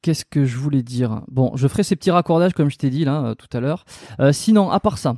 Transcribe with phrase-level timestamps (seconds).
[0.00, 1.22] Qu'est-ce que je voulais dire?
[1.26, 3.84] Bon, je ferai ces petits raccordages comme je t'ai dit là euh, tout à l'heure.
[4.20, 5.16] Euh, sinon, à part ça,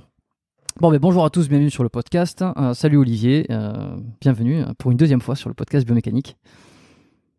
[0.81, 2.43] bon, mais bonjour à tous, bienvenue sur le podcast.
[2.57, 6.39] Euh, salut Olivier, euh, bienvenue pour une deuxième fois sur le podcast biomécanique.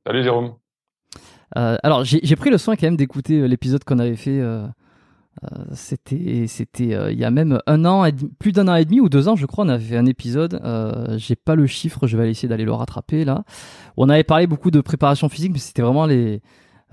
[0.05, 0.53] Salut Jérôme.
[1.57, 4.39] Euh, alors, j'ai pris le soin quand même d'écouter l'épisode qu'on avait fait.
[5.73, 9.09] c'était, c'était il y a même un an, et plus d'un an et demi ou
[9.09, 10.61] deux ans, je crois, on avait fait un épisode.
[11.17, 13.43] J'ai pas le chiffre, je vais aller essayer d'aller le rattraper là.
[13.97, 16.41] On avait parlé beaucoup de préparation physique, mais c'était vraiment les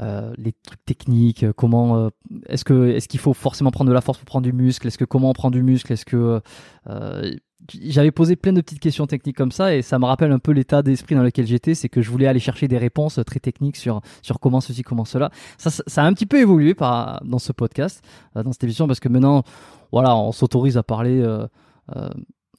[0.01, 1.43] euh, les trucs techniques.
[1.45, 2.09] euh, Comment euh,
[2.47, 4.87] est-ce que est-ce qu'il faut forcément prendre de la force pour prendre du muscle?
[4.87, 5.93] Est-ce que comment on prend du muscle?
[5.93, 6.41] Est-ce que
[6.89, 7.35] euh,
[7.81, 10.53] j'avais posé plein de petites questions techniques comme ça et ça me rappelle un peu
[10.53, 13.77] l'état d'esprit dans lequel j'étais, c'est que je voulais aller chercher des réponses très techniques
[13.77, 15.31] sur sur comment ceci, comment cela.
[15.59, 18.03] Ça, ça, ça a un petit peu évolué par dans ce podcast,
[18.37, 19.43] euh, dans cette émission, parce que maintenant,
[19.93, 21.23] voilà, on s'autorise à parler.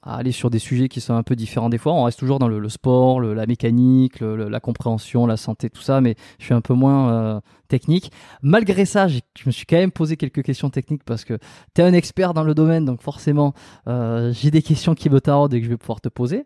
[0.02, 1.94] À aller sur des sujets qui sont un peu différents des fois.
[1.94, 6.16] On reste toujours dans le, sport, la mécanique, la compréhension, la santé, tout ça, mais
[6.40, 8.12] je suis un peu moins euh, technique.
[8.42, 11.38] Malgré ça, je me suis quand même posé quelques questions techniques parce que
[11.76, 13.54] tu es un expert dans le domaine, donc forcément,
[13.88, 16.46] euh, j'ai des questions qui me tardent et que je vais pouvoir te poser.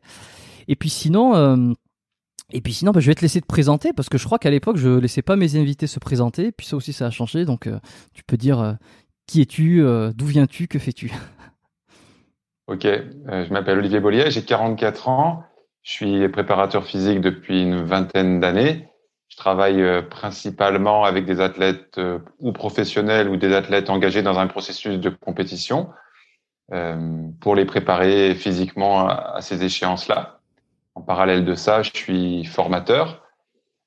[0.68, 1.74] Et puis sinon, euh,
[2.54, 4.50] et puis sinon, bah, je vais te laisser te présenter parce que je crois qu'à
[4.50, 6.52] l'époque, je laissais pas mes invités se présenter.
[6.52, 7.46] Puis ça aussi, ça a changé.
[7.46, 7.70] Donc,
[8.14, 8.78] tu peux dire
[9.28, 9.84] qui es-tu,
[10.16, 11.12] d'où viens-tu, que fais-tu?
[12.68, 13.04] Ok, euh,
[13.44, 15.44] je m'appelle Olivier Bollier, j'ai 44 ans,
[15.82, 18.88] je suis préparateur physique depuis une vingtaine d'années.
[19.28, 24.40] Je travaille euh, principalement avec des athlètes euh, ou professionnels ou des athlètes engagés dans
[24.40, 25.90] un processus de compétition
[27.40, 30.40] pour les préparer physiquement à, ces échéances-là.
[30.96, 33.22] En parallèle de ça, je suis formateur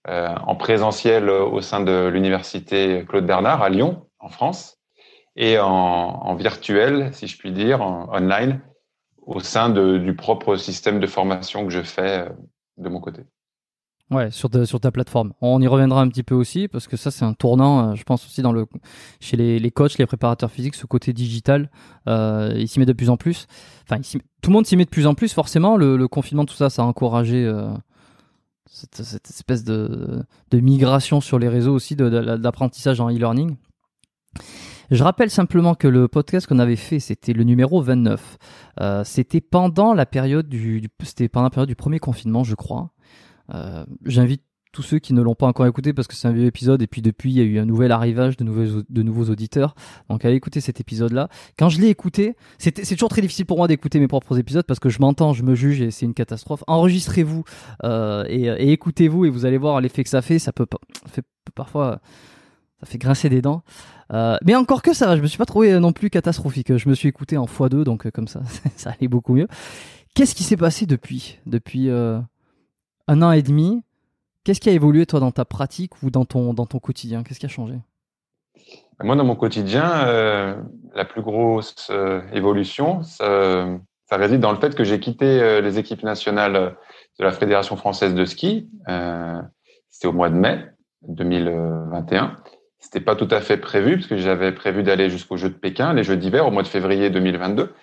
[0.06, 4.75] en présentiel au sein de l'université Claude Bernard à Lyon, en France,
[5.36, 8.60] et en, virtuel, si je puis dire, en online,
[9.26, 12.28] au sein de, du propre système de formation que je fais
[12.78, 13.22] de mon côté.
[14.10, 15.32] Ouais, sur, sur ta plateforme.
[15.40, 18.04] On y reviendra un petit peu aussi parce que ça c'est un tournant, euh, je
[18.04, 18.66] pense aussi dans le
[19.18, 21.70] chez les, les coachs, les préparateurs physiques, ce côté digital,
[22.06, 23.48] euh, il s'y met de plus en plus.
[23.82, 24.00] Enfin,
[24.42, 25.32] tout le monde s'y met de plus en plus.
[25.32, 27.68] Forcément, le, confinement, tout ça, ça a encouragé euh,
[28.66, 33.56] cette, espèce de, de migration sur les réseaux aussi, d'apprentissage en e-learning.
[34.90, 38.38] Je rappelle simplement que le podcast qu'on avait fait, c'était le numéro 29.
[38.80, 40.88] Euh, c'était pendant la période du,
[41.76, 42.90] premier confinement, je crois.
[43.54, 44.42] Euh, j'invite
[44.76, 46.86] tous ceux qui ne l'ont pas encore écouté parce que c'est un vieux épisode et
[46.86, 49.74] puis depuis il y a eu un nouvel arrivage de nouveaux, auditeurs.
[50.10, 51.30] Donc allez écouter cet épisode-là.
[51.58, 54.78] Quand je l'ai écouté, c'est toujours très difficile pour moi d'écouter mes propres épisodes parce
[54.78, 56.62] que je m'entends, je me juge et c'est une catastrophe.
[56.66, 57.44] Enregistrez-vous
[57.84, 60.38] euh, et, écoutez-vous et vous allez voir l'effet que ça fait.
[60.38, 60.66] Ça peut,
[61.14, 61.22] ça
[61.54, 62.00] parfois
[62.80, 63.62] ça fait grincer des dents.
[64.12, 66.76] Euh, mais encore que ça va, je me suis pas trouvé non plus catastrophique.
[66.76, 68.40] Je me suis écouté en x2, donc euh, comme ça,
[68.76, 69.48] ça allait beaucoup mieux.
[70.14, 72.18] Qu'est-ce qui s'est passé depuis Depuis euh,
[73.08, 73.82] un an et demi,
[74.44, 77.22] qu'est-ce qui a évolué toi dans ta pratique ou dans ton, dans ton quotidien?
[77.22, 77.74] Qu'est-ce qui a changé?
[79.02, 80.64] Moi, dans mon quotidien,
[80.94, 81.92] la plus grosse
[82.32, 83.66] évolution, ça,
[84.06, 86.74] ça, réside dans le fait que j'ai quitté les équipes nationales
[87.18, 88.70] de la Fédération française de ski.
[89.90, 90.64] C'était au mois de mai
[91.06, 92.38] 2021.
[92.86, 95.92] C'était pas tout à fait prévu parce que j'avais prévu d'aller jusqu'aux Jeux de Pékin,
[95.92, 97.74] les Jeux d'hiver, au mois de février 2022.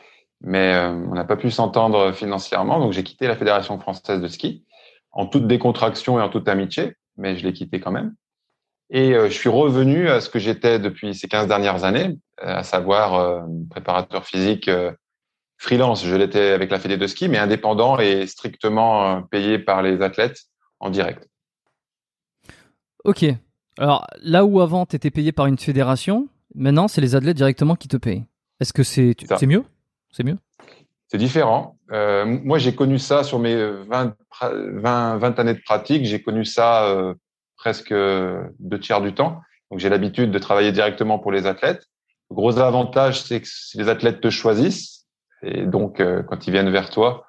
[0.45, 4.63] Mais on n'a pas pu s'entendre financièrement, donc j'ai quitté la Fédération française de ski
[5.11, 8.15] en toute décontraction et en toute amitié, mais je l'ai quitté quand même.
[8.89, 12.57] Et euh, je suis revenu à ce que j'étais depuis ces 15 dernières années, euh,
[12.57, 14.69] à savoir euh, préparateur physique
[15.57, 16.05] freelance.
[16.05, 20.43] Je l'étais avec la Fédé de ski, mais indépendant et strictement payé par les athlètes
[20.79, 21.27] en direct.
[23.03, 23.25] Ok.
[23.77, 27.75] Alors là où avant tu étais payé par une fédération, maintenant c'est les athlètes directement
[27.75, 28.25] qui te payent.
[28.59, 29.63] Est-ce que c'est c'est mieux?
[30.11, 30.37] C'est mieux?
[31.07, 31.77] C'est différent.
[31.91, 36.05] Euh, moi, j'ai connu ça sur mes 20, 20, 20 années de pratique.
[36.05, 37.13] J'ai connu ça euh,
[37.55, 39.41] presque deux tiers du temps.
[39.69, 41.83] Donc, j'ai l'habitude de travailler directement pour les athlètes.
[42.31, 45.05] Le gros avantage, c'est que si les athlètes te choisissent,
[45.43, 47.25] et donc euh, quand ils viennent vers toi,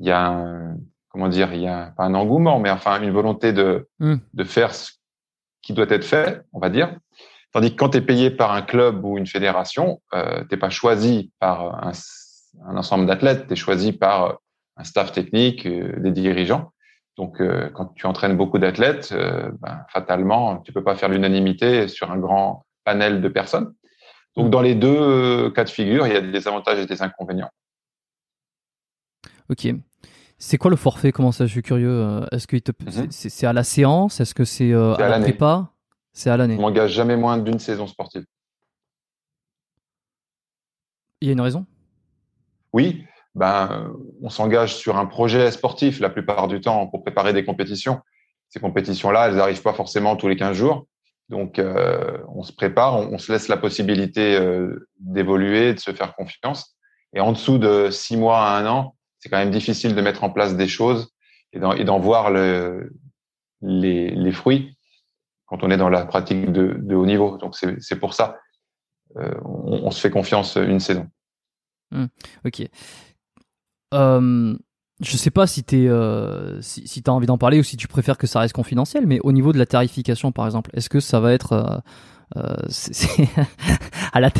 [0.00, 0.76] il y a un,
[1.10, 4.16] comment dire, il y a pas un engouement, mais enfin une volonté de hmm.
[4.32, 4.92] de faire ce
[5.64, 6.96] qui doit être fait, on va dire.
[7.52, 10.70] Tandis que quand tu es payé par un club ou une fédération, euh, t'es pas
[10.70, 11.92] choisi par un
[12.66, 14.32] un ensemble d'athlètes, tu es choisi par euh,
[14.76, 16.72] un staff technique, euh, des dirigeants.
[17.16, 19.14] Donc, euh, quand tu entraînes beaucoup d'athlètes,
[19.60, 23.72] ben, fatalement, tu peux pas faire l'unanimité sur un grand panel de personnes.
[24.36, 27.50] Donc, dans les deux cas de figure, il y a des avantages et des inconvénients.
[29.48, 29.68] Ok.
[30.38, 31.12] C'est quoi le forfait?
[31.12, 31.46] Comment ça?
[31.46, 32.20] Je suis curieux.
[32.32, 33.08] Est-ce que mhm.
[33.10, 34.20] c'est à la séance?
[34.20, 35.70] Est-ce que c'est à, à la prépa?
[36.12, 36.56] C'est à l'année.
[36.58, 38.24] On m'engage jamais moins d'une saison sportive.
[41.20, 41.66] Il y a une raison?
[42.72, 43.04] Oui,
[43.34, 43.92] ben,
[44.22, 48.00] on s'engage sur un projet sportif la plupart du temps pour préparer des compétitions.
[48.48, 50.86] Ces compétitions-là, elles n'arrivent pas forcément tous les 15 jours.
[51.30, 56.14] Donc, euh, on se prépare, on, se laisse la possibilité euh, d'évoluer, de se faire
[56.14, 56.76] confiance.
[57.14, 58.94] Et en dessous de six mois à un an,
[59.24, 61.14] c'est quand même difficile de mettre en place des choses
[61.54, 62.92] et d'en voir le,
[63.62, 64.76] les, fruits
[65.46, 67.38] quand on est dans la pratique de, haut niveau.
[67.38, 68.36] Donc, c'est pour ça,
[69.16, 71.08] euh, on, se fait confiance une saison.
[71.90, 72.06] Hmm.
[72.44, 72.68] ok.
[73.94, 74.58] Euh,
[75.00, 78.18] je sais pas si tu euh, si, as envie d'en parler ou si tu préfères
[78.18, 81.18] que ça reste confidentiel, mais au niveau de la tarification, par exemple, est-ce que ça
[81.18, 81.82] va être
[82.36, 83.24] euh, euh
[84.12, 84.30] à, la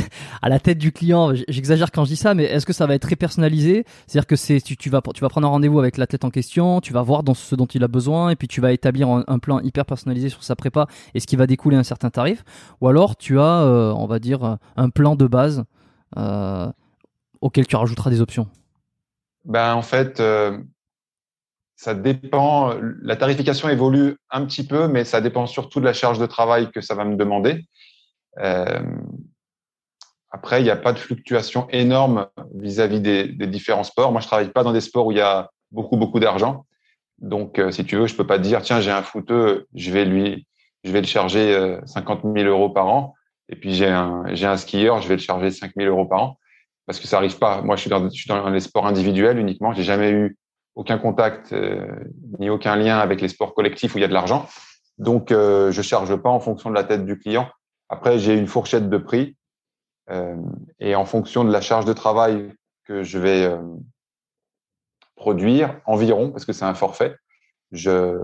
[0.43, 2.95] à la tête du client J'exagère quand je dis ça, mais est-ce que ça va
[2.95, 3.85] être très personnalisé?
[4.07, 6.81] C'est-à-dire que c'est tu, tu, vas tu vas prendre un rendez-vous avec l'athlète en question,
[6.81, 9.39] tu vas voir dans ce dont il a besoin, et puis tu vas établir un,
[9.39, 12.45] plan hyper personnalisé sur sa prépa et ce qui va découler un certain tarif,
[12.81, 13.65] ou alors tu as,
[13.97, 15.65] on va dire, un plan de base.
[16.17, 16.71] Euh,
[17.41, 18.49] auquel tu rajouteras des options
[19.45, 20.59] ben, En fait, euh,
[21.77, 22.75] ça dépend.
[23.03, 26.71] La tarification évolue un petit peu, mais ça dépend surtout de la charge de travail
[26.71, 27.67] que ça va me demander.
[28.39, 28.81] Euh,
[30.31, 34.11] après, il n'y a pas de fluctuation énorme vis-à-vis des, différents sports.
[34.13, 36.67] Moi, je travaille pas dans des sports où il y a beaucoup, beaucoup d'argent.
[37.19, 39.91] Donc, euh, si tu veux, je peux pas te dire, tiens, j'ai un footeux, je
[39.93, 40.47] vais lui,
[40.83, 43.15] je vais le charger 50 000 euros par an.
[43.49, 46.23] Et puis, j'ai un, j'ai un skieur, je vais le charger 5 000 euros par
[46.23, 46.39] an
[46.87, 47.63] parce que ça arrive pas.
[47.63, 49.73] Moi, je suis dans, je suis dans les sports individuels uniquement.
[49.73, 50.37] J'ai jamais eu
[50.75, 51.87] aucun contact euh,
[52.39, 54.47] ni aucun lien avec les sports collectifs où il y a de l'argent.
[54.99, 57.49] Donc, euh, je charge pas en fonction de la tête du client.
[57.95, 59.37] Après, j'ai une fourchette de prix
[60.11, 60.37] euh,
[60.81, 63.63] et en fonction de la charge de travail que je vais euh,
[65.15, 67.17] produire environ, parce que c'est un forfait,
[67.71, 68.19] je,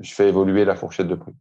[0.00, 1.32] je fais évoluer la fourchette de prix.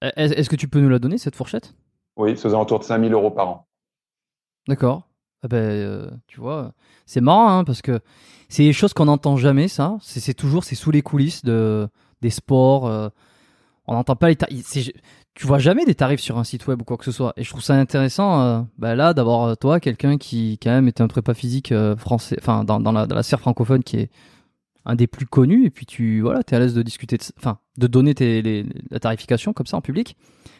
[0.00, 1.74] Est-ce que tu peux nous la donner, cette fourchette?
[2.16, 3.68] Oui, c'est aux alentours de 5000 euros par an.
[4.66, 5.10] D'accord.
[5.42, 6.72] Ah ben, euh, tu vois,
[7.04, 8.00] c'est marrant hein, parce que
[8.48, 9.98] c'est des choses qu'on n'entend jamais, ça.
[10.00, 11.86] C'est toujours, c'est sous les coulisses de,
[12.22, 12.86] des sports.
[12.86, 13.10] euh,
[13.90, 14.66] on n'entend pas les tarifs.
[15.34, 17.32] Tu vois jamais des tarifs sur un site web ou quoi que ce soit.
[17.36, 20.86] Et je trouve ça intéressant, euh, bah là, d'avoir euh, toi, quelqu'un qui, quand même,
[20.86, 23.96] est un prépa physique euh, français, enfin, dans, dans, la, dans la sphère francophone qui
[23.96, 24.10] est
[24.84, 25.66] un des plus connus.
[25.66, 28.64] Et puis, tu voilà, es à l'aise de discuter, de, enfin, de donner tes, les-
[28.90, 30.16] la tarification comme ça en public.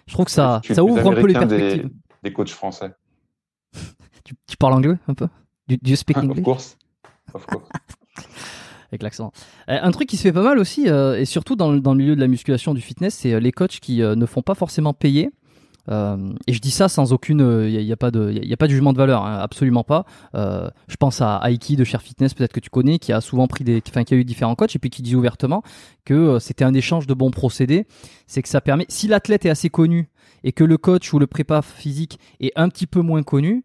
[0.09, 1.85] Je trouve que ça, ouvre un peu les perspectives.
[1.85, 1.91] Des,
[2.31, 2.93] des coachs français.
[4.25, 5.29] Tu, tu parles anglais un peu?
[5.67, 6.45] Du, du speak of English?
[6.45, 6.77] course.
[7.33, 7.69] Of course.
[8.93, 9.33] avec l'accent.
[9.69, 11.93] Euh, un truc qui se fait pas mal aussi, euh, et surtout dans, le- dans
[11.93, 14.55] le milieu de la musculation, du fitness, c'est euh, les coachs qui ne font pas
[14.55, 15.31] forcément payer.
[16.47, 18.67] Et je dis ça sans aucune, il n'y a, pas de, y a, a pas
[18.67, 20.05] de jugement de valeur, hein, absolument pas.
[20.35, 23.65] Je pense à Aiki de Cher Fitness, peut-être que tu connais, qui a souvent pris
[23.65, 25.65] des, enfin qui a eu différents coachs et puis qui dit ouvertement
[26.05, 27.87] que c'était un échange de bons procédés.
[28.29, 30.11] C'est que ça permet, si l'athlète est assez connu
[30.45, 33.65] et que le coach ou le prépa physique est un petit peu moins connu,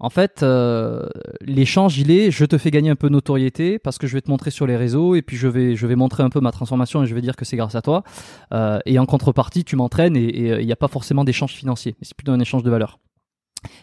[0.00, 1.08] en fait, euh,
[1.40, 4.20] l'échange, il est, je te fais gagner un peu de notoriété parce que je vais
[4.20, 6.52] te montrer sur les réseaux et puis je vais, je vais montrer un peu ma
[6.52, 8.04] transformation et je vais dire que c'est grâce à toi.
[8.52, 11.96] Euh, et en contrepartie, tu m'entraînes et euh, il n'y a pas forcément d'échange financier,
[12.00, 13.00] mais c'est plutôt un échange de valeur.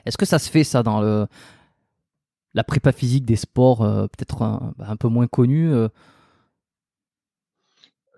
[0.06, 1.28] Est-ce que ça se fait ça dans le
[2.54, 5.70] la prépa physique des sports euh, peut-être un, bah, un peu moins connus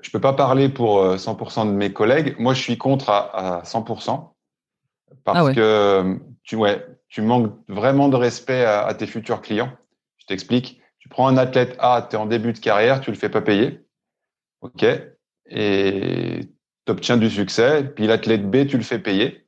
[0.02, 2.36] Je peux pas parler pour euh, 100% de mes collègues.
[2.38, 4.34] Moi, je suis contre à, à 100%
[5.24, 5.56] parce Ah ouais.
[5.56, 9.72] que tu, ouais, tu manques vraiment de respect à, tes futurs clients.
[10.18, 10.82] Je t'explique.
[11.00, 13.42] Tu prends un athlète A, tu es en début de carrière, tu le fais pas
[13.42, 13.82] payer.
[14.62, 14.86] OK.
[15.50, 16.42] Et
[16.86, 17.84] tu obtiens du succès.
[17.84, 19.48] Puis l'athlète B, tu le fais payer.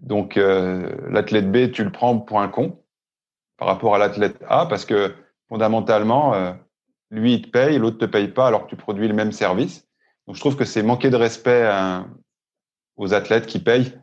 [0.00, 2.82] Donc, euh, l'athlète B, tu le prends pour un con
[3.56, 5.14] par rapport à l'athlète A parce que
[5.48, 6.52] fondamentalement, euh,
[7.10, 9.86] lui, il te paye, l'autre te paye pas alors que tu produis le même service.
[10.26, 12.06] Donc, je trouve que c'est manquer de respect à-
[12.96, 13.98] aux athlètes qui payent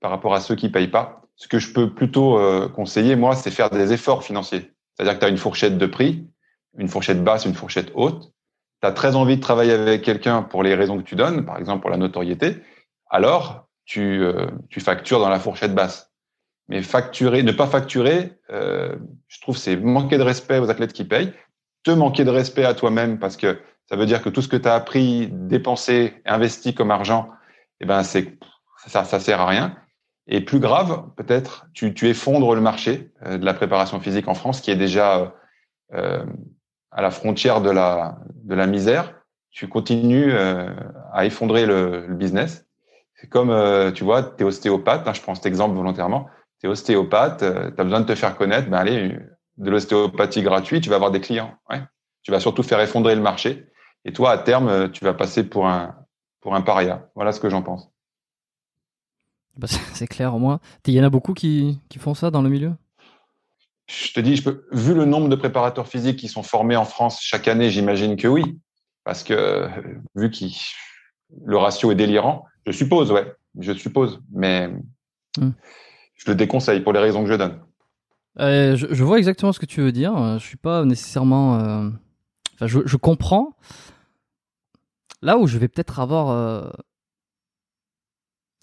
[0.00, 1.21] par rapport à ceux qui payent pas.
[1.36, 4.72] Ce que je peux plutôt euh, conseiller, moi, c'est faire des efforts financiers.
[4.94, 6.26] C'est-à-dire que tu as une fourchette de prix,
[6.78, 8.32] une fourchette basse, une fourchette haute.
[8.80, 11.58] Tu as très envie de travailler avec quelqu'un pour les raisons que tu donnes, par
[11.58, 12.56] exemple pour la notoriété.
[13.10, 16.12] Alors, tu, euh, tu factures dans la fourchette basse.
[16.68, 18.94] Mais facturer, ne pas facturer, euh,
[19.26, 21.32] je trouve c'est manquer de respect aux athlètes qui payent,
[21.82, 24.56] te manquer de respect à toi-même parce que ça veut dire que tout ce que
[24.56, 27.28] tu as appris, dépensé, investi comme argent,
[27.80, 28.38] eh ben c'est
[28.86, 29.76] ça, ça sert à rien.
[30.26, 34.34] Et plus grave, peut-être, tu, tu effondres le marché euh, de la préparation physique en
[34.34, 35.34] France, qui est déjà
[35.94, 36.24] euh,
[36.90, 39.14] à la frontière de la de la misère.
[39.50, 40.70] Tu continues euh,
[41.12, 42.66] à effondrer le, le business.
[43.14, 46.28] C'est comme, euh, tu vois, tu es ostéopathe, hein, je prends cet exemple volontairement,
[46.60, 49.18] tu es ostéopathe, tu as besoin de te faire connaître, ben allez,
[49.58, 51.54] de l'ostéopathie gratuite, tu vas avoir des clients.
[51.68, 51.82] Ouais.
[52.22, 53.66] Tu vas surtout faire effondrer le marché.
[54.04, 55.94] Et toi, à terme, euh, tu vas passer pour un,
[56.40, 57.08] pour un paria.
[57.14, 57.90] Voilà ce que j'en pense.
[59.56, 60.60] Bah, c'est- clair au moins.
[60.86, 62.72] Il y en a beaucoup qui, qui font ça dans le milieu?
[63.88, 66.84] Je te dis, je peux, vu le nombre de préparateurs physiques qui sont formés en
[66.84, 68.58] France chaque année, j'imagine que oui.
[69.04, 69.68] Parce que, euh,
[70.14, 70.44] vu que
[71.44, 74.20] le ratio est délirant, je suppose, ouais, je suppose.
[74.32, 74.68] Mais
[75.38, 75.50] Hmm.
[76.14, 77.60] je le déconseille pour les raisons que je donne.
[78.38, 80.16] Euh, je, je vois exactement ce que tu veux dire.
[80.16, 81.58] Euh, Je suis pas nécessairement.
[81.58, 81.88] euh,
[82.54, 83.56] Enfin, je, je comprends.
[85.22, 86.30] Là où je vais peut-être avoir.
[86.30, 86.70] euh,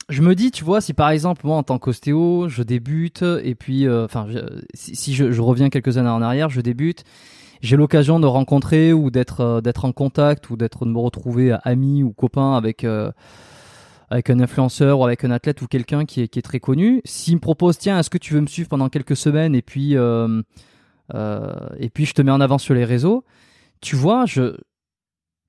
[0.10, 3.54] Je me dis, tu vois, si par exemple moi en tant qu'ostéo, je débute et
[3.54, 4.40] puis, euh, enfin, je-
[4.74, 7.04] si, si je, reviens quelques années en arrière, je débute,
[7.62, 11.56] j'ai l'occasion de rencontrer ou d'être euh, d'être en contact ou d'être de me retrouver
[11.64, 13.12] ami ou copain avec euh,
[14.10, 17.02] avec un influenceur ou avec un athlète ou quelqu'un qui est, qui est très connu,
[17.06, 19.96] s'il me propose tiens est-ce que tu veux me suivre pendant quelques semaines et puis
[19.96, 20.42] euh,
[21.14, 23.24] euh, et puis je te mets en avant sur les réseaux,
[23.82, 24.56] tu vois je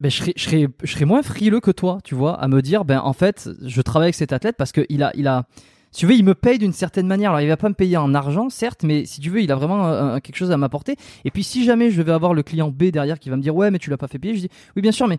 [0.00, 2.62] ben, je, serais, je, serais, je serais moins frileux que toi, tu vois, à me
[2.62, 5.46] dire ben en fait je travaille avec cet athlète parce que il a il a
[5.92, 7.30] si tu veux, il me paye d'une certaine manière.
[7.30, 9.56] Alors, il va pas me payer en argent, certes, mais si tu veux, il a
[9.56, 10.96] vraiment euh, quelque chose à m'apporter.
[11.24, 13.56] Et puis, si jamais je vais avoir le client B derrière qui va me dire,
[13.56, 15.18] ouais, mais tu l'as pas fait payer, je dis, oui, bien sûr, mais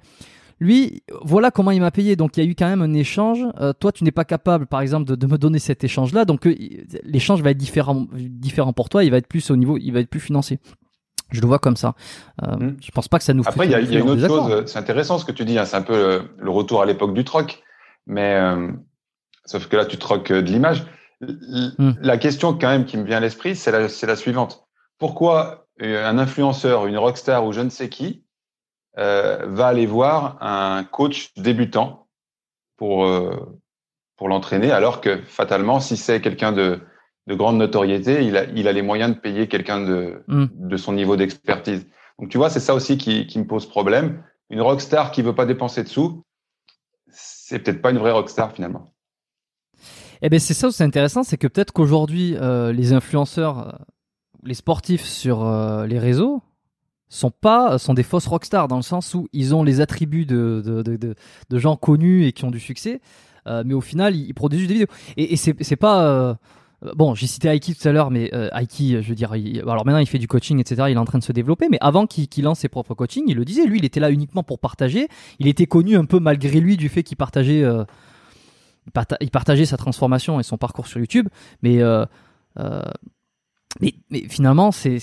[0.61, 2.15] lui, voilà comment il m'a payé.
[2.15, 3.45] Donc, il y a eu quand même un échange.
[3.59, 6.23] Euh, toi, tu n'es pas capable, par exemple, de, de me donner cet échange-là.
[6.23, 6.55] Donc, euh,
[7.03, 9.03] l'échange va être différent, différent pour toi.
[9.03, 10.59] Il va être plus au niveau, il va être plus financier.
[11.31, 11.95] Je le vois comme ça.
[12.43, 12.77] Euh, Mm.
[12.81, 13.43] Je pense pas que ça nous.
[13.45, 15.65] Après, il y a, y une autre chose, c'est intéressant ce que tu dis, hein,
[15.65, 17.63] c'est un peu le, le retour à l'époque du troc,
[18.05, 18.71] mais euh,
[19.45, 20.85] sauf que là, tu troques euh, de l'image.
[21.21, 21.91] Hmm.
[22.01, 24.65] La question quand même qui me vient à l'esprit, c'est la, suivante.
[24.97, 28.23] Pourquoi euh, un influenceur, une rockstar ou je ne sais qui
[28.97, 32.07] euh, va aller voir un coach débutant
[32.75, 33.59] pour, euh,
[34.17, 36.79] pour l'entraîner, alors que fatalement, si c'est quelqu'un de,
[37.27, 40.45] de grande notoriété, il a, il a les moyens de payer quelqu'un de, Mm.
[40.53, 41.85] de son niveau d'expertise.
[42.19, 44.23] Donc tu vois, c'est ça aussi qui, qui me pose problème.
[44.49, 46.23] Une rockstar qui veut pas dépenser de sous,
[47.09, 48.93] c'est peut-être pas une vraie rockstar finalement.
[50.21, 53.71] Eh ben c'est ça où c'est intéressant, c'est que peut-être qu'aujourd'hui euh, les influenceurs, euh,
[54.43, 56.43] les sportifs sur euh, les réseaux
[57.09, 60.61] sont pas sont des fausses rockstars dans le sens où ils ont les attributs de
[60.63, 60.95] de,
[61.49, 63.01] de, gens connus et qui ont du succès,
[63.47, 64.87] euh, mais au final ils, ils produisent des vidéos.
[65.17, 66.37] Et, et c'est c'est pas
[66.95, 69.99] Bon, j'ai cité Aiki tout à l'heure, mais euh, Aiki, je veux dire, alors maintenant
[69.99, 70.87] il fait du coaching, etc.
[70.89, 73.35] Il est en train de se développer, mais avant qu'il lance ses propres coachings, il
[73.37, 75.07] le disait, lui, il était là uniquement pour partager.
[75.37, 77.83] Il était connu un peu malgré lui du fait qu'il partageait, euh,
[78.87, 81.27] il parta- il partageait sa transformation et son parcours sur YouTube,
[81.61, 82.03] mais euh,
[82.59, 82.81] euh,
[84.29, 84.97] finalement, c'est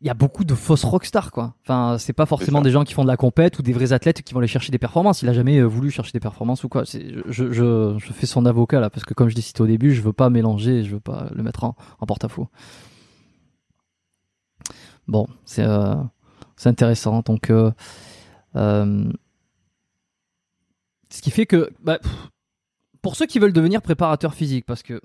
[0.00, 1.54] il y a beaucoup de fausses rockstars quoi.
[1.62, 4.22] Enfin, c'est pas forcément des gens qui font de la compète ou des vrais athlètes
[4.22, 5.22] qui vont aller chercher des performances.
[5.22, 6.84] Il a jamais euh, voulu chercher des performances ou quoi.
[6.84, 9.94] Je, je, je fais son avocat là parce que comme je l'ai cité au début,
[9.94, 12.48] je veux pas mélanger, je veux pas le mettre en, en porte-à-faux.
[15.06, 15.96] Bon, c'est euh,
[16.56, 17.22] c'est intéressant.
[17.22, 17.72] Donc, euh,
[18.54, 19.10] euh,
[21.08, 21.98] ce qui fait que bah,
[23.02, 25.00] pour ceux qui veulent devenir préparateur physique, parce que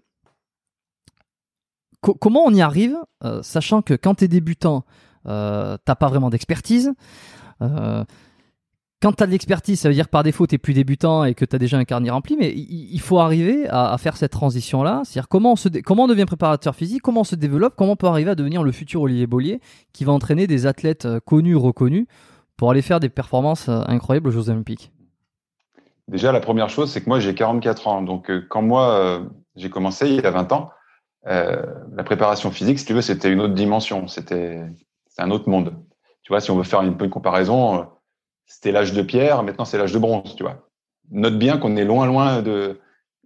[2.05, 4.85] co- comment on y arrive, euh, sachant que quand tu es débutant,
[5.27, 6.93] euh, t'as pas vraiment d'expertise.
[7.62, 8.03] Euh,
[9.01, 11.33] quand tu as de l'expertise, ça veut dire que par défaut, tu plus débutant et
[11.33, 15.01] que tu as déjà un carnet rempli, mais il, faut arriver à, faire cette transition-là.
[15.03, 18.35] C'est-à-dire comment, on devient préparateur physique, comment on se développe, comment on peut arriver à
[18.35, 19.59] devenir le futur Olivier Bollier
[19.93, 22.07] qui va entraîner des athlètes euh, connus, reconnus,
[22.55, 24.91] pour aller faire des performances incroyables aux Jeux Olympiques.
[26.07, 28.01] Déjà, la première chose, c'est que moi, j'ai 44 ans.
[28.01, 30.69] Donc, quand moi, j'ai commencé il y a 20 ans,
[31.27, 31.62] euh,
[31.96, 34.08] la préparation physique, si tu veux, c'était une autre dimension.
[34.08, 34.63] C'était
[35.17, 35.74] un autre monde.
[36.24, 37.84] Tu vois, si on veut faire une, une comparaison, euh,
[38.46, 40.67] c'était l'âge de pierre, maintenant c'est l'âge de bronze, tu vois.
[41.12, 42.79] Note bien qu'on est loin, loin de,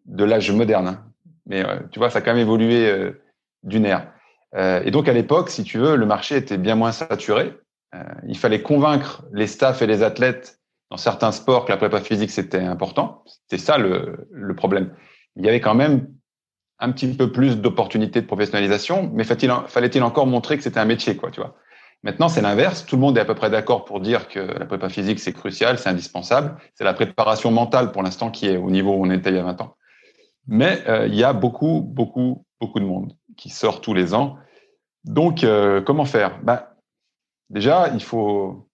[0.05, 0.87] de l'âge moderne.
[0.87, 1.03] hein.
[1.45, 3.11] Mais euh, tu vois, ça a quand même évolué
[3.63, 4.11] d'une ère.
[4.57, 7.53] Et donc, à l'époque, si tu veux, le marché était bien moins saturé.
[8.27, 10.59] Il fallait convaincre les staffs et les athlètes
[10.91, 13.23] dans certains sports que la prépa physique c'était important.
[13.25, 14.91] C'était ça le, le problème.
[15.35, 16.07] Il y avait quand même
[16.79, 21.15] un petit peu plus d'opportunités de professionnalisation, mais fallait-il encore montrer que c'était un métier,
[21.15, 21.55] quoi, tu vois.
[22.03, 22.85] Maintenant, c'est l'inverse.
[22.85, 25.33] Tout le monde est à peu près d'accord pour dire que la prépa physique c'est
[25.33, 26.55] crucial, c'est indispensable.
[26.75, 29.39] C'est la préparation mentale pour l'instant qui est au niveau où on était il y
[29.39, 29.75] a 20 ans.
[30.47, 34.37] Mais euh, il y a beaucoup, beaucoup, beaucoup de monde qui sort tous les ans.
[35.03, 36.39] Donc, euh, comment faire?
[36.41, 36.63] Ben,
[37.49, 38.67] Déjà, il faut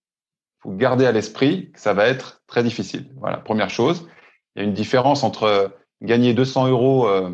[0.60, 3.12] faut garder à l'esprit que ça va être très difficile.
[3.18, 4.10] Voilà, première chose.
[4.56, 7.32] Il y a une différence entre gagner 200 euros euh,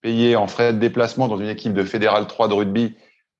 [0.00, 2.96] payés en frais de déplacement dans une équipe de fédéral 3 de rugby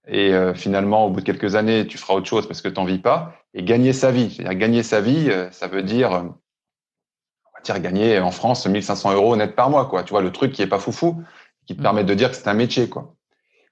[0.07, 2.75] et euh, finalement, au bout de quelques années, tu feras autre chose parce que tu
[2.77, 4.31] n'en vis pas, et gagner sa vie.
[4.31, 8.67] C'est-à-dire gagner sa vie, euh, ça veut dire, euh, on va dire gagner en France
[8.67, 10.03] 1500 euros net par mois, quoi.
[10.05, 11.23] Tu vois, le truc qui est pas foufou,
[11.67, 11.83] qui te Mhm.
[11.83, 13.15] permet de dire que c'est un métier, quoi.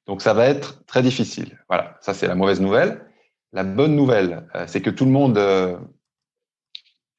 [0.07, 1.59] Donc ça va être très difficile.
[1.69, 3.07] Voilà, ça c'est la mauvaise nouvelle.
[3.55, 5.79] La bonne nouvelle, euh, c'est que tout le monde euh,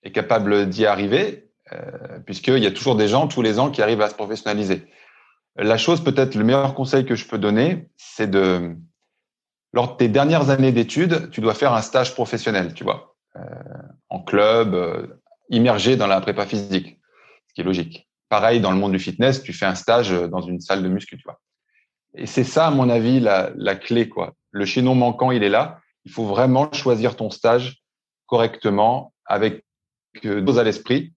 [0.03, 3.81] est capable d'y arriver, euh, puisqu'il y a toujours des gens tous les ans qui
[3.81, 4.85] arrivent à se professionnaliser.
[5.57, 8.75] La chose, peut-être le meilleur conseil que je peux donner, c'est de,
[9.73, 13.41] lors de tes dernières années d'études, tu dois faire un stage professionnel, tu vois, euh,
[14.09, 15.07] en club, euh,
[15.49, 16.99] immergé dans la prépa physique,
[17.47, 18.07] ce qui est logique.
[18.29, 21.17] Pareil, dans le monde du fitness, tu fais un stage dans une salle de muscu,
[21.17, 21.39] tu vois.
[22.13, 24.33] Et c'est ça, à mon avis, la, la clé, quoi.
[24.51, 25.79] Le chaînon manquant, il est là.
[26.05, 27.81] Il faut vraiment choisir ton stage
[28.27, 29.65] correctement, avec
[30.25, 31.13] euh, à l'esprit,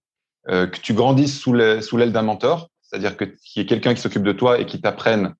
[0.49, 3.65] euh, que tu grandisses sous l'aile sous l'aile d'un mentor, c'est-à-dire que qu'il y ait
[3.65, 5.33] quelqu'un qui s'occupe de toi et qui t'apprenne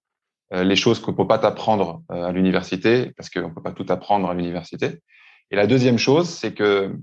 [0.54, 3.86] euh, les choses qu'on peut pas t'apprendre euh, à l'université, parce qu'on peut pas tout
[3.90, 5.02] apprendre à l'université.
[5.50, 6.96] Et la deuxième chose, c'est que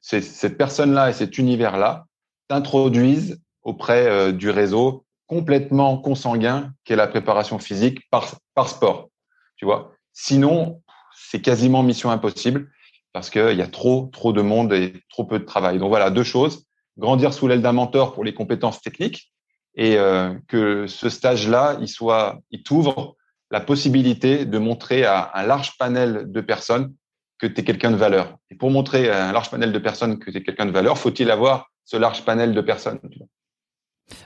[0.00, 2.04] cette personne-là et cet univers-là
[2.48, 9.08] t'introduisent auprès euh, du réseau complètement consanguin qu'est la préparation physique par, par sport.
[9.56, 9.94] Tu vois?
[10.12, 10.82] Sinon,
[11.16, 12.70] c'est quasiment mission impossible
[13.14, 15.78] parce qu'il y a trop, trop de monde et trop peu de travail.
[15.78, 16.66] Donc voilà, deux choses.
[16.98, 19.32] Grandir sous l'aile d'un mentor pour les compétences techniques
[19.76, 23.16] et euh, que ce stage-là, il soit, il t'ouvre
[23.50, 26.94] la possibilité de montrer à un large panel de personnes
[27.38, 28.36] que tu es quelqu'un de valeur.
[28.50, 30.96] Et pour montrer à un large panel de personnes que tu es quelqu'un de valeur,
[30.98, 33.28] faut-il avoir ce large panel de personnes tu vois?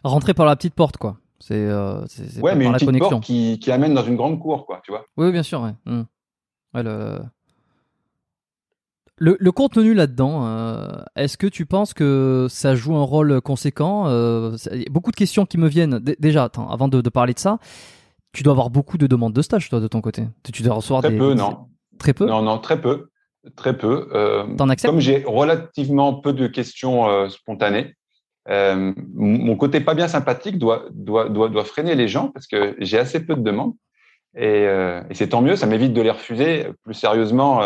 [0.04, 1.18] Rentrer par la petite porte, quoi.
[1.40, 2.00] C'est euh,
[2.42, 3.10] Ouais, par mais une la petite connexion.
[3.10, 5.06] porte qui, qui amène dans une grande cour, quoi, tu vois?
[5.16, 5.60] Oui, bien sûr.
[5.62, 5.74] Ouais.
[6.74, 7.20] Ouais, le...
[9.20, 14.04] Le, le contenu là-dedans, euh, est-ce que tu penses que ça joue un rôle conséquent
[14.08, 14.56] Euh,
[14.90, 15.98] Beaucoup de questions qui me viennent.
[15.98, 17.58] D- déjà, attends, avant de, de parler de ça,
[18.32, 20.22] tu dois avoir beaucoup de demandes de stage, toi, de ton côté.
[20.52, 21.18] Tu, dois recevoir Très des.
[21.18, 21.66] peu, non.
[21.98, 22.26] Très peu.
[22.26, 23.08] Non, non, très peu.
[23.56, 24.08] Très peu.
[24.14, 24.92] Euh, T'en acceptes?
[24.92, 27.94] comme j'ai relativement peu de questions spontanées,
[28.48, 32.98] mon côté pas bien sympathique doit, doit, doit, doit freiner les gens parce que j'ai
[32.98, 33.74] assez peu de demandes.
[34.36, 36.66] Et, et c'est tant mieux, ça m'évite de les refuser.
[36.84, 37.62] Plus sérieusement,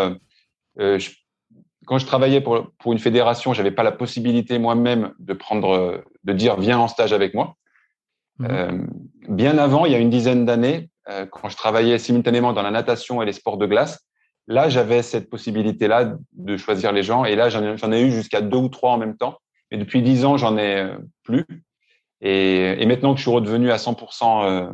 [0.79, 1.11] je,
[1.87, 6.33] quand je travaillais pour, pour une fédération, j'avais pas la possibilité moi-même de prendre, de
[6.33, 7.57] dire viens en stage avec moi.
[8.39, 8.47] Mmh.
[8.51, 8.79] Euh,
[9.29, 12.71] bien avant, il y a une dizaine d'années, euh, quand je travaillais simultanément dans la
[12.71, 14.07] natation et les sports de glace,
[14.47, 17.25] là, j'avais cette possibilité-là de choisir les gens.
[17.25, 19.39] Et là, j'en ai eu jusqu'à deux ou trois en même temps.
[19.71, 21.45] Mais depuis dix ans, j'en ai euh, plus.
[22.21, 24.73] Et, et, maintenant que je suis redevenu à 100% euh,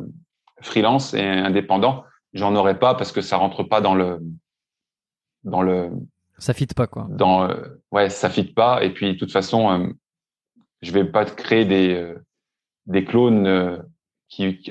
[0.61, 4.19] freelance et indépendant, j'en aurais pas parce que ça rentre pas dans le
[5.43, 5.89] dans le
[6.39, 7.07] ça fit pas quoi.
[7.09, 7.49] Dans
[7.91, 8.83] ouais, ça fit pas.
[8.83, 9.93] Et puis de toute façon,
[10.81, 12.13] je vais pas créer des
[12.87, 13.83] des clones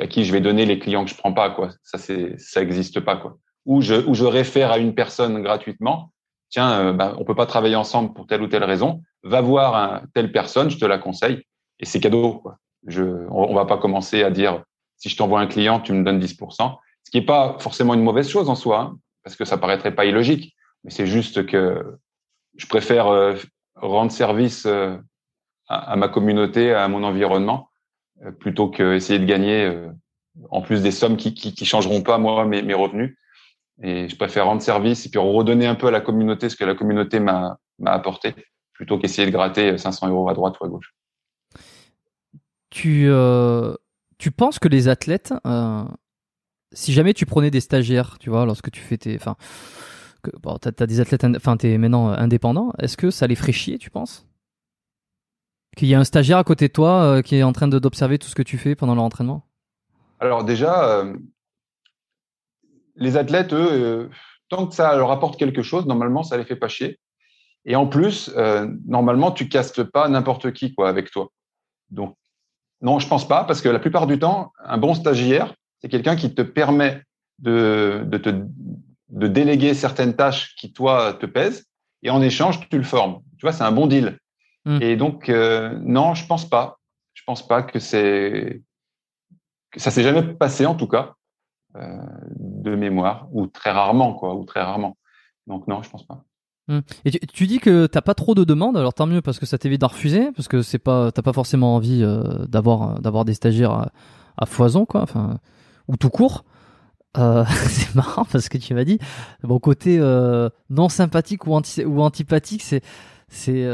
[0.00, 1.70] à qui je vais donner les clients que je prends pas, quoi.
[1.82, 3.38] Ça, c'est, ça existe pas, quoi.
[3.66, 6.12] Ou je, réfère à une personne gratuitement.
[6.48, 9.02] Tiens, euh, bah, on peut pas travailler ensemble pour telle ou telle raison.
[9.22, 11.42] Va voir un, telle personne, je te la conseille.
[11.80, 12.42] Et c'est cadeau.
[12.86, 14.62] Je, on, va pas commencer à dire,
[14.96, 16.76] si je t'envoie un client, tu me donnes 10%.
[17.04, 19.94] Ce qui est pas forcément une mauvaise chose en soi, hein, parce que ça paraîtrait
[19.94, 20.54] pas illogique.
[20.88, 21.98] C'est juste que
[22.56, 23.34] je préfère euh,
[23.76, 24.96] rendre service euh,
[25.68, 27.70] à, ma communauté, à mon environnement,
[28.24, 29.88] euh, plutôt qu'essayer de gagner
[30.50, 33.16] en plus des sommes qui, qui, qui changeront pas moi mes, mes, revenus.
[33.82, 36.64] Et je préfère rendre service et puis redonner un peu à la communauté ce que
[36.64, 38.34] la communauté m'a apporté
[38.72, 40.94] plutôt qu'essayer de gratter 500 euros à droite ou à gauche.
[42.70, 43.08] Tu,
[44.18, 45.32] tu penses que les athlètes,
[46.72, 49.18] si jamais tu prenais des stagiaires, tu vois, lorsque tu fais tes,
[50.42, 53.90] bon, t'as as des athlètes, enfin, maintenant indépendant, est-ce que ça les ferait chier, tu
[53.90, 54.26] penses?
[55.76, 58.18] Qu'il y a un stagiaire à côté de toi euh, qui est en train d'observer
[58.18, 59.44] tout ce que tu fais pendant leur entraînement?
[60.20, 61.14] Alors déjà, euh,
[62.96, 64.08] les athlètes, euh,
[64.48, 66.98] tant que ça leur apporte quelque chose, normalement, ça les fait pas chier.
[67.64, 68.32] Et en plus,
[68.86, 71.30] normalement, tu castes pas n'importe qui quoi avec toi.
[71.90, 72.16] Donc,
[72.80, 76.16] non, je pense pas, parce que la plupart du temps, un bon stagiaire, c'est quelqu'un
[76.16, 77.02] qui te permet
[77.38, 78.30] de, te,
[79.10, 81.66] de déléguer certaines tâches qui, toi, te pèsent,
[82.02, 83.20] et en échange, tu le formes.
[83.38, 84.18] Tu vois, c'est un bon deal.
[84.64, 84.82] Mm.
[84.82, 86.78] Et donc, euh, non, je pense pas.
[87.14, 88.62] Je pense pas que c'est.
[89.76, 91.14] Ça s'est jamais passé, en tout cas,
[91.76, 91.98] euh,
[92.36, 94.96] de mémoire, ou très rarement, quoi, ou très rarement.
[95.46, 96.24] Donc, non, je pense pas.
[96.68, 96.80] Mm.
[97.04, 99.58] Et tu, dis que t'as pas trop de demandes, alors tant mieux parce que ça
[99.58, 103.34] t'évite d'en refuser, parce que c'est pas, t'as pas forcément envie euh, d'avoir d'avoir des
[103.34, 103.90] stagiaires
[104.36, 105.38] à, foison, quoi, enfin,
[105.88, 106.44] ou tout court.
[107.18, 108.98] Euh, c'est marrant parce que tu m'as dit,
[109.42, 112.82] bon côté euh, non sympathique ou, anti ou antipathique, c'est
[113.28, 113.66] c'est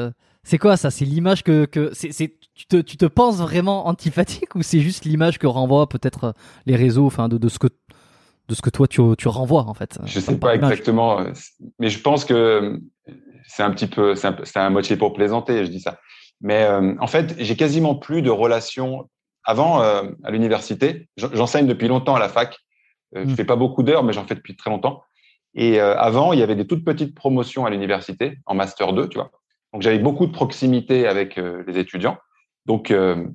[0.44, 0.90] c'est quoi ça?
[0.90, 2.10] C'est l'image que, que c'est,
[2.54, 6.32] tu, te, tu te penses vraiment antipathique ou c'est juste l'image que renvoient peut-être euh,
[6.66, 7.68] les réseaux, enfin de, de ce que
[8.48, 9.98] de ce que toi tu, tu renvoies en fait?
[10.04, 11.32] Je sais pas exactement, euh,
[11.78, 12.78] mais je pense que euh,
[13.46, 15.98] c'est un petit peu, c'est un, c'est un moitié pour plaisanter, je dis ça.
[16.40, 16.68] Mais
[17.00, 19.08] en fait, j'ai quasiment plus de relations.
[19.44, 22.58] Avant, à l'université, j'enseigne depuis longtemps à la fac.
[23.14, 23.36] Je hmm.
[23.36, 25.02] fais pas beaucoup d'heures, mais j'en fais depuis très longtemps.
[25.56, 29.18] Et avant, il y avait des toutes petites promotions à l'université en master 2, tu
[29.18, 29.30] vois.
[29.74, 32.16] Donc j'avais beaucoup de proximité avec euh, les étudiants.
[32.64, 33.26] Donc euh,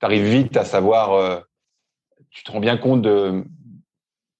[0.00, 1.38] tu arrives vite à savoir, euh,
[2.30, 3.44] tu te rends bien compte de,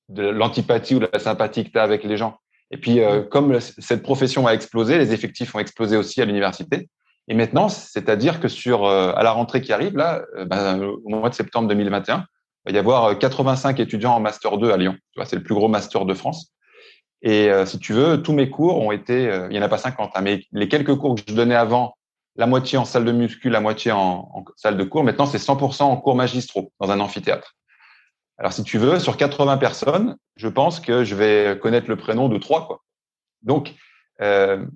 [0.09, 2.37] de l'antipathie ou de la sympathie que tu as avec les gens.
[2.73, 2.99] Et puis
[3.31, 6.89] comme cette profession a explosé, les effectifs ont explosé aussi à l'université.
[7.29, 11.35] Et maintenant, c'est-à-dire que sur à la rentrée qui arrive là, ben, au mois de
[11.37, 12.25] septembre 2021, il
[12.67, 14.97] va y avoir 85 étudiants en master 2 à Lyon.
[15.13, 16.53] Tu vois, c'est le plus gros master de France.
[17.23, 19.69] Et euh, si tu veux, tous mes cours ont été, euh, il n'y en a
[19.69, 21.97] pas 50, hein, mais les quelques cours que je donnais avant,
[22.37, 25.85] la moitié en salle de muscu, la moitié en, salle de cours, maintenant c'est 100%
[25.85, 27.57] en cours magistraux dans un amphithéâtre.
[28.39, 32.29] Alors si tu veux, sur 80 personnes, je pense que je vais connaître le prénom
[32.29, 32.67] de trois.
[32.67, 32.83] Quoi.
[33.43, 33.75] Donc,
[34.21, 34.67] euh,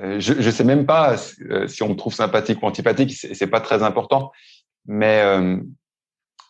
[0.00, 3.60] euh je ne sais même pas si on me trouve sympathique ou antipathique, c'est pas
[3.60, 4.30] très important,
[4.86, 5.22] mais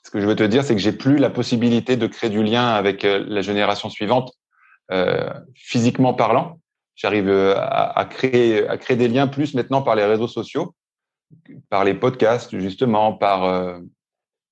[0.03, 2.43] ce que je veux te dire, c'est que j'ai plus la possibilité de créer du
[2.43, 4.33] lien avec euh, la génération suivante,
[4.91, 6.59] euh, physiquement parlant.
[6.97, 10.75] J'arrive euh, à, à, créer, à créer des liens plus maintenant par les réseaux sociaux,
[11.71, 13.79] par les podcasts justement, par euh,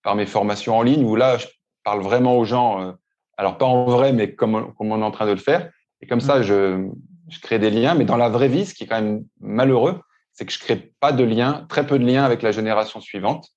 [0.03, 1.47] par mes formations en ligne où là, je
[1.85, 2.83] parle vraiment aux gens.
[2.83, 2.93] Euh,
[3.37, 5.71] alors pas en vrai, mais comme, comme on est en train de le faire.
[6.01, 6.43] Et comme ça, mmh.
[6.43, 6.89] je,
[7.29, 7.95] je crée des liens.
[7.95, 10.01] Mais dans la vraie vie, ce qui est quand même malheureux,
[10.33, 13.49] c'est que je crée pas de liens, très peu de liens avec la génération suivante.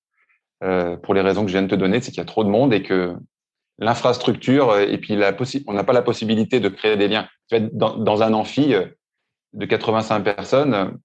[0.64, 2.44] Euh, pour les raisons que je viens de te donner, c'est qu'il y a trop
[2.44, 3.16] de monde et que
[3.80, 5.36] l'infrastructure euh, et puis la
[5.68, 7.28] on n'a pas la possibilité de créer des liens.
[7.74, 8.86] Dans, dans un amphi euh,
[9.54, 10.98] de 85 personnes,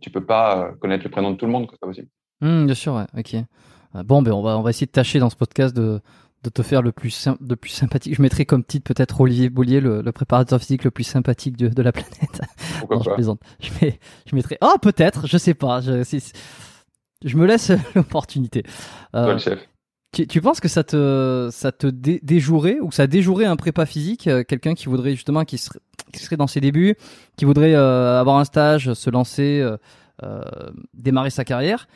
[0.00, 2.08] tu peux pas connaître le prénom de tout le monde, c'est pas possible.
[2.40, 3.36] Mmh, bien sûr, ouais, ok.
[4.04, 6.00] Bon, ben on va on va essayer de tâcher dans ce podcast de
[6.42, 8.14] de te faire le plus, de plus sympathique.
[8.14, 11.82] Je mettrais comme titre peut-être Olivier Boulier, le, préparateur physique le plus sympathique de, de
[11.82, 12.40] la planète.
[12.78, 13.40] Pourquoi pas je plaisante.
[13.60, 14.58] Je, mets, je mettrais.
[14.62, 15.80] Oh, peut-être, je sais pas.
[15.80, 16.02] Je,
[17.24, 18.62] je me laisse l'opportunité.
[19.14, 19.66] Euh, chef.
[20.12, 23.86] Tu, tu, penses que ça te, ça te déjouerait ou que ça déjouerait un prépa
[23.86, 25.78] physique, euh, quelqu'un qui voudrait justement, qui serait,
[26.12, 26.96] qui serait dans ses débuts,
[27.36, 29.76] qui voudrait euh, avoir un stage, se lancer, euh,
[30.24, 30.42] euh
[30.94, 31.86] démarrer sa carrière?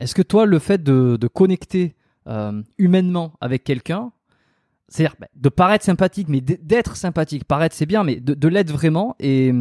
[0.00, 1.94] Est-ce que toi, le fait de, de connecter
[2.28, 4.12] euh, humainement avec quelqu'un,
[4.88, 7.44] c'est-à-dire bah, de paraître sympathique, mais d'être sympathique.
[7.44, 9.16] Paraître, c'est bien, mais de, l'être vraiment.
[9.18, 9.54] Et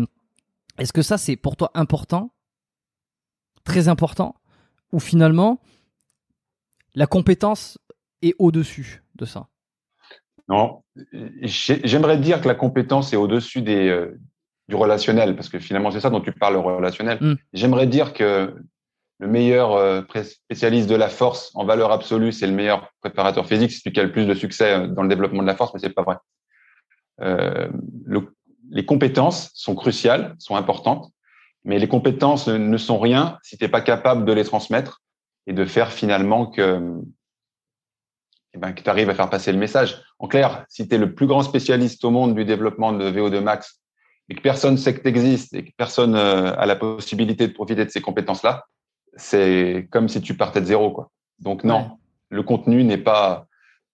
[0.77, 2.31] est-ce que ça, c'est pour toi important,
[3.63, 4.35] très important,
[4.91, 5.59] ou finalement,
[6.95, 7.77] la compétence
[8.21, 9.47] est au-dessus de ça
[10.47, 10.83] Non,
[11.41, 14.19] j'aimerais dire que la compétence est au-dessus des, euh,
[14.67, 17.17] du relationnel, parce que finalement, c'est ça dont tu parles, le relationnel.
[17.21, 17.35] Hmm.
[17.53, 18.55] J'aimerais dire que
[19.19, 23.71] le meilleur euh, spécialiste de la force en valeur absolue, c'est le meilleur préparateur physique,
[23.71, 25.73] c'est celui qui a le plus de succès euh, dans le développement de la force,
[25.73, 26.17] mais c'est pas vrai.
[27.21, 27.69] Euh,
[28.05, 28.35] le,
[28.69, 31.11] les compétences sont cruciales, sont importantes,
[31.67, 35.03] mais les compétences ne sont rien si tu n'es pas capable de les transmettre
[35.47, 36.81] et de faire finalement que,
[38.53, 40.01] eh ben, que tu arrives à faire passer le message.
[40.17, 43.41] En clair, si tu es le plus grand spécialiste au monde du développement de VO2
[43.41, 43.81] max
[44.29, 47.53] et que personne sait que tu existes et que personne euh, a la possibilité de
[47.53, 48.63] profiter de ces compétences-là,
[49.17, 51.11] c'est comme si tu partais de zéro, quoi.
[51.39, 51.99] Donc non,
[52.29, 53.45] le contenu n'est pas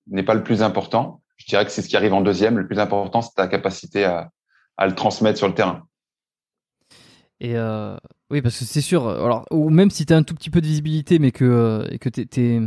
[0.06, 1.22] n'est pas le plus important.
[1.38, 2.60] Je dirais que c'est ce qui arrive en deuxième.
[2.60, 4.30] Le plus important, c'est ta capacité à,
[4.78, 5.88] à le transmettre sur le terrain.
[7.44, 7.98] Et euh,
[8.32, 9.08] oui, parce que c'est sûr.
[9.08, 12.00] Alors, ou même si tu as un tout petit peu de visibilité, mais que et
[12.00, 12.62] que t'es,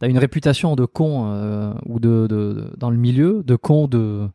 [0.00, 4.30] as une réputation de con euh, ou de, dans le milieu, de con de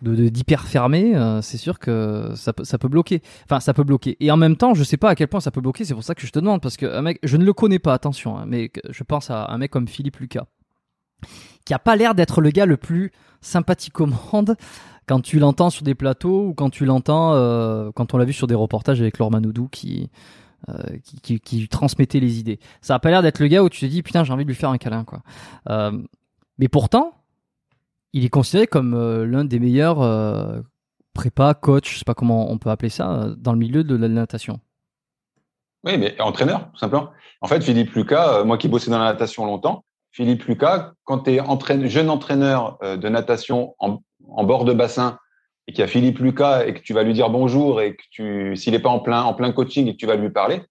[0.00, 3.22] d'hyper fermé, euh, c'est sûr que ça, peut bloquer.
[3.44, 4.16] Enfin, ça peut bloquer.
[4.20, 5.84] Et en même temps, je sais pas à quel point ça peut bloquer.
[5.84, 6.86] C'est pour ça que je te demande parce que
[7.22, 10.16] je ne le connais pas, attention, hein, mais je pense à un mec comme Philippe
[10.16, 10.46] Lucas,
[11.64, 14.56] qui a pas l'air d'être le gars le plus sympathique au monde
[15.06, 18.32] quand tu l'entends sur des plateaux ou quand tu l'entends euh, quand on l'a vu
[18.32, 20.10] sur des reportages avec Laure Manoudou qui,
[20.68, 20.74] euh,
[21.22, 22.58] qui, qui, transmettait les idées.
[22.80, 24.48] Ça a pas l'air d'être le gars où tu te dis putain j'ai envie de
[24.48, 25.22] lui faire un câlin quoi.
[26.58, 27.14] mais pourtant
[28.14, 30.60] il est considéré comme euh, l'un des meilleurs euh,
[31.14, 33.96] prépa, coach, je sais pas comment on peut appeler ça, euh, dans le milieu de
[33.96, 34.60] la natation.
[35.82, 37.10] Oui, mais entraîneur, tout simplement.
[37.40, 41.32] En fait, Philippe Lucas, moi qui bossais dans la natation longtemps, Philippe Lucas, quand tu
[41.32, 44.00] es jeune entraîneur de natation en,
[44.42, 45.18] bord de bassin
[45.66, 48.02] et qu'il y a Philippe Lucas et que tu vas lui dire bonjour et que
[48.10, 50.62] tu, s'il n'est pas en plein, en plein coaching et que tu vas lui parler,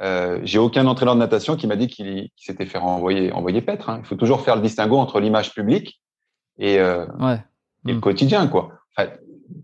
[0.00, 3.90] euh, j'ai aucun entraîneur de natation qui m'a dit qu'il s'était fait envoyer, envoyer paître.
[3.90, 3.98] Hein.
[4.02, 6.00] Il faut toujours faire le distinguo entre l'image publique
[6.58, 7.06] et, euh,
[7.86, 8.00] et le mm.
[8.00, 8.70] quotidien, quoi.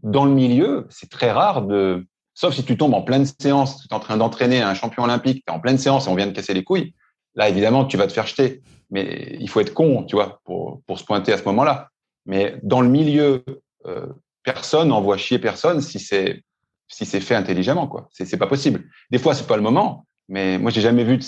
[0.03, 3.88] dans le milieu, c'est très rare de, sauf si tu tombes en pleine séance, tu
[3.88, 6.26] es en train d'entraîner un champion olympique, tu es en pleine séance et on vient
[6.26, 6.94] de casser les couilles.
[7.35, 8.62] Là, évidemment, tu vas te faire jeter.
[8.90, 11.90] Mais il faut être con, tu vois, pour, pour se pointer à ce moment-là.
[12.27, 13.45] Mais dans le milieu,
[13.87, 14.07] euh,
[14.43, 16.43] personne n'envoie chier personne si c'est
[16.89, 18.09] si c'est fait intelligemment, quoi.
[18.13, 18.85] C'est c'est pas possible.
[19.11, 20.07] Des fois, c'est pas le moment.
[20.29, 21.19] Mais moi, j'ai jamais vu,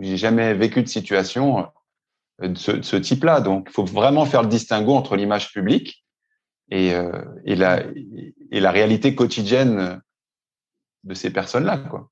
[0.00, 1.68] j'ai jamais vécu de situation
[2.40, 3.40] de ce, type-là.
[3.40, 6.04] Donc, il faut vraiment faire le distinguo entre l'image publique
[6.70, 7.82] et, euh, et, la,
[8.50, 10.00] et la réalité quotidienne
[11.04, 11.78] de ces personnes-là.
[11.78, 12.10] Quoi.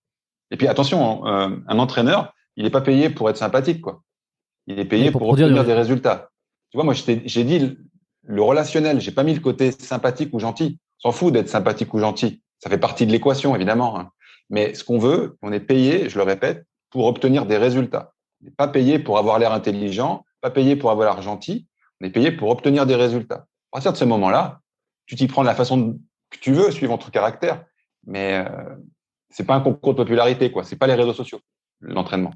[0.50, 3.80] Et puis, attention, un, euh, un entraîneur, il n'est pas payé pour être sympathique.
[3.80, 4.02] Quoi.
[4.66, 6.30] Il est payé pour, obtenir des résultats.
[6.70, 7.76] Tu vois, moi, j'ai dit
[8.24, 9.00] le relationnel.
[9.00, 10.78] J'ai pas mis le côté sympathique ou gentil.
[10.98, 12.42] S'en fout d'être sympathique ou gentil.
[12.58, 13.98] Ça fait partie de l'équation, évidemment.
[13.98, 14.10] Hein.
[14.50, 18.12] Mais ce qu'on veut, on est payé, je le répète, pour obtenir des résultats.
[18.40, 21.66] On n'est pas payé pour avoir l'air intelligent, pas payé pour avoir l'air gentil,
[22.00, 23.46] on est payé pour obtenir des résultats.
[23.72, 24.60] À partir de ce moment-là,
[25.06, 25.98] tu t'y prends de la façon
[26.30, 27.64] que tu veux, suivant ton caractère,
[28.06, 28.76] mais euh,
[29.30, 30.64] c'est pas un concours de popularité, quoi.
[30.64, 31.40] C'est pas les réseaux sociaux,
[31.80, 32.32] l'entraînement.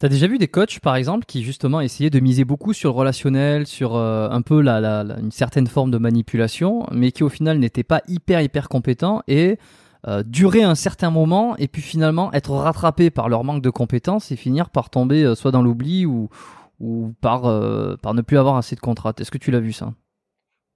[0.00, 2.98] T'as déjà vu des coachs, par exemple, qui justement essayaient de miser beaucoup sur le
[2.98, 4.78] relationnel, sur euh, un peu la,
[5.20, 9.58] une certaine forme de manipulation, mais qui au final n'étaient pas hyper hyper compétents et
[10.06, 14.30] euh, durer un certain moment et puis finalement être rattrapé par leur manque de compétences
[14.32, 16.28] et finir par tomber euh, soit dans l'oubli ou,
[16.78, 19.14] ou par, euh, par ne plus avoir assez de contrats.
[19.18, 19.94] Est-ce que tu l'as vu ça?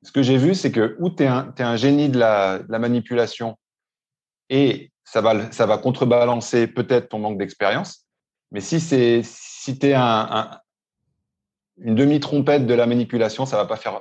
[0.02, 2.72] Ce que j'ai vu, c'est que ou tu es, es, un génie de la, de
[2.72, 3.58] la, manipulation
[4.48, 8.06] et ça va, ça va contrebalancer peut-être ton manque d'expérience,
[8.50, 10.50] mais si c'est si tu es un, un,
[11.78, 14.00] une demi-trompette de la manipulation, ça va pas faire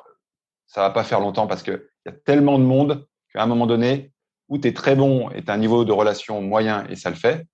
[0.66, 3.68] ça va pas faire longtemps parce qu'il y a tellement de monde qu'à un moment
[3.68, 4.12] donné,
[4.50, 7.10] ou tu es très bon et tu as un niveau de relation moyen et ça
[7.10, 7.48] le fait,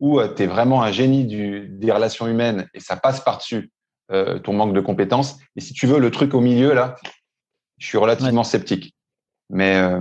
[0.00, 3.70] ou euh, tu es vraiment un génie du, des relations humaines et ça passe par-dessus
[4.10, 5.38] euh, ton manque de compétences.
[5.56, 6.96] Et si tu veux le truc au milieu, là,
[7.78, 8.94] je suis relativement sceptique.
[9.50, 10.00] Mais euh,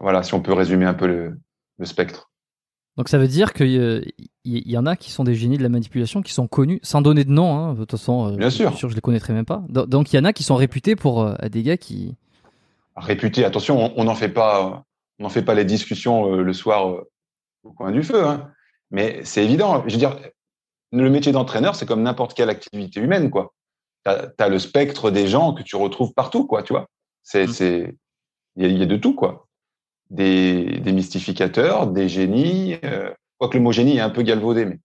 [0.00, 1.38] voilà, si on peut résumer un peu le,
[1.78, 2.30] le spectre.
[2.96, 4.12] Donc ça veut dire qu'il
[4.44, 7.02] y, y, en a qui sont des génies de la manipulation, qui sont connus, sans
[7.02, 8.76] donner de nom, hein, de toute façon, Bien sûr.
[8.76, 9.64] je, je les connaîtrais même pas.
[9.68, 12.14] Donc il y en a qui sont réputés pour être des gars qui...
[12.96, 14.84] Réputés, attention, on n'en fait pas,
[15.18, 17.02] on n'en fait pas les discussions le soir
[17.64, 18.50] au coin du feu, hein.
[18.90, 19.82] mais c'est évident.
[19.86, 20.16] Je veux dire,
[20.92, 23.52] le métier d'entraîneur, c'est comme n'importe quelle activité humaine, quoi.
[24.06, 26.86] Tu as, le spectre des gens que tu retrouves partout, quoi, tu vois.
[27.22, 27.96] C'est, c'est,
[28.56, 29.43] il y, a de tout, quoi.
[30.10, 34.78] Des, des mystificateurs, des génies, euh, quoique le mot génie est un peu galvaudé, mais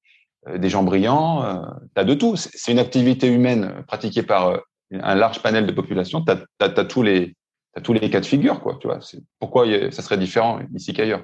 [0.47, 1.61] euh, des gens brillants, euh,
[1.95, 2.35] tu as de tout.
[2.35, 4.57] C'est une activité humaine pratiquée par euh,
[4.91, 6.23] un large panel de population.
[6.23, 7.35] Tu as, tous les,
[7.83, 8.99] tous les cas de figure, quoi, tu vois.
[9.39, 11.23] Pourquoi ça serait différent ici qu'ailleurs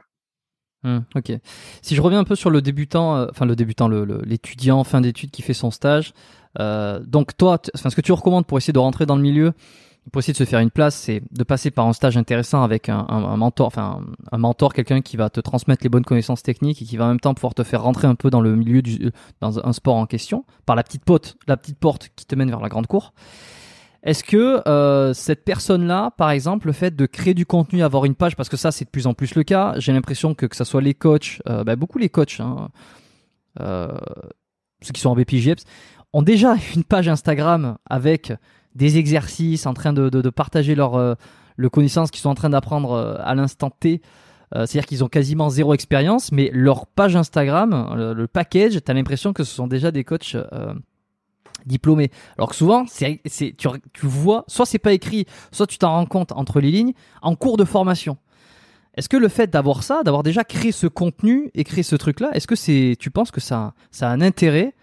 [0.85, 1.31] Mmh, ok.
[1.81, 5.31] Si je reviens un peu sur le débutant, euh, enfin le débutant, l'étudiant fin d'études
[5.31, 6.13] qui fait son stage.
[6.59, 9.53] Euh, donc toi, ce que tu recommandes pour essayer de rentrer dans le milieu,
[10.11, 12.89] pour essayer de se faire une place, c'est de passer par un stage intéressant avec
[12.89, 13.05] un,
[13.37, 16.97] mentor, enfin un, mentor, quelqu'un qui va te transmettre les bonnes connaissances techniques et qui
[16.97, 19.65] va en même temps pouvoir te faire rentrer un peu dans le milieu du, dans
[19.65, 22.61] un sport en question, par la petite porte, la petite porte qui te mène vers
[22.61, 23.13] la grande cour.
[24.03, 28.13] Est-ce que euh, cette personne-là, par exemple, le fait de créer du contenu, avoir une
[28.13, 30.55] page, parce que ça c'est de plus en plus le cas, j'ai l'impression que que
[30.55, 32.69] ça soit les coachs, euh, bah, beaucoup les coachs, hein,
[33.59, 33.97] euh,
[34.83, 35.63] ceux qui sont en BPGEPS,
[36.13, 38.31] ont déjà une page Instagram avec
[38.75, 41.15] des exercices en train de, de, de partager leur euh,
[41.57, 44.01] le connaissance qu'ils sont en train d'apprendre euh, à l'instant T.
[44.53, 48.93] Euh, c'est-à-dire qu'ils ont quasiment zéro expérience, mais leur page Instagram, le, package, tu as
[48.93, 50.35] l'impression que ce sont déjà des coachs
[51.65, 52.11] diplômé.
[52.37, 53.21] Alors que souvent, c'est,
[53.57, 56.93] tu, tu vois, soit c'est pas écrit, soit tu t'en rends compte entre les lignes
[57.23, 58.17] en cours de formation.
[58.95, 62.29] Est-ce que le fait d'avoir ça, d'avoir déjà créé ce contenu et créé ce truc-là,
[62.33, 64.73] est-ce que c'est, tu penses que ça, ça a un intérêt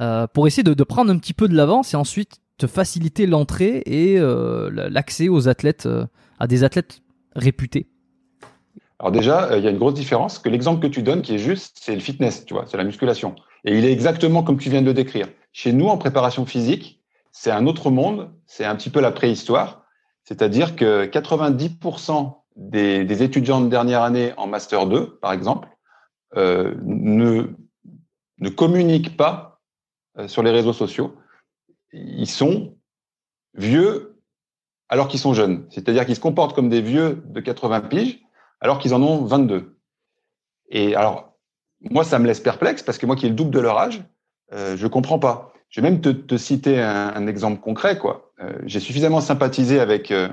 [0.00, 3.26] euh, pour essayer de, de, prendre un petit peu de l'avance et ensuite te faciliter
[3.26, 6.06] l'entrée et euh, l'accès aux athlètes, euh,
[6.38, 7.02] à des athlètes
[7.34, 7.88] réputés
[8.98, 10.38] Alors déjà, il y a une grosse différence.
[10.38, 12.84] Que l'exemple que tu donnes, qui est juste, c'est le fitness, tu vois, c'est la
[12.84, 13.36] musculation.
[13.64, 15.28] Et il est exactement comme tu viens de le décrire.
[15.52, 19.84] Chez nous, en préparation physique, c'est un autre monde, c'est un petit peu la préhistoire.
[20.24, 25.68] C'est-à-dire que 90% des, étudiants de dernière année en Master 2, par exemple,
[26.36, 27.44] euh, ne,
[28.40, 29.60] ne communiquent pas
[30.18, 31.14] euh, sur les réseaux sociaux.
[31.92, 32.76] Ils sont
[33.54, 34.18] vieux
[34.88, 35.66] alors qu'ils sont jeunes.
[35.70, 38.20] C'est-à-dire qu'ils se comportent comme des vieux de 80 piges
[38.60, 39.76] alors qu'ils en ont 22.
[40.70, 41.36] Et alors,
[41.80, 44.02] moi, ça me laisse perplexe parce que moi qui ai le double de leur âge,
[44.52, 45.52] euh, je comprends pas.
[45.68, 47.98] Je vais même te, te citer un, un, exemple concret.
[47.98, 48.32] quoi.
[48.40, 50.28] Euh, J'ai suffisamment sympathisé avec euh,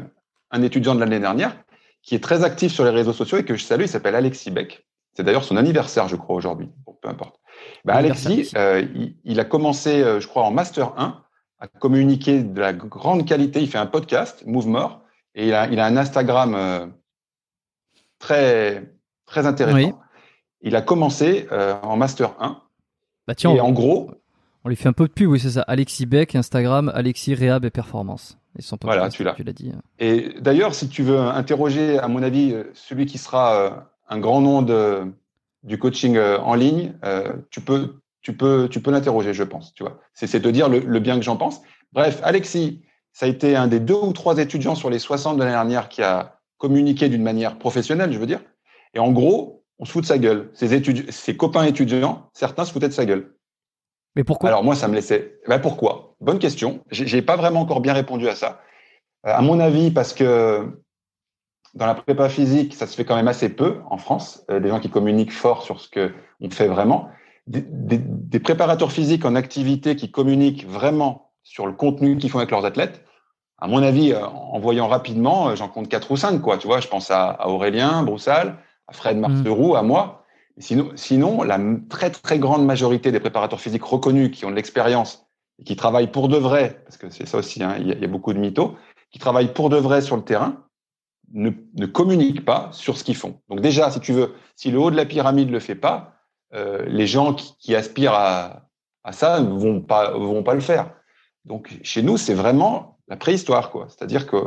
[0.52, 1.58] un étudiant de l'année dernière
[2.02, 3.84] qui est très actif sur les réseaux sociaux et que je salue.
[3.84, 4.86] Il s'appelle Alexis Beck.
[5.14, 6.70] C'est d'ailleurs son anniversaire, je crois, aujourd'hui.
[6.86, 7.40] Bon, peu importe.
[7.84, 11.25] Bah, Alexis, il, il, a commencé, je crois, en Master 1
[11.60, 13.62] à communiquer de la grande qualité.
[13.62, 15.02] Il fait un podcast, Move More,
[15.34, 16.88] et il a, il a un Instagram euh,
[18.20, 18.94] très,
[19.26, 19.78] très intéressant.
[19.78, 19.94] Oui.
[20.62, 21.48] Il a commencé
[21.84, 22.60] en Master 1.
[23.28, 24.10] Bah tiens, et en gros,
[24.64, 25.62] on lui fait un peu de pub, oui, c'est ça.
[25.62, 28.40] Alexis Beck, Instagram, Alexis Réhab et Performance.
[28.58, 29.36] Et son voilà, tu l'as.
[29.54, 29.72] dit.
[30.00, 34.64] Et d'ailleurs, si tu veux interroger, à mon avis, celui qui sera un grand nom
[34.64, 35.04] de,
[35.62, 36.94] du coaching en ligne,
[37.52, 37.94] tu peux,
[38.26, 39.72] tu peux, tu peux l'interroger, je pense.
[39.76, 41.62] Tu vois, c'est te dire le, le bien que j'en pense.
[41.94, 42.82] Bref, Alexis,
[43.14, 45.90] ça a été un des deux ou trois étudiants sur les 60 de l'année dernière
[45.90, 48.42] qui a communiqué d'une manière professionnelle, je veux dire.
[48.96, 50.50] Et en gros, on se fout de sa gueule.
[50.54, 53.36] Ses, étudiants, ses copains étudiants, certains se foutaient de sa gueule.
[54.16, 54.50] Mais pourquoi?
[54.50, 55.40] Alors moi, ça me laissait.
[55.48, 56.16] Ben pourquoi?
[56.20, 56.84] Bonne question.
[56.90, 58.60] J'ai pas vraiment encore bien répondu à ça.
[59.28, 60.82] Euh, à mon avis, parce que
[61.76, 64.44] dans la prépa physique, ça se fait quand même assez peu en France.
[64.50, 66.12] Euh, des gens qui communiquent fort sur ce que
[66.42, 67.12] on fait vraiment.
[67.48, 72.40] Des, des, des, préparateurs physiques en activité qui communiquent vraiment sur le contenu qu'ils font
[72.40, 73.06] avec leurs athlètes.
[73.60, 76.42] À mon avis, euh, en voyant rapidement, j'en compte quatre ou cinq.
[76.42, 76.58] Quoi.
[76.58, 79.78] Tu vois, je pense à, à Aurélien Broussal, à Fred Marceroux, mmh.
[79.78, 80.26] à moi.
[80.58, 85.28] Sinon, sinon, la très très grande majorité des préparateurs physiques reconnus qui ont de l'expérience
[85.60, 88.06] et qui travaillent pour de vrai, parce que c'est ça aussi, hein, il, y y
[88.06, 88.76] a, beaucoup de mythos,
[89.12, 90.66] qui travaillent pour de vrai sur le terrain,
[91.34, 93.40] ne, ne communiquent pas sur ce qu'ils font.
[93.50, 96.15] Donc déjà, si tu veux, si le haut de la pyramide le fait pas, euh,
[96.88, 98.70] les gens qui, aspirent à,
[99.12, 100.92] ça ne vont pas vont pas le faire.
[101.44, 103.88] Donc chez nous, c'est vraiment la préhistoire, quoi.
[103.90, 104.38] C'est-à-dire que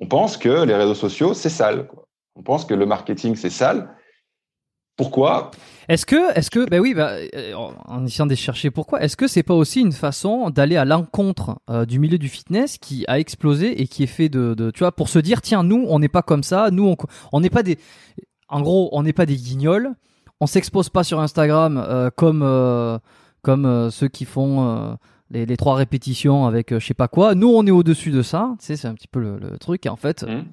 [0.00, 1.88] on pense que les réseaux sociaux c'est sale.
[2.34, 3.94] On pense que le marketing c'est sale
[4.96, 5.50] pourquoi?
[5.88, 7.16] Est-ce que, est-ce que, ben oui, bah,
[7.86, 11.58] en essayant de chercher pourquoi, est-ce que c'est pas aussi une façon d'aller à l'encontre
[11.68, 14.80] euh, du milieu du fitness qui a explosé et qui est fait de, de tu
[14.80, 16.94] vois, pour se dire tiens nous on n'est pas comme ça, nous
[17.32, 17.78] on n'est pas des,
[18.48, 19.94] en gros on n'est pas des guignols,
[20.40, 22.98] on s'expose pas sur Instagram euh, comme euh,
[23.42, 24.96] comme ceux qui font
[25.30, 27.34] les, les, trois répétitions avec je sais pas quoi.
[27.34, 29.58] Nous on est au dessus de ça, tu sais c'est un petit peu le, le
[29.58, 30.44] truc et en fait mmh.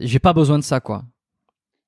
[0.00, 1.02] j'ai pas besoin de ça quoi.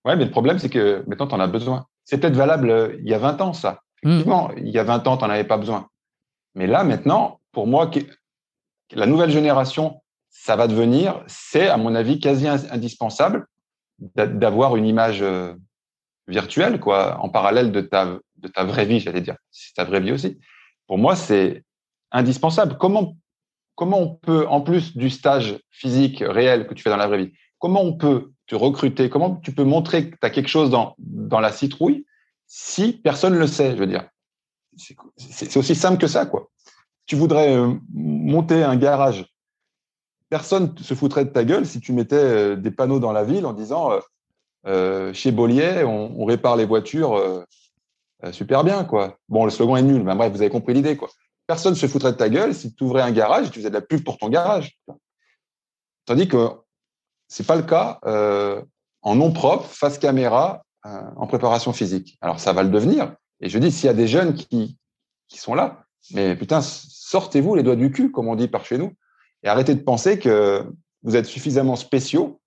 [0.05, 1.87] Ouais, mais le problème, c'est que maintenant, tu en as besoin.
[2.05, 3.81] c'est peut-être valable euh, il y a 20 ans, ça.
[4.03, 4.09] Hmm.
[4.09, 5.89] Effectivement, il y a 20 ans, tu n'en avais pas besoin.
[6.55, 8.01] Mais là, maintenant, pour moi, que-
[8.93, 10.01] la nouvelle génération,
[10.31, 13.47] ça va devenir, c'est, à mon avis, quasi indispensable
[14.17, 15.55] d'a- d'avoir une image euh,
[16.31, 19.37] virtuelle, quoi, en parallèle de ta, de ta vraie vie, j'allais dire.
[19.51, 20.39] C'est ta vraie vie aussi.
[20.87, 21.65] Pour moi, c'est
[22.11, 22.77] indispensable.
[22.79, 23.17] Comment,
[23.75, 27.25] comment on peut, en plus du stage physique réel que tu fais dans la vraie
[27.25, 30.71] vie, comment on peut te recruter, comment tu peux montrer que tu as quelque chose
[30.71, 32.05] dans, dans la citrouille
[32.47, 34.09] si personne ne le sait, je veux dire?
[35.17, 36.51] C'est aussi simple que ça, quoi.
[37.07, 39.27] Tu voudrais euh, monter un garage.
[40.29, 43.47] Personne se foutrait de ta gueule si tu mettais euh, des panneaux dans la ville
[43.47, 44.01] en disant euh,
[44.67, 47.45] euh, chez Bollier, on, on répare les voitures euh,
[48.25, 49.19] euh, super bien, quoi.
[49.29, 51.09] Bon, le slogan est nul, mais bref, vous avez compris l'idée, quoi.
[51.47, 53.75] Personne se foutrait de ta gueule si tu ouvrais un garage et tu faisais de
[53.75, 54.79] la pub pour ton garage.
[56.07, 56.49] Tandis que
[57.29, 57.99] c'est pas le cas
[59.03, 62.19] en nom propre, face caméra, en préparation physique.
[62.21, 63.15] Alors ça va le devenir.
[63.41, 64.79] Et je dis, s'il y a des jeunes qui,
[65.27, 68.79] qui sont là, mais putain, sortez-vous les doigts du cul, comme on dit par chez
[68.79, 68.93] nous,
[69.43, 70.65] et arrêtez de penser que
[71.03, 72.41] vous êtes suffisamment spéciaux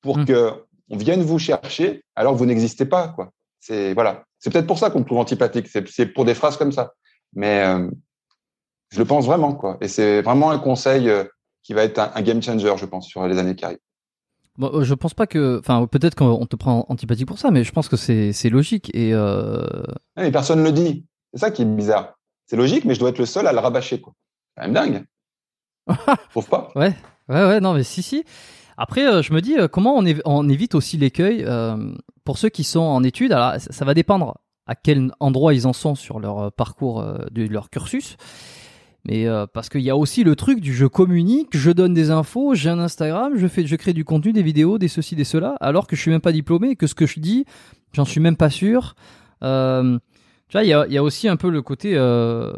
[0.00, 0.24] pour Mm.
[0.24, 3.30] que vienne vous chercher alors que vous n'existez pas, quoi.
[3.60, 4.24] C'est voilà.
[4.38, 5.68] C'est peut-être pour ça qu'on me trouve antipathique.
[5.68, 6.92] C'est pour des phrases comme ça.
[7.34, 7.90] Mais euh,
[8.90, 9.78] je le pense vraiment, quoi.
[9.80, 11.24] Et c'est vraiment un conseil euh,
[11.62, 13.78] qui va être un, un game changer, je pense, sur les années qui arrivent.
[14.58, 15.58] Bon, euh, je pense pas que.
[15.58, 18.90] Enfin, peut-être qu'on te prend antipathique pour ça, mais je pense que c'est logique.
[18.94, 19.66] Et euh,
[20.16, 21.06] Mais personne ne le dit.
[21.32, 22.14] C'est ça qui est bizarre.
[22.46, 24.14] C'est logique, mais je dois être le seul à le rabâcher, quoi.
[24.48, 25.04] C'est quand même dingue.
[26.30, 26.94] Trouve pas ouais,
[27.28, 28.24] ouais, ouais, non, mais si, si.
[28.76, 32.38] Après, euh, je me dis, euh, comment on, év- on évite aussi l'écueil euh, pour
[32.38, 33.32] ceux qui sont en études?
[33.32, 37.70] Alors, ça, va dépendre à quel endroit ils en sont sur leur parcours, de leur
[37.70, 38.16] cursus.
[39.06, 42.10] Mais euh, parce qu'il y a aussi le truc du je communique, je donne des
[42.10, 45.22] infos, j'ai un Instagram, je fais, je crée du contenu, des vidéos, des ceci, des
[45.22, 47.44] cela, alors que je suis même pas diplômé et que ce que je dis,
[47.92, 48.96] j'en suis même pas sûr.
[49.44, 49.96] Euh,
[50.48, 52.52] tu vois, il y a, il y a aussi un peu le côté euh,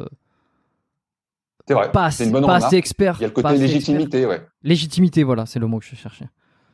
[1.66, 1.92] C'est vrai.
[1.92, 3.16] pas, C'est assez, une bonne pas assez expert.
[3.18, 4.40] Il y a le côté légitimité, ouais.
[4.62, 6.28] Légitimité, voilà, c'est le mot que je cherchais.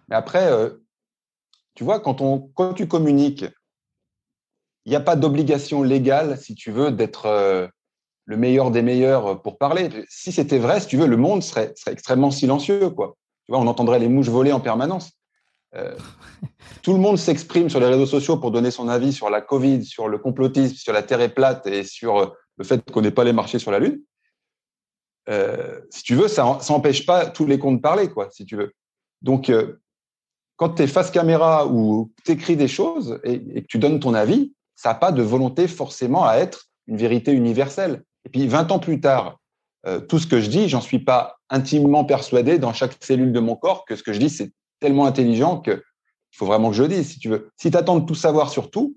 [0.08, 0.70] Mais après, euh,
[1.74, 3.44] tu vois, quand, on, quand tu communiques,
[4.86, 7.66] il n'y a pas d'obligation légale, si tu veux, d'être euh,
[8.26, 9.90] le meilleur des meilleurs pour parler.
[10.08, 13.16] Si c'était vrai, si tu veux, le monde serait, serait extrêmement silencieux, quoi.
[13.46, 15.12] Tu vois, on entendrait les mouches voler en permanence.
[15.74, 15.96] Euh,
[16.82, 19.84] tout le monde s'exprime sur les réseaux sociaux pour donner son avis sur la Covid,
[19.84, 22.26] sur le complotisme, sur la Terre est plate et sur euh,
[22.56, 24.00] le fait qu'on n'ait pas les marchés sur la Lune.
[25.28, 28.56] Euh, si tu veux, ça n'empêche pas tous les comptes de parler, quoi, si tu
[28.56, 28.72] veux.
[29.22, 29.80] Donc, euh,
[30.56, 34.00] quand tu es face caméra ou tu écris des choses et, et que tu donnes
[34.00, 38.02] ton avis, ça n'a pas de volonté forcément à être une vérité universelle.
[38.24, 39.38] Et puis, 20 ans plus tard,
[39.86, 43.40] euh, tout ce que je dis, j'en suis pas intimement persuadé dans chaque cellule de
[43.40, 45.82] mon corps que ce que je dis, c'est tellement intelligent que
[46.32, 47.50] il faut vraiment que je le dise, si tu veux.
[47.56, 48.96] Si tu attends de tout savoir sur tout,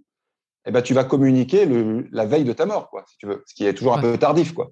[0.66, 3.44] eh ben, tu vas communiquer le, la veille de ta mort, quoi, si tu veux.
[3.46, 4.72] Ce qui est toujours un peu tardif, quoi.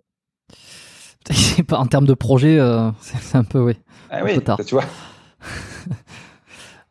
[1.67, 3.73] Pas en termes de projet, euh, c'est un peu oui.
[4.09, 4.59] Ah oui, tard.
[4.65, 4.85] tu vois.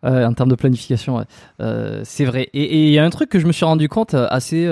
[0.04, 1.24] Euh, en termes de planification, ouais.
[1.62, 2.50] Euh, c'est vrai.
[2.52, 4.68] Et il y a un truc que je me suis rendu compte euh, assez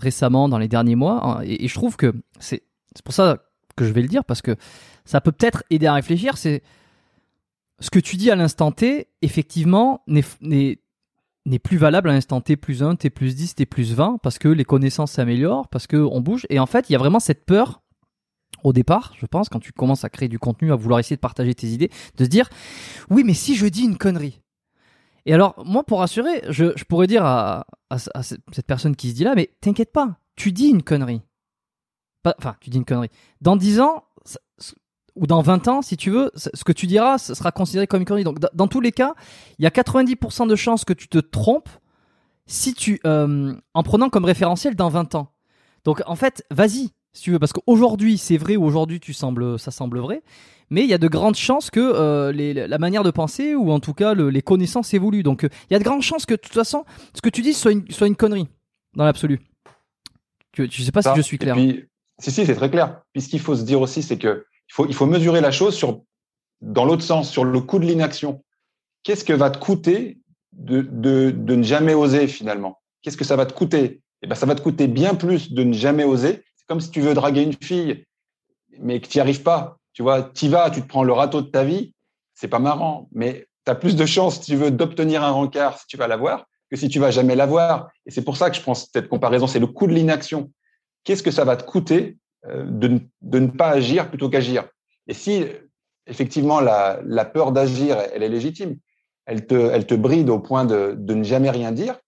[0.00, 2.62] récemment dans les derniers mois, hein, et, et je trouve que c'est
[3.04, 3.38] pour ça
[3.74, 4.54] que je vais le dire parce que
[5.04, 6.36] ça peut peut-être aider à réfléchir.
[6.36, 6.62] C'est
[7.80, 10.78] ce que tu dis à l'instant T, effectivement, n'est n'est
[11.46, 14.38] n'est plus valable à l'instant T plus 1, T plus 10, T plus 20, parce
[14.38, 16.46] que les connaissances s'améliorent, parce qu'on bouge.
[16.48, 17.82] Et en fait, il y a vraiment cette peur
[18.62, 21.20] au départ, je pense, quand tu commences à créer du contenu, à vouloir essayer de
[21.20, 22.48] partager tes idées, de se dire,
[23.10, 24.40] oui, mais si je dis une connerie.
[25.26, 27.66] Et alors, moi, pour rassurer, je, pourrais dire à,
[28.22, 31.22] cette personne qui se dit là, mais t'inquiète pas, tu dis une connerie.
[32.38, 33.10] Enfin, tu dis une connerie.
[33.40, 34.04] Dans 10 ans,
[35.16, 38.06] ou dans 20 ans, si tu veux, ce que tu diras sera considéré comme une
[38.06, 38.24] connerie.
[38.24, 39.14] Donc, dans, dans tous les cas,
[39.58, 41.68] il y a 90% de chances que tu te trompes
[42.46, 45.32] si tu, euh, en prenant comme référentiel dans 20 ans.
[45.84, 49.58] Donc, en fait, vas-y, si tu veux, parce qu'aujourd'hui, c'est vrai, ou aujourd'hui, tu sembles,
[49.58, 50.22] ça semble vrai,
[50.68, 53.70] mais il y a de grandes chances que euh, les- la manière de penser, ou
[53.70, 55.22] en tout cas le- les connaissances évoluent.
[55.22, 56.84] Donc, euh, il y a de grandes chances que, de toute façon,
[57.14, 58.48] ce que tu dis soit une, soit une connerie,
[58.94, 59.40] dans l'absolu.
[60.56, 61.12] Je je sais pas Ça.
[61.12, 61.54] si je suis clair.
[61.54, 61.84] Puis,
[62.18, 63.00] si, si, c'est très clair.
[63.12, 65.50] Puis ce qu'il faut se dire aussi, c'est que il faut, il faut mesurer la
[65.50, 66.02] chose sur,
[66.60, 68.42] dans l'autre sens, sur le coût de l'inaction.
[69.02, 70.18] Qu'est-ce que va te coûter
[70.52, 72.78] de, de, de ne jamais oser finalement?
[73.02, 74.00] Qu'est-ce que ça va te coûter?
[74.22, 76.42] Eh ben, ça va te coûter bien plus de ne jamais oser.
[76.66, 78.04] Comme si tu veux draguer une fille,
[78.78, 79.78] mais que tu n'y arrives pas.
[79.92, 81.92] Tu vois, tu vas, tu te prends le râteau de ta vie,
[82.34, 85.78] c'est pas marrant, mais tu as plus de chances, si tu veux, d'obtenir un rencard
[85.78, 87.90] si tu vas l'avoir que si tu vas jamais l'avoir.
[88.06, 90.50] Et c'est pour ça que je pense cette comparaison, c'est le coût de l'inaction.
[91.04, 93.00] Qu'est-ce que ça va te coûter euh, de,
[93.38, 94.68] ne- pas agir plutôt qu'agir?
[95.06, 95.44] Et si
[96.06, 98.76] effectivement la, peur d'agir, elle est légitime,
[99.26, 101.98] elle te, bride au point de, ne jamais rien dire,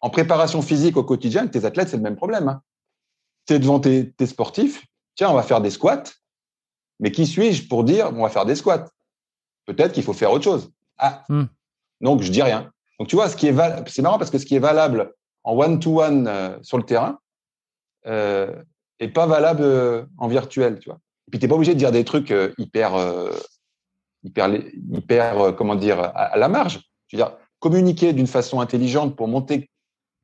[0.00, 2.48] En préparation physique au quotidien, tes athlètes, c'est le même problème.
[2.48, 2.62] Hein.
[3.48, 4.84] Tu es devant tes, sportifs,
[5.16, 6.04] tiens, on va faire des squats,
[7.00, 8.84] mais qui suis-je pour dire on va faire des squats?
[9.64, 10.70] Peut-être qu'il faut faire autre chose.
[10.98, 11.44] Ah, hmm.
[12.02, 12.70] donc je dis rien.
[12.98, 13.54] Donc tu vois, ce qui est
[13.86, 17.18] c'est marrant parce que ce qui est valable en one-to-one euh, sur le terrain
[18.06, 18.62] euh,
[19.00, 20.98] est pas valable euh, en virtuel, tu vois.
[21.26, 22.92] Et puis t'es pas obligé de dire des trucs euh, hyper,
[24.24, 24.50] hyper,
[24.92, 26.80] hyper, comment dire, à, la marge.
[27.08, 29.70] Je veux dire, communiquer d'une façon intelligente pour monter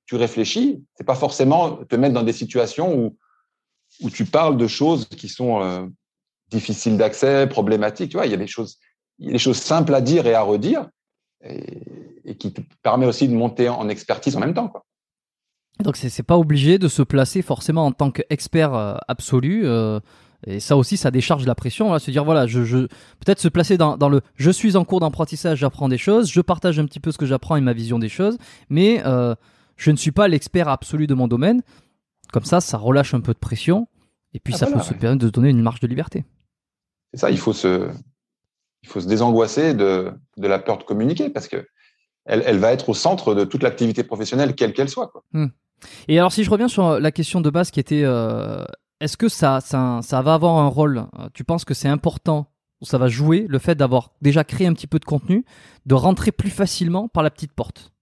[0.07, 3.17] tu réfléchis, c'est pas forcément te mettre dans des situations où,
[4.03, 5.87] où tu parles de choses qui sont euh,
[6.51, 8.11] difficiles d'accès, problématiques.
[8.11, 8.79] Tu vois, il y a des choses,
[9.19, 10.89] des choses simples à dire et à redire,
[11.43, 14.69] et, qui te permet aussi de monter en expertise en même temps.
[14.69, 14.85] Quoi.
[15.81, 19.63] Donc c'est pas obligé de se placer forcément en tant qu'expert euh, absolu.
[19.65, 20.01] Euh,
[20.47, 21.93] et ça aussi, ça décharge la pression.
[21.93, 25.89] Là, se dire voilà, peut-être se placer dans, le je suis en cours d'apprentissage, j'apprends
[25.89, 28.37] des choses, je partage un petit peu ce que j'apprends et ma vision des choses,
[28.69, 29.03] mais
[29.77, 31.63] je ne suis pas l'expert absolu de mon domaine.
[32.33, 33.89] Comme ça, ça relâche un peu de pression.
[34.33, 36.25] Et puis, ah, ça peut se permettre de donner une marge de liberté.
[37.13, 37.89] C'est ça, il faut se,
[38.83, 41.67] il faut se désangoisser de, de la peur de communiquer parce que
[42.25, 45.09] elle, elle va être au centre de toute l'activité professionnelle, quelle qu'elle soit.
[45.09, 45.23] Quoi.
[45.33, 45.49] Hmm.
[46.09, 48.65] Et alors, si je reviens sur la question de base qui était euh,
[49.01, 52.47] est-ce que ça, ça, ça, va avoir un rôle Tu penses que c'est important
[52.81, 55.45] ou ça va jouer le fait d'avoir déjà créé un petit peu de contenu,
[55.87, 57.93] de rentrer plus facilement par la petite porte?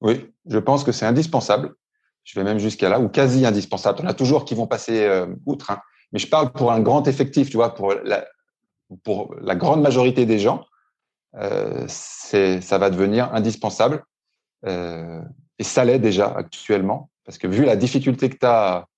[0.00, 1.74] Oui, je pense que c'est indispensable.
[2.24, 4.00] Je vais même jusqu'à là, ou quasi indispensable.
[4.02, 5.70] On a toujours qui vont passer euh, outre.
[5.70, 5.80] Hein.
[6.12, 8.26] Mais je parle pour un grand effectif, tu vois, pour la,
[9.04, 10.64] pour la grande majorité des gens,
[11.36, 14.04] euh, ça va devenir indispensable.
[14.64, 15.22] Euh,
[15.58, 18.88] et ça l'est déjà actuellement, parce que vu la difficulté que tu as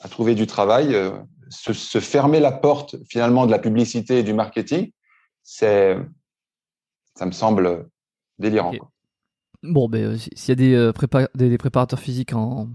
[0.00, 1.12] à, trouver du travail, euh,
[1.48, 4.92] se, se, fermer la porte finalement de la publicité et du marketing,
[5.42, 5.96] c'est,
[7.16, 7.88] ça me semble
[8.38, 8.72] délirant.
[9.62, 10.92] Bon, ben, euh, s'il y a des, euh,
[11.34, 12.68] des, préparateurs physiques en,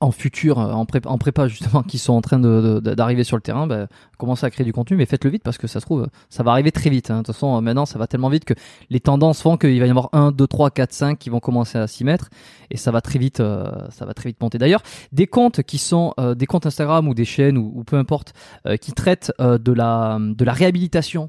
[0.00, 3.42] en futur, euh, en, prépa, en prépa justement, qui sont en train d'arriver sur le
[3.42, 3.86] terrain, ben,
[4.16, 6.52] commencez à créer du contenu, mais faites-le vite parce que ça se trouve, ça va
[6.52, 7.10] arriver très vite.
[7.10, 7.18] Hein.
[7.18, 8.54] De toute façon, maintenant, ça va tellement vite que
[8.88, 11.76] les tendances font qu'il va y avoir 1, 2, 3, 4, 5 qui vont commencer
[11.76, 12.30] à s'y mettre
[12.70, 14.56] et ça va très vite, ça va très vite monter.
[14.56, 14.82] D'ailleurs,
[15.12, 18.32] des comptes qui sont des comptes Instagram ou des chaînes ou, peu importe,
[18.80, 21.28] qui traitent de, la, réhabilitation,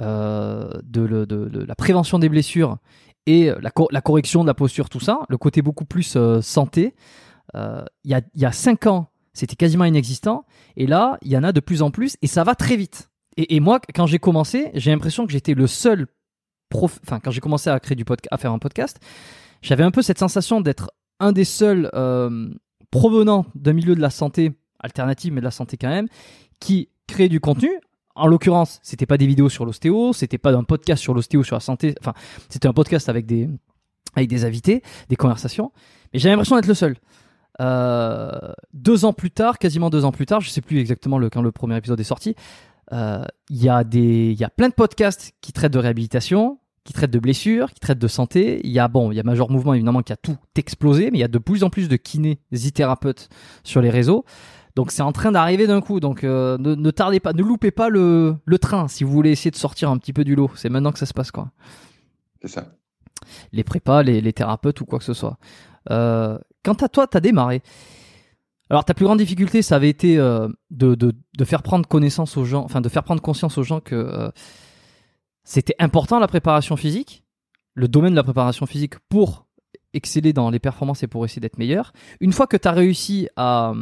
[0.00, 2.78] de, la prévention des blessures
[3.28, 6.94] et la, la, correction de la posture, tout ça, le côté beaucoup plus euh, santé,
[7.54, 11.52] euh, il y, a, cinq ans, c'était quasiment inexistant, et là, il y en a
[11.52, 13.10] de plus en plus, et ça va très vite.
[13.36, 16.06] Et, moi, quand j'ai commencé, j'ai l'impression que j'étais le seul
[16.70, 18.98] prof, enfin, quand j'ai commencé à créer du à faire un podcast,
[19.60, 22.48] j'avais un peu cette sensation d'être un des seuls euh,
[22.90, 26.08] provenant d'un milieu de la santé alternative, mais de la santé quand même,
[26.60, 27.70] qui crée du contenu
[28.18, 31.56] en l'occurrence, c'était pas des vidéos sur l'ostéo, c'était pas un podcast sur l'ostéo, sur
[31.56, 31.94] la santé.
[32.00, 32.14] Enfin,
[32.48, 33.48] c'était un podcast avec des,
[34.14, 35.72] avec des invités, des conversations.
[36.12, 36.96] Mais j'ai l'impression d'être le seul.
[37.60, 38.30] Euh,
[38.72, 41.42] deux ans plus tard, quasiment deux ans plus tard, je sais plus exactement le, quand
[41.42, 42.34] le premier épisode est sorti,
[42.92, 47.10] euh, il y a y a plein de podcasts qui traitent de réhabilitation, qui traitent
[47.10, 48.60] de blessures, qui traitent de santé.
[48.64, 51.18] Il y a bon, il y a Major Mouvement évidemment qui a tout explosé, mais
[51.18, 53.28] il y a de plus en plus de kinésithérapeutes
[53.64, 54.24] sur les réseaux.
[54.78, 55.98] Donc c'est en train d'arriver d'un coup.
[55.98, 59.56] Donc euh, ne, tardez pas, ne loupez pas le, train si vous voulez essayer de
[59.56, 60.52] sortir un petit peu du lot.
[60.54, 61.50] C'est maintenant que ça se passe quoi.
[62.40, 62.76] C'est ça.
[63.50, 65.36] Les prépas, les, thérapeutes ou quoi que ce soit.
[65.90, 67.60] Euh, quant à toi, tu as démarré.
[68.70, 71.12] Alors ta plus grande difficulté, ça avait été euh, de,
[71.44, 74.30] faire prendre connaissance aux gens, enfin de faire prendre conscience aux gens que
[75.42, 77.24] c'était important la préparation physique,
[77.74, 79.48] le domaine de la préparation physique pour
[79.92, 81.92] exceller dans les performances et pour essayer d'être meilleur.
[82.20, 83.72] Une fois que tu as réussi à,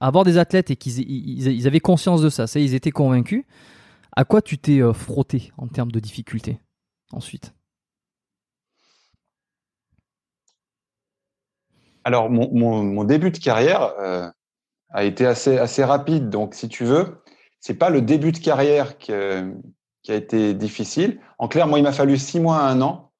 [0.00, 3.44] avoir des athlètes et qu'ils ils, avaient conscience de ça, ça ils étaient convaincus,
[4.12, 6.60] à quoi tu t'es euh, frotté en termes de difficultés
[7.12, 7.54] ensuite?
[12.04, 14.30] Alors, mon, début de carrière euh,
[14.90, 16.30] a été assez, assez rapide.
[16.30, 17.22] Donc, si tu veux,
[17.60, 19.44] c'est pas le début de carrière qui a
[20.08, 21.20] été difficile.
[21.38, 23.12] En clair, moi, il m'a fallu six mois à un an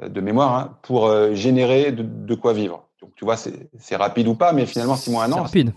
[0.00, 2.88] euh, de mémoire hein, pour générer de, quoi vivre.
[3.00, 5.42] Donc, tu vois, c'est rapide ou pas, mais finalement, six mois à un an.
[5.42, 5.72] rapide.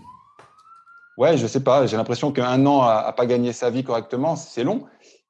[1.16, 1.86] Ouais, je sais pas.
[1.86, 4.84] J'ai l'impression qu'un an à, pas gagner sa vie correctement, c'est long,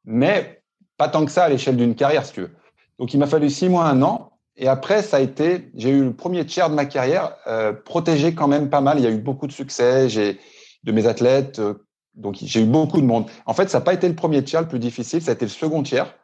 [0.04, 0.62] mais
[0.96, 2.50] pas tant que ça à l'échelle d'une carrière, si tu veux.
[2.98, 4.32] Donc, il m'a fallu six mois, un an.
[4.56, 8.34] Et après, ça a été, j'ai eu le premier tiers de ma carrière euh, protégé
[8.34, 8.98] quand même pas mal.
[8.98, 10.08] Il y a eu beaucoup de succès.
[10.08, 10.40] J'ai
[10.84, 11.74] de mes athlètes, euh,
[12.14, 13.26] donc j'ai eu beaucoup de monde.
[13.44, 15.20] En fait, ça n'a pas été le premier tiers le plus difficile.
[15.20, 16.14] Ça a été le second tiers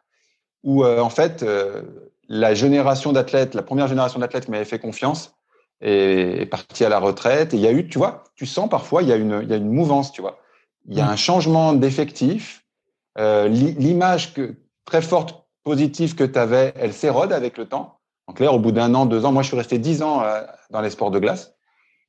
[0.63, 1.45] où euh, en fait
[2.29, 5.35] la génération d'athlètes, la première génération d'athlètes m'avait fait confiance,
[5.83, 7.53] est, parti à la retraite.
[7.55, 9.49] Et il y a eu, tu vois, tu sens parfois, il y a une, il
[9.49, 10.39] y a une mouvance, tu vois.
[10.89, 11.11] Il y a mm.
[11.11, 12.64] un changement d'effectif.
[13.18, 14.35] Euh, L'image
[14.85, 17.99] très forte, positive que tu avais, elle s'érode avec le temps.
[18.26, 20.43] En clair, au bout d'un an, deux ans, moi je suis resté dix ans euh,
[20.70, 21.55] dans les sports de glace.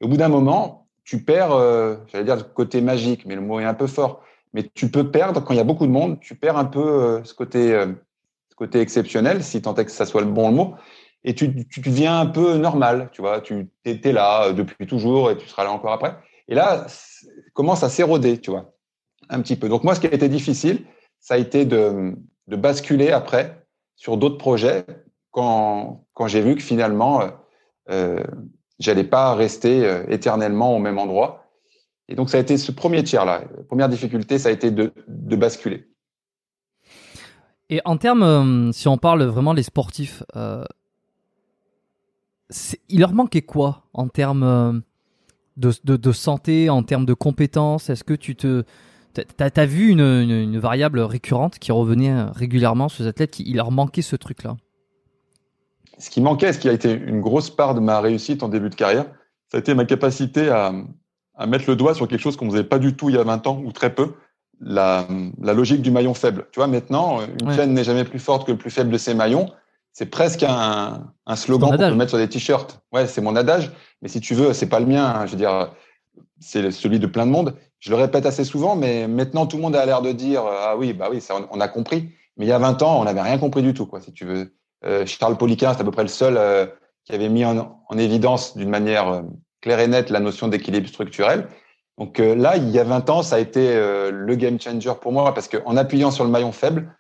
[0.01, 3.59] au bout d'un moment, tu perds, euh, j'allais dire le côté magique, mais le mot
[3.59, 4.21] est un peu fort.
[4.53, 6.79] Mais tu peux perdre quand il y a beaucoup de monde, tu perds un peu
[6.79, 7.71] euh, ce côté,
[8.49, 10.75] ce côté exceptionnel, si tant est que ça soit le bon le mot,
[11.23, 13.41] et tu, tu deviens un peu normal, tu vois.
[13.41, 16.15] Tu étais là depuis toujours et tu seras là encore après.
[16.47, 16.85] Et là,
[17.53, 18.73] commence à s'éroder, tu vois,
[19.29, 19.69] un petit peu.
[19.69, 20.85] Donc moi, ce qui a été difficile,
[21.19, 22.15] ça a été de,
[22.47, 23.65] de basculer après
[23.95, 24.85] sur d'autres projets
[25.31, 27.27] quand, quand j'ai vu que finalement, euh,
[27.89, 28.23] euh,
[28.79, 31.45] j'allais pas rester euh, éternellement au même endroit.
[32.09, 33.43] Et donc, ça a été ce premier tiers-là.
[33.67, 35.87] Première difficulté, ça a été de, de basculer.
[37.69, 40.65] Et en termes, euh, si on parle vraiment des sportifs, euh,
[42.89, 44.83] il leur manquait quoi en termes
[45.57, 47.89] de, de, de, santé, en termes de compétences?
[47.89, 48.63] Est-ce que tu te
[49.13, 53.43] T'as as vu une, une, une, variable récurrente qui revenait régulièrement sur les athlètes, qui,
[53.45, 54.57] il leur manquait ce truc-là?
[55.99, 58.69] Ce qui manquait, ce qui a été une grosse part de ma réussite en début
[58.69, 59.05] de carrière,
[59.51, 60.73] ça a été ma capacité à,
[61.35, 63.19] à mettre le doigt sur quelque chose qu'on ne faisait pas du tout il y
[63.19, 64.13] a 20 ans, ou très peu,
[64.59, 65.07] la,
[65.39, 66.47] la logique du maillon faible.
[66.51, 67.55] Tu vois, maintenant, une ouais.
[67.55, 69.47] chaîne n'est jamais plus forte que le plus faible de ses maillons.
[69.93, 72.81] C'est presque un, un slogan qu'on peut mettre sur des t-shirts.
[72.91, 73.71] Ouais, c'est mon adage,
[74.01, 75.05] mais si tu veux, c'est pas le mien.
[75.05, 75.25] Hein.
[75.25, 75.71] Je veux dire,
[76.39, 77.55] c'est celui de plein de monde.
[77.79, 80.75] Je le répète assez souvent, mais maintenant tout le monde a l'air de dire ah
[80.77, 82.09] oui, bah oui, ça, on a compris.
[82.37, 84.25] Mais il y a 20 ans, on n'avait rien compris du tout, quoi, si tu
[84.25, 84.55] veux.
[84.85, 86.65] Euh, Charles Poliquin, c'est à peu près le seul euh,
[87.05, 89.21] qui avait mis en, en évidence d'une manière euh,
[89.61, 91.47] claire et nette la notion d'équilibre structurel.
[91.97, 94.93] Donc euh, là, il y a 20 ans, ça a été euh, le game changer
[94.99, 96.95] pour moi parce qu'en appuyant sur le maillon faible,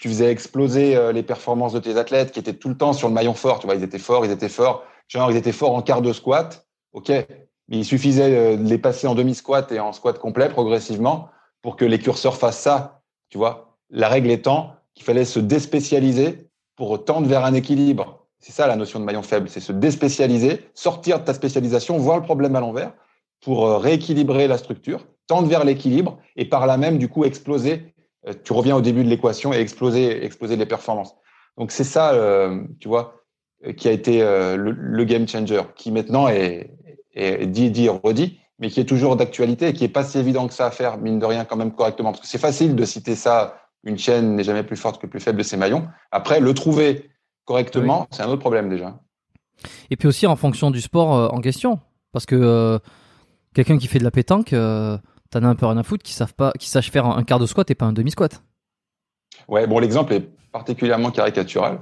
[0.00, 3.08] tu faisais exploser euh, les performances de tes athlètes qui étaient tout le temps sur
[3.08, 3.58] le maillon fort.
[3.60, 4.84] Tu vois, ils étaient forts, ils étaient forts.
[5.08, 6.66] Genre, ils étaient forts en quart de squat.
[6.92, 7.12] OK,
[7.68, 11.28] il suffisait de les passer en demi-squat et en squat complet progressivement
[11.62, 13.02] pour que les curseurs fassent ça.
[13.30, 18.26] Tu vois, la règle étant qu'il fallait se déspécialiser pour tendre vers un équilibre.
[18.40, 22.16] C'est ça la notion de maillon faible, c'est se déspécialiser, sortir de ta spécialisation, voir
[22.16, 22.92] le problème à l'envers
[23.40, 27.91] pour rééquilibrer la structure, tendre vers l'équilibre et par là même du coup exploser.
[28.44, 31.14] Tu reviens au début de l'équation et exploser, exploser les performances.
[31.58, 33.24] Donc c'est ça, euh, tu vois,
[33.76, 36.70] qui a été euh, le, le, game changer, qui maintenant est,
[37.14, 40.46] est dit, dit, redit, mais qui est toujours d'actualité et qui est pas si évident
[40.46, 42.12] que ça à faire, mine de rien, quand même correctement.
[42.12, 45.10] Parce que c'est facile de citer ça, une chaîne n'est jamais plus forte que le
[45.10, 45.88] plus faible de ses maillons.
[46.10, 47.10] Après, le trouver
[47.44, 48.06] correctement, oui.
[48.12, 49.00] c'est un autre problème déjà.
[49.90, 51.80] Et puis aussi en fonction du sport euh, en question.
[52.12, 52.78] Parce que euh,
[53.54, 54.98] quelqu'un qui fait de la pétanque, euh,
[55.32, 57.38] t'en as un peu rien à foutre, qui savent pas, qui sache faire un quart
[57.38, 58.42] de squat et pas un demi squat.
[59.48, 61.80] Ouais, bon, l'exemple est particulièrement caricatural.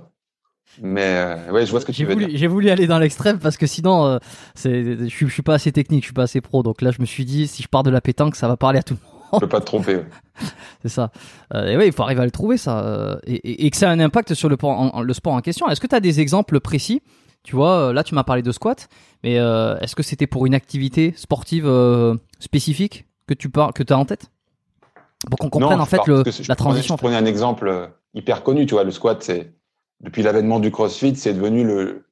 [0.81, 2.39] Mais euh, ouais, je vois ce que tu veux voulu, dire.
[2.39, 4.19] J'ai voulu aller dans l'extrême parce que sinon, euh,
[4.55, 6.63] c'est, je, suis, je suis pas assez technique, je suis pas assez pro.
[6.63, 8.79] Donc là, je me suis dit, si je pars de la pétanque, ça va parler
[8.79, 9.17] à tout le monde.
[9.33, 9.97] Tu peux pas te tromper.
[9.97, 10.07] Ouais.
[10.83, 11.11] c'est ça.
[11.55, 13.89] Euh, et oui, il faut arriver à le trouver ça, et, et, et, que ça
[13.91, 15.69] a un impact sur le, en, le sport en question.
[15.69, 17.03] Est-ce que tu as des exemples précis?
[17.43, 18.89] Tu vois, là, tu m'as parlé de squat,
[19.23, 21.67] mais est-ce que c'était pour une activité sportive
[22.39, 23.07] spécifique?
[23.31, 24.27] Que tu parles, que tu as en tête?
[25.31, 26.97] Pour qu'on comprenne non, en fait le, la transition.
[26.97, 29.53] Je prenais un exemple euh, hyper connu, tu vois, le squat, c'est
[30.01, 32.07] depuis l'avènement du CrossFit, c'est devenu le,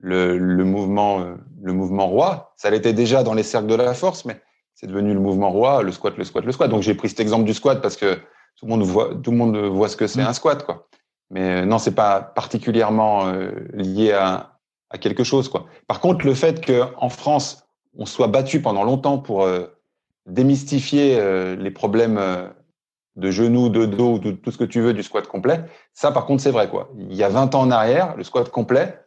[0.00, 2.52] le, le mouvement euh, le mouvement roi.
[2.56, 4.42] Ça l'était déjà dans les cercles de la force, mais
[4.74, 6.68] c'est devenu le mouvement roi, le squat, le squat, le squat.
[6.68, 8.16] Donc j'ai pris cet exemple du squat parce que
[8.56, 10.26] tout le monde voit tout le monde voit ce que c'est mmh.
[10.26, 10.88] un squat, quoi.
[11.30, 14.58] Mais euh, non, c'est pas particulièrement euh, lié à,
[14.90, 15.66] à quelque chose, quoi.
[15.86, 17.64] Par contre, le fait que en France
[17.96, 19.66] on soit battu pendant longtemps pour euh,
[20.26, 22.48] démystifier euh, les problèmes euh,
[23.16, 25.64] de genoux, de dos, de tout ce que tu veux du squat complet.
[25.92, 26.90] Ça, par contre, c'est vrai, quoi.
[26.98, 28.98] Il y a 20 ans en arrière, le squat complet,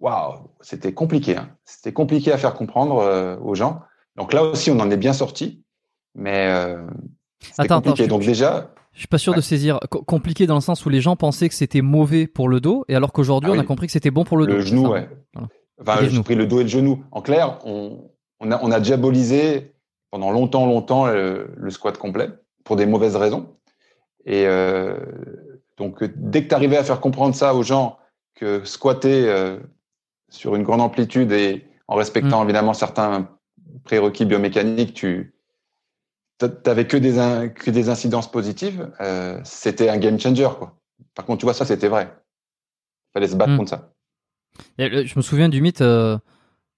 [0.00, 1.36] waouh, c'était compliqué.
[1.36, 1.50] Hein.
[1.64, 3.80] C'était compliqué à faire comprendre euh, aux gens.
[4.16, 5.62] Donc là aussi, on en est bien sorti,
[6.14, 6.84] mais euh,
[7.56, 8.04] compliqué.
[8.04, 9.36] Attends, Donc je, déjà, je suis pas sûr ouais.
[9.36, 9.80] de saisir.
[9.90, 12.94] Compliqué dans le sens où les gens pensaient que c'était mauvais pour le dos, et
[12.94, 13.58] alors qu'aujourd'hui, ah oui.
[13.58, 14.60] on a compris que c'était bon pour le, le dos.
[14.60, 15.08] Genou, ouais.
[15.34, 15.48] Voilà.
[15.80, 17.04] Enfin, j'ai pris le dos et le genou.
[17.10, 18.10] En clair, on,
[18.40, 19.73] on a, on a diabolisé
[20.14, 22.30] pendant longtemps, longtemps le, le, squat complet
[22.62, 23.56] pour des mauvaises raisons.
[24.24, 24.96] Et euh,
[25.76, 27.98] donc, dès que tu arrivais à faire comprendre ça aux gens
[28.36, 29.58] que squatter euh,
[30.28, 32.44] sur une grande amplitude et en respectant mmh.
[32.44, 33.28] évidemment certains
[33.82, 35.34] prérequis biomécaniques, tu
[36.64, 40.48] n'avais que des, que des incidences positives, euh, c'était un game changer.
[40.56, 40.78] Quoi.
[41.16, 42.08] Par contre, tu vois, ça, c'était vrai.
[42.14, 43.56] Il fallait se battre mmh.
[43.56, 43.90] contre ça.
[44.78, 46.18] Et, je me souviens du mythe euh,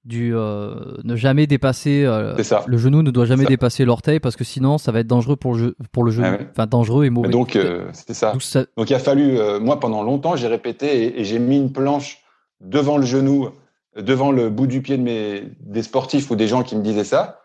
[0.07, 2.37] du euh, ne jamais dépasser euh,
[2.67, 5.57] le genou ne doit jamais dépasser l'orteil parce que sinon ça va être dangereux pour
[5.57, 6.27] le pour le genou.
[6.29, 6.49] Ah ouais.
[6.53, 7.29] enfin dangereux et mauvais.
[7.29, 8.33] Donc euh, c'est ça.
[8.39, 8.65] ça.
[8.77, 11.73] donc il a fallu euh, moi pendant longtemps j'ai répété et, et j'ai mis une
[11.73, 12.23] planche
[12.61, 13.49] devant le genou
[13.97, 17.05] devant le bout du pied de mes des sportifs ou des gens qui me disaient
[17.05, 17.41] ça.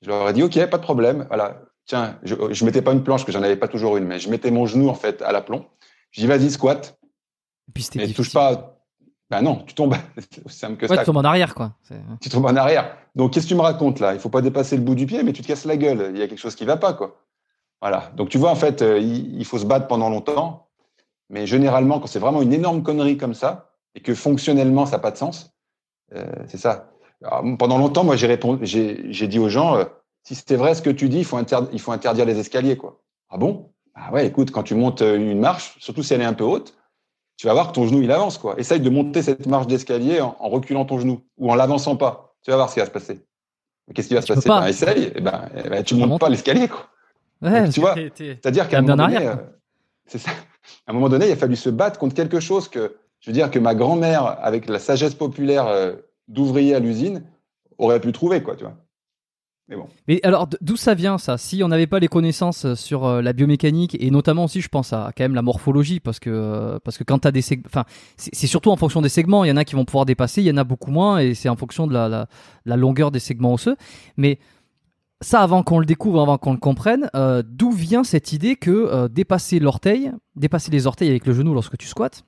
[0.00, 1.26] Je leur ai dit ok pas de problème.
[1.28, 1.62] Voilà.
[1.84, 4.30] Tiens je, je mettais pas une planche que j'en avais pas toujours une mais je
[4.30, 5.64] mettais mon genou en fait à l'aplomb.
[6.12, 6.96] Je dis vas-y squat.
[7.68, 8.73] Et puis mais touche pas
[9.30, 9.94] Ben non, tu tombes.
[10.32, 11.02] C'est simple que Ouais, ça.
[11.02, 11.72] tu tombes en arrière, quoi.
[12.20, 12.96] Tu tombes en arrière.
[13.14, 14.14] Donc, qu'est-ce que tu me racontes là?
[14.14, 16.10] Il faut pas dépasser le bout du pied, mais tu te casses la gueule.
[16.14, 17.20] Il y a quelque chose qui va pas, quoi.
[17.80, 18.10] Voilà.
[18.16, 20.68] Donc, tu vois, en fait, euh, il, faut se battre pendant longtemps.
[21.30, 24.98] Mais généralement, quand c'est vraiment une énorme connerie comme ça, et que fonctionnellement, ça n'a
[25.00, 25.52] pas de sens,
[26.14, 26.90] euh, c'est ça.
[27.22, 29.84] Alors, pendant longtemps, moi, j'ai répondu, j'ai j'ai dit aux gens, euh,
[30.22, 32.76] si c'était vrai ce que tu dis, il faut, inter- il faut interdire les escaliers,
[32.76, 33.00] quoi.
[33.30, 33.70] Ah bon?
[33.94, 36.74] Ah ouais, écoute, quand tu montes une marche, surtout si elle est un peu haute,
[37.36, 38.54] tu vas voir que ton genou, il avance, quoi.
[38.58, 42.34] Essaye de monter cette marche d'escalier en, en reculant ton genou ou en l'avançant pas.
[42.42, 43.24] Tu vas voir ce qui va se passer.
[43.94, 44.48] Qu'est-ce qui va se Tu passer?
[44.48, 44.60] pas.
[44.60, 46.86] Ben, Essaye, et ben, eh ben, tu peux montes pas l'escalier, quoi.
[47.42, 49.34] Ouais, tu vois, C'est-à-dire qu'à un moment en donné, euh,
[50.06, 50.30] c'est ça.
[50.86, 53.34] À un moment donné, il a fallu se battre contre quelque chose que, je veux
[53.34, 55.94] dire, que ma grand-mère, avec la sagesse populaire euh,
[56.28, 57.24] d'ouvrier à l'usine,
[57.76, 58.74] aurait pu trouver, quoi, tu vois.
[59.68, 59.86] Mais bon.
[60.08, 61.38] Mais alors, d'où ça vient ça?
[61.38, 64.68] Si on n'avait pas les connaissances euh, sur euh, la biomécanique et notamment aussi, je
[64.68, 67.64] pense à quand même la morphologie, parce que euh, parce que quand t'as des segments,
[67.66, 67.84] enfin,
[68.16, 69.42] c'est surtout en fonction des segments.
[69.42, 71.32] Il y en a qui vont pouvoir dépasser, il y en a beaucoup moins, et
[71.32, 72.26] c'est en fonction de la, la,
[72.66, 73.76] la longueur des segments osseux.
[74.18, 74.38] Mais
[75.22, 79.08] ça, avant qu'on le découvre, avant qu'on le comprenne, euh, d'où vient cette idée que
[79.08, 82.24] dépasser l'orteil, dépasser les orteils avec le genou lorsque tu squattes,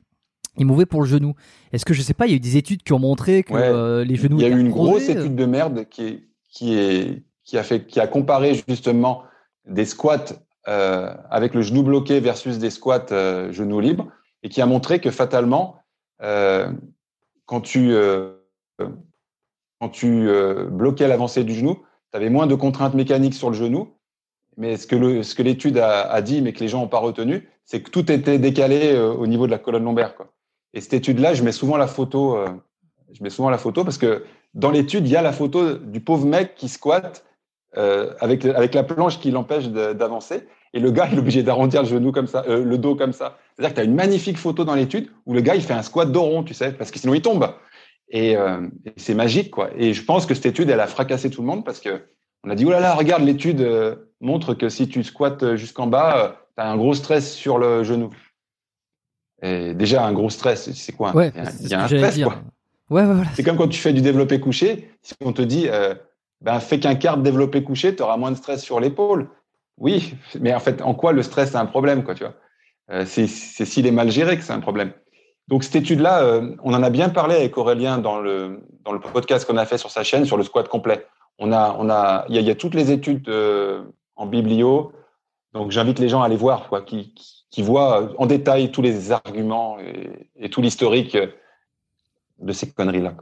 [0.58, 1.34] est mauvais pour le genou?
[1.72, 3.52] Est-ce que je sais pas, il y a eu des études qui ont montré que
[3.52, 4.04] Ouais.
[4.06, 6.22] les genoux Il y a eu une grosse étude de merde qui, est,
[6.56, 9.24] qui, a comparé justement
[9.66, 10.32] des squats
[10.68, 14.08] euh, avec le genou bloqué versus des squats euh, genou libre
[14.42, 15.76] et qui a montré que fatalement,
[16.22, 16.70] euh,
[17.44, 18.32] quand tu, euh,
[20.70, 21.74] bloquais l'avancée du genou,
[22.10, 23.94] tu avais moins de contraintes mécaniques sur le genou.
[24.56, 27.90] Mais ce que l'étude a, dit, mais que les gens n'ont pas retenu, c'est que
[27.90, 30.14] tout était décalé au niveau de la colonne lombaire.
[30.72, 32.38] Et cette étude-là, je mets souvent la photo.
[33.12, 34.24] je mets souvent la photo parce que
[34.56, 37.24] dans l'étude, il y a la photo du pauvre mec qui squatte
[37.76, 40.48] euh, avec, avec la planche qui l'empêche d'avancer.
[40.72, 43.12] Et le gars, il est obligé d'arrondir le genou comme ça, euh, le dos comme
[43.12, 43.38] ça.
[43.54, 45.82] C'est-à-dire que tu as une magnifique photo dans l'étude où le gars, il fait un
[45.82, 47.54] squat dos rond, tu sais, parce que sinon il tombe.
[48.08, 49.70] Et, euh, et c'est magique, quoi.
[49.76, 52.06] Et je pense que cette étude, elle a fracassé tout le monde parce que
[52.42, 53.66] on a dit, oh là là, regarde, l'étude
[54.20, 58.10] montre que si tu squattes jusqu'en bas, tu as un gros stress sur le genou.
[59.42, 61.14] Et déjà, un gros stress, c'est quoi?
[61.14, 62.36] Ouais, Il y a, un stress, quoi.
[63.34, 65.94] C'est comme quand tu fais du développé couché, si on te dit, euh,
[66.40, 69.28] ben, fais qu'un quart de développé couché, tu auras moins de stress sur l'épaule.
[69.78, 72.34] Oui, mais en fait, en quoi le stress c'est un problème, quoi, tu vois?
[72.90, 74.92] Euh, C'est s'il est mal géré que c'est un problème.
[75.48, 79.00] Donc cette étude-là, euh, on en a bien parlé avec Aurélien dans le dans le
[79.00, 81.06] podcast qu'on a fait sur sa chaîne sur le squat complet.
[81.38, 83.82] On a on a il y a, toutes les études euh,
[84.16, 84.92] en biblio.
[85.52, 87.14] Donc j'invite les gens à aller voir, quoi, qui
[87.62, 91.16] voient en détail tous les arguments et, et tout l'historique
[92.40, 93.14] de ces conneries-là.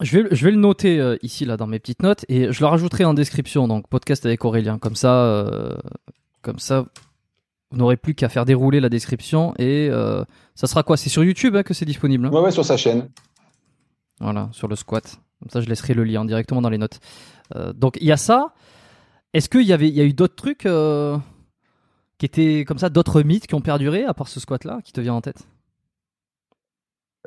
[0.00, 2.60] Je vais, je vais le noter euh, ici là dans mes petites notes et je
[2.60, 3.68] le rajouterai en description.
[3.68, 4.78] Donc podcast avec Aurélien.
[4.78, 5.76] Comme ça, euh,
[6.40, 6.86] comme ça,
[7.70, 10.96] vous n'aurez plus qu'à faire dérouler la description et euh, ça sera quoi?
[10.96, 12.26] C'est sur YouTube hein, que c'est disponible.
[12.26, 12.30] hein?
[12.30, 13.10] Ouais, ouais, sur sa chaîne.
[14.20, 15.20] Voilà, sur le squat.
[15.40, 17.00] Comme ça, je laisserai le lien directement dans les notes.
[17.74, 18.54] Donc il y a ça.
[19.34, 20.66] Est-ce qu'il y avait, il y a eu d'autres trucs
[22.18, 25.00] qui étaient comme ça, d'autres mythes qui ont perduré à part ce squat-là, qui te
[25.00, 25.46] vient en tête?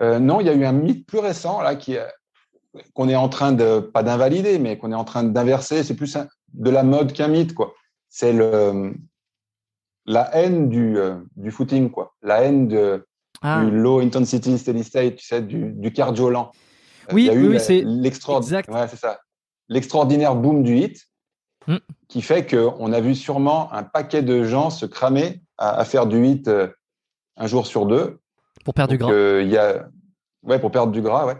[0.01, 1.97] Euh, non, il y a eu un mythe plus récent là qui
[2.93, 5.83] qu'on est en train de pas d'invalider, mais qu'on est en train d'inverser.
[5.83, 7.73] C'est plus un- de la mode qu'un mythe, quoi.
[8.09, 8.93] C'est le
[10.05, 12.13] la haine du euh, du footing, quoi.
[12.21, 13.05] La haine de,
[13.41, 16.51] Ah, du low intensity steady state, tu sais, du, du cardio lent.
[17.09, 18.69] Euh, Oui, oui, c'est l'extraord- exact.
[18.69, 19.19] ouais, c'est ça.
[19.69, 21.05] L'extraordinaire boom du hit,
[21.67, 21.77] Hmm.
[22.07, 26.05] qui fait qu'on a vu sûrement un paquet de gens se cramer à, à faire
[26.05, 26.47] du hit
[27.37, 28.19] un jour sur deux.
[28.65, 29.11] Pour perdre du gras.
[29.13, 29.87] euh, il y a,
[30.43, 31.37] ouais, pour perdre du gras, ouais.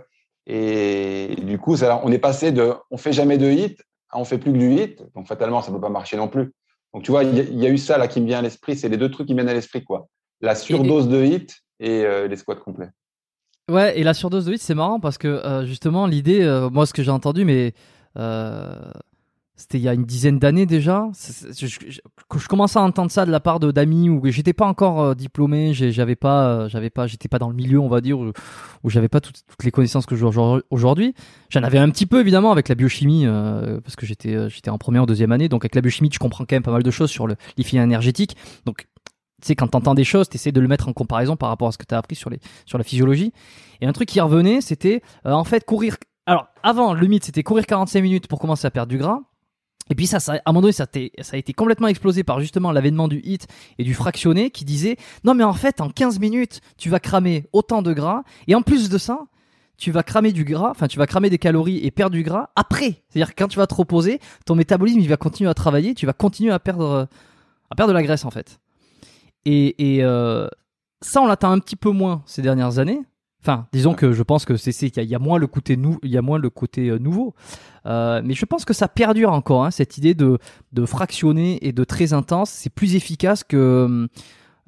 [0.48, 4.24] Et du coup, ça, on est passé de, on fait jamais de hit, à on
[4.26, 5.04] fait plus que du hit.
[5.16, 6.54] Donc fatalement, ça peut pas marcher non plus.
[6.94, 8.40] Donc tu vois, il y, a- il y a eu ça là qui me vient
[8.40, 8.78] à l'esprit.
[8.78, 10.08] C'est les deux trucs qui me viennent à l'esprit, quoi.
[10.42, 12.90] La surdose de hit et euh, les squats complets.
[13.70, 16.86] Ouais, et la surdose de hit, c'est marrant parce que euh, justement, l'idée, euh, moi,
[16.86, 17.74] ce que j'ai entendu, mais
[19.58, 21.08] c'était il y a une dizaine d'années déjà.
[21.14, 25.74] je, commençais à entendre ça de la part d'amis où j'étais pas encore euh, diplômé,
[25.74, 28.34] j'avais pas, euh, j'avais pas, j'étais pas dans le milieu, on va dire, où,
[28.90, 31.14] j'avais pas toutes, les connaissances que j'ai aujourd- aujourd'hui.
[31.50, 34.78] J'en avais un petit peu évidemment avec la biochimie euh, parce que j'étais, j'étais en
[34.78, 36.92] première ou deuxième année, donc avec la biochimie, tu comprends quand même pas mal de
[36.92, 38.36] choses sur le l'effet énergétique.
[38.66, 38.88] Donc
[39.42, 41.72] tu sais, quand t'entends des choses, t'essaies de le mettre en comparaison par rapport à
[41.72, 43.32] ce que t'as appris sur les sur la physiologie.
[43.80, 45.96] Et un truc qui revenait, c'était en fait courir.
[46.26, 49.22] Alors avant, le mythe, c'était courir 45 minutes pour commencer à perdre du gras.
[49.90, 53.08] Et puis ça, à un moment donné, ça, a été complètement explosé par justement l'avènement
[53.08, 56.90] du hit et du fractionné qui disait non mais en fait en 15 minutes tu
[56.90, 59.20] vas cramer autant de gras et en plus de ça
[59.78, 62.50] tu vas cramer du gras, enfin tu vas cramer des calories et perdre du gras
[62.56, 63.04] après.
[63.10, 66.14] C'est-à-dire quand tu vas te reposer, ton métabolisme il va continuer à travailler, tu vas
[66.14, 67.08] continuer à perdre
[67.70, 68.60] à perdre de la graisse en fait.
[69.44, 70.48] Et, et euh,
[71.02, 73.02] ça on l'attend un petit peu moins ces dernières années.
[73.46, 76.10] Enfin, disons que je pense que c'est qu'il y, a moins le côté nou, il
[76.10, 77.36] y a moins le côté euh, nouveau.
[77.86, 80.40] Euh, mais je pense que ça perdure encore hein, cette idée de
[80.72, 82.50] de fractionner et de très intense.
[82.50, 84.08] C'est plus efficace que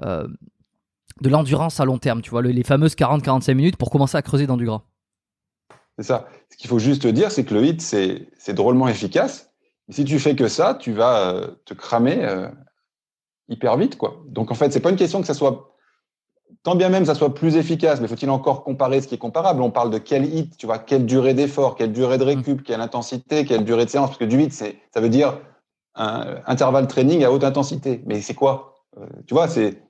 [0.06, 0.28] euh,
[1.22, 2.22] de l'endurance à long terme.
[2.22, 4.84] Tu vois, les fameuses 40-45 minutes pour commencer à creuser dans du gras.
[5.98, 6.28] C'est ça.
[6.52, 9.50] Ce qu'il faut juste dire, c'est que le hit, c'est c'est drôlement efficace.
[9.90, 12.48] Et si tu fais que ça, tu vas te cramer
[13.50, 14.24] hyper vite, quoi.
[14.28, 15.77] Donc en fait, c'est pas une question que ça soit
[16.64, 19.62] tant bien même ça soit plus efficace, mais faut-il encore comparer ce qui est comparable?
[19.62, 22.28] On parle de quel hit, tu vois, quelle durée d'effort, quelle durée de mm.
[22.28, 25.40] récup, quelle intensité, quelle durée de séance, parce que du hit, c'est, ça veut dire
[25.96, 28.04] un intervalle training à haute intensité.
[28.06, 28.76] Mais c'est quoi?
[29.00, 29.82] Euh, Tu vois, c'est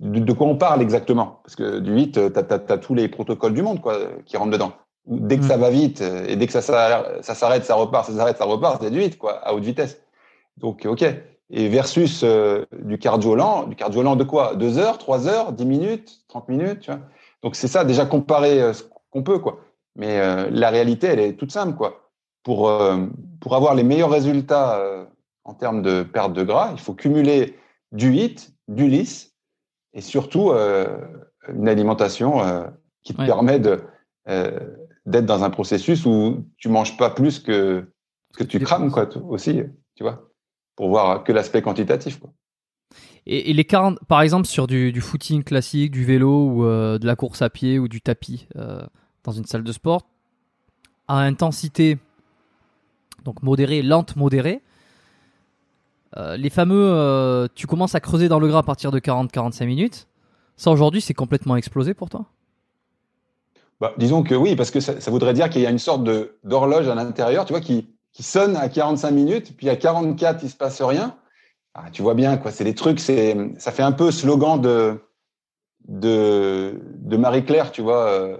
[0.00, 1.40] de, quoi on parle exactement?
[1.44, 4.72] Parce que du hit, tu as, tous les protocoles du monde quoi, qui rentrent dedans.
[5.06, 5.48] Dès que mm.
[5.48, 8.82] ça va vite et dès que ça, ça s'arrête, ça repart, ça s'arrête, ça repart,
[8.82, 10.00] c'est du hit, quoi, à haute vitesse.
[10.56, 11.04] Donc, ok
[11.50, 14.54] et versus euh, du cardio lent, du cardio lent de quoi?
[14.54, 17.00] Deux heures, trois heures, dix minutes, trente minutes, tu vois?
[17.42, 19.60] Donc c'est ça, déjà comparer euh, ce qu'on peut, quoi.
[19.96, 22.06] Mais euh, la réalité, elle est toute simple, quoi.
[22.42, 22.72] Pour,
[23.38, 24.82] pour avoir les meilleurs résultats
[25.44, 27.54] en termes de perte de gras, il faut cumuler
[27.92, 29.34] du HIT, du lisse,
[29.92, 32.40] et surtout une alimentation
[33.02, 33.82] qui te permet de
[35.04, 37.92] d'être dans un processus où tu manges pas plus que
[38.38, 39.60] que tu crames, quoi, aussi,
[39.94, 40.29] tu vois?
[40.80, 42.18] Pour voir que l'aspect quantitatif.
[42.18, 42.30] Quoi.
[43.26, 47.16] Et, les 40, par exemple, sur du, footing classique, du vélo ou euh, de la
[47.16, 48.80] course à pied ou du tapis euh,
[49.22, 50.06] dans une salle de sport,
[51.06, 51.98] à intensité
[53.26, 54.62] donc modérée, lente, modérée,
[56.16, 60.08] euh, les fameux, tu commences à creuser dans le gras à partir de 40-45 minutes.
[60.56, 62.24] Ça aujourd'hui, c'est complètement explosé pour toi?
[63.82, 66.08] Bah, Disons que oui, parce que ça, ça voudrait dire qu'il y a une sorte
[66.42, 70.50] d'horloge à l'intérieur, tu vois, qui, qui sonne à 45 minutes, puis à 44, il
[70.50, 71.16] se passe rien.
[71.74, 72.50] Ah, tu vois bien, quoi.
[72.50, 75.00] C'est des trucs, c'est, ça fait un peu slogan de,
[75.86, 78.06] de, de Marie-Claire, tu vois.
[78.08, 78.36] Euh,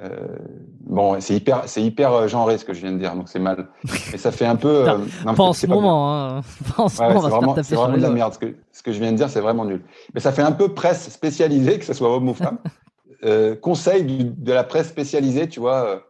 [0.00, 0.38] euh,
[0.80, 3.68] bon, c'est hyper, c'est hyper genré ce que je viens de dire, donc c'est mal.
[4.12, 4.88] Mais ça fait un peu.
[4.88, 6.42] Euh, non, pas en ce moment, hein.
[6.76, 8.34] Pas en ce moment, c'est vraiment, de la merde.
[8.34, 9.82] Ce que, ce que je viens de dire, c'est vraiment nul.
[10.14, 12.58] Mais ça fait un peu presse spécialisée, que ce soit homme ou femme.
[13.24, 16.02] euh, conseil du, de la presse spécialisée, tu vois.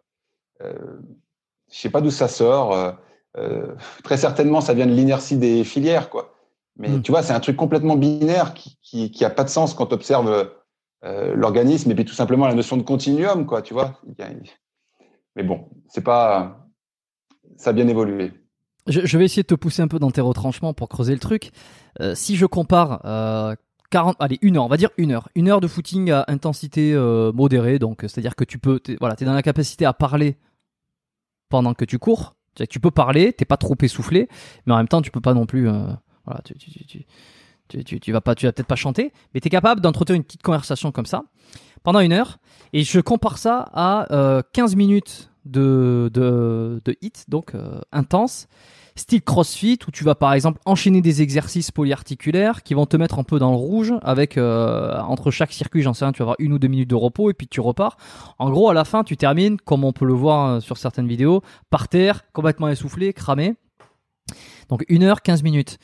[1.70, 2.72] Je sais pas d'où ça sort.
[2.72, 2.92] Euh,
[3.36, 6.34] euh, très certainement, ça vient de l'inertie des filières, quoi.
[6.76, 7.02] Mais hmm.
[7.02, 9.86] tu vois, c'est un truc complètement binaire qui, qui, qui a pas de sens quand
[9.86, 10.50] tu observes
[11.04, 13.62] euh, l'organisme et puis tout simplement la notion de continuum, quoi.
[13.62, 14.00] Tu vois.
[15.36, 16.68] Mais bon, c'est pas.
[17.56, 18.32] Ça a bien évolué.
[18.88, 21.50] Je, vais essayer de te pousser un peu dans tes retranchements pour creuser le truc.
[22.00, 23.54] Euh, si je compare euh,
[23.90, 25.28] 40, allez, une heure, on va dire une heure.
[25.34, 29.14] Une heure de footing à intensité euh, modérée, donc c'est-à-dire que tu peux, es, voilà,
[29.20, 30.36] es dans la capacité à parler
[31.49, 32.34] pendant que tu cours.
[32.68, 34.28] Tu peux parler, t'es pas trop essoufflé,
[34.66, 35.68] mais en même temps, tu peux pas non plus.
[35.68, 35.92] Euh,
[37.68, 41.22] tu, vas peut-être pas chanter, mais tu es capable d'entretenir une petite conversation comme ça
[41.82, 42.38] pendant une heure.
[42.72, 48.49] Et je compare ça à euh, 15 minutes de, de, de hit, donc euh, intense,
[48.99, 53.18] style CrossFit où tu vas par exemple enchaîner des exercices polyarticulaires qui vont te mettre
[53.18, 56.24] un peu dans le rouge avec euh, entre chaque circuit, j'en sais rien, tu vas
[56.24, 57.96] avoir une ou deux minutes de repos et puis tu repars.
[58.38, 61.09] En gros, à la fin, tu termines comme on peut le voir euh, sur certaines
[61.09, 63.55] vidéos, par terre, complètement essoufflé, cramé.
[64.68, 65.78] Donc une heure, 15 minutes.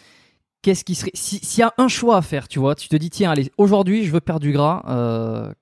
[0.62, 3.10] Qu'est-ce qui serait s'il y a un choix à faire, tu vois, tu te dis
[3.10, 5.52] tiens, allez, aujourd'hui, je veux perdre du gras, euh,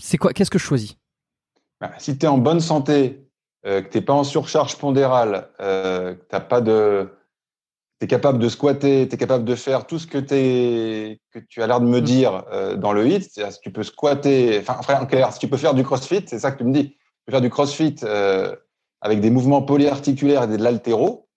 [0.00, 0.96] c'est quoi Qu'est-ce que je choisis?
[1.80, 3.27] Bah, Si tu es en bonne santé
[3.68, 7.08] euh, que tu n'es pas en surcharge pondérale, euh, que t'as pas de,
[8.00, 11.38] tu es capable de squatter, tu es capable de faire tout ce que, es, que
[11.38, 12.04] tu as l'air de me mm.
[12.04, 15.48] dire euh, dans le hit, si tu peux squatter, enfin, frère, en clair, si tu
[15.48, 16.96] peux faire du crossfit, c'est ça que tu me dis, tu
[17.26, 17.96] peux faire du crossfit
[19.00, 21.28] avec des mouvements polyarticulaires et de l'altéro,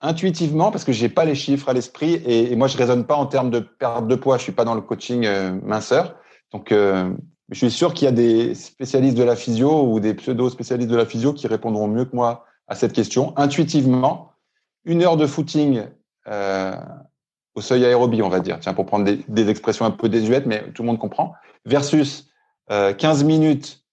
[0.00, 3.14] intuitivement, parce que j'ai pas les chiffres à l'esprit et, et, moi je raisonne pas
[3.14, 5.28] en termes de perte de poids, je suis pas dans le coaching
[5.62, 6.16] minceur,
[6.52, 6.74] donc
[7.50, 10.96] je suis sûr qu'il y a des spécialistes de la physio ou des pseudo-spécialistes de
[10.96, 13.32] la physio qui répondront mieux que moi à cette question.
[13.36, 14.32] Intuitivement,
[14.84, 15.82] une heure de footing
[16.28, 16.76] euh,
[17.54, 20.46] au seuil aérobie, on va dire, tiens, pour prendre des, des, expressions un peu désuètes,
[20.46, 21.34] mais tout le monde comprend,
[21.64, 22.30] versus
[22.70, 23.84] euh, 15 minutes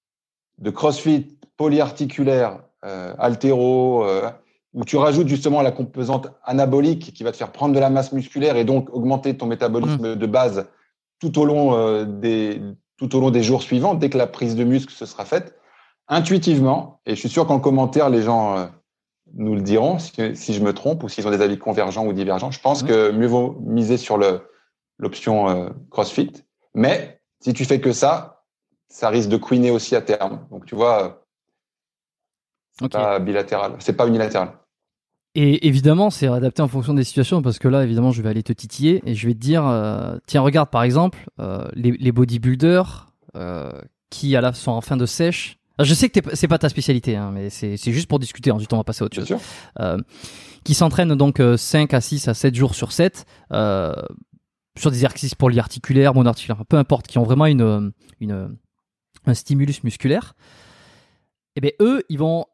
[0.60, 4.30] de crossfit polyarticulaire, euh, altéro, euh,
[4.74, 8.12] où tu rajoutes justement la composante anabolique qui va te faire prendre de la masse
[8.12, 10.16] musculaire et donc augmenter ton métabolisme mmh.
[10.16, 10.68] de base
[11.20, 12.62] tout au long euh, des,
[12.98, 15.58] tout au long des jours suivants, dès que la prise de muscle se sera faite,
[16.08, 18.66] intuitivement, et je suis sûr qu'en commentaire, les gens euh,
[19.34, 22.14] nous le diront, si, si, je me trompe ou s'ils ont des avis convergents ou
[22.14, 22.88] divergents, je pense mmh.
[22.88, 24.18] que mieux vaut miser sur
[24.98, 26.32] l'option euh, CrossFit.
[26.74, 28.44] Mais si tu fais que ça,
[28.90, 30.48] ça risque de queener aussi à terme.
[30.50, 31.10] Donc tu vois, euh,
[32.78, 32.98] c'est okay.
[32.98, 34.54] pas bilatéral, c'est pas unilatéral.
[35.40, 38.42] Et évidemment, c'est adapté en fonction des situations parce que là, évidemment, je vais aller
[38.42, 42.12] te titiller et je vais te dire, euh, tiens, regarde par exemple, euh, les, les,
[42.12, 43.70] bodybuilders euh,
[44.10, 45.60] qui à la, sont en fin de sèche.
[45.80, 48.50] Je sais que c'est pas ta spécialité, hein, mais c'est juste pour discuter.
[48.50, 49.28] Ensuite, on va passer à autre chose.
[49.28, 49.40] Sûr.
[50.64, 53.94] Qui s'entraînent donc 5 à 6 à 7 jours sur 7 euh,
[54.76, 58.58] sur des exercices pour l'articulaire, monoarticulaire, peu importe, qui ont vraiment une, une,
[59.28, 60.34] un stimulus musculaire.
[61.56, 62.48] Et eh bien eux, ils vont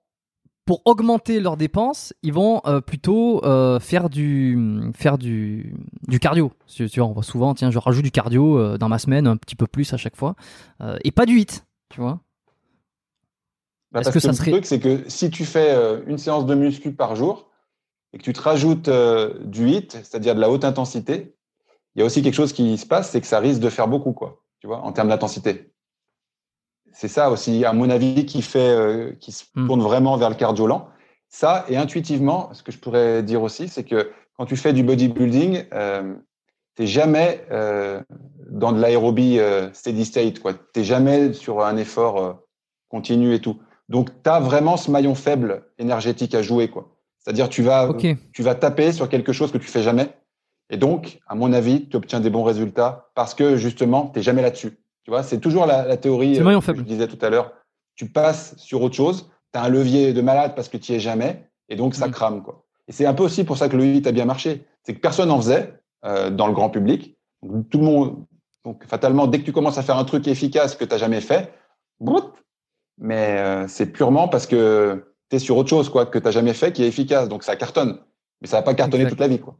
[0.65, 4.57] pour augmenter leurs dépenses, ils vont euh, plutôt euh, faire du
[4.95, 5.75] faire du
[6.07, 6.51] du cardio.
[6.67, 9.37] Tu vois, on voit souvent, tiens, je rajoute du cardio euh, dans ma semaine, un
[9.37, 10.35] petit peu plus à chaque fois,
[11.03, 12.19] et pas du hit, tu vois.
[13.91, 16.93] Bah, parce que, ça le truc, c'est que si tu fais une séance de muscu
[16.93, 17.51] par jour
[18.11, 18.89] et que tu te rajoutes
[19.45, 21.35] du hit, c'est-à-dire de la haute intensité,
[21.95, 23.87] il y a aussi quelque chose qui se passe, c'est que ça risque de faire
[23.87, 24.43] beaucoup, quoi.
[24.59, 25.72] Tu vois, en termes d'intensité
[26.93, 29.67] c'est ça aussi, à mon avis, qui fait, euh, qui se hmm.
[29.67, 30.87] tourne vraiment vers le cardio lent.
[31.29, 34.83] Ça, et intuitivement, ce que je pourrais dire aussi, c'est que quand tu fais du
[34.83, 36.13] bodybuilding, euh,
[36.75, 38.01] t'es jamais euh,
[38.49, 40.53] dans de l'aérobie euh, steady state, quoi.
[40.53, 42.33] T'es jamais sur un effort euh,
[42.89, 43.59] continu et tout.
[43.89, 46.89] Donc, tu as vraiment ce maillon faible énergétique à jouer, quoi.
[47.19, 47.93] C'est-à-dire, tu vas,
[48.33, 50.09] tu vas taper sur quelque chose que tu fais jamais.
[50.69, 54.23] Et donc, à mon avis, tu obtiens des bons résultats parce que justement, tu n'es
[54.23, 54.77] jamais là-dessus.
[55.03, 57.53] Tu vois, c'est toujours la, théorie euh, que je disais tout à l'heure.
[57.95, 60.97] Tu passes sur autre chose, tu as un levier de malade parce que tu n'y
[60.97, 62.11] es jamais, et donc ça mm.
[62.11, 62.43] crame.
[62.43, 62.65] Quoi.
[62.87, 64.65] Et c'est un peu aussi pour ça que le HIIT a bien marché.
[64.83, 65.73] C'est que personne n'en faisait
[66.05, 67.17] euh, dans le grand public.
[67.69, 68.25] tout le monde,
[68.63, 71.21] donc fatalement, dès que tu commences à faire un truc efficace que tu n'as jamais
[71.21, 71.53] fait,
[72.97, 76.31] mais euh, c'est purement parce que tu es sur autre chose quoi, que tu n'as
[76.31, 77.29] jamais fait qui est efficace.
[77.29, 77.99] Donc ça cartonne.
[78.41, 79.39] Mais ça va pas cartonner toute la vie.
[79.39, 79.57] Quoi.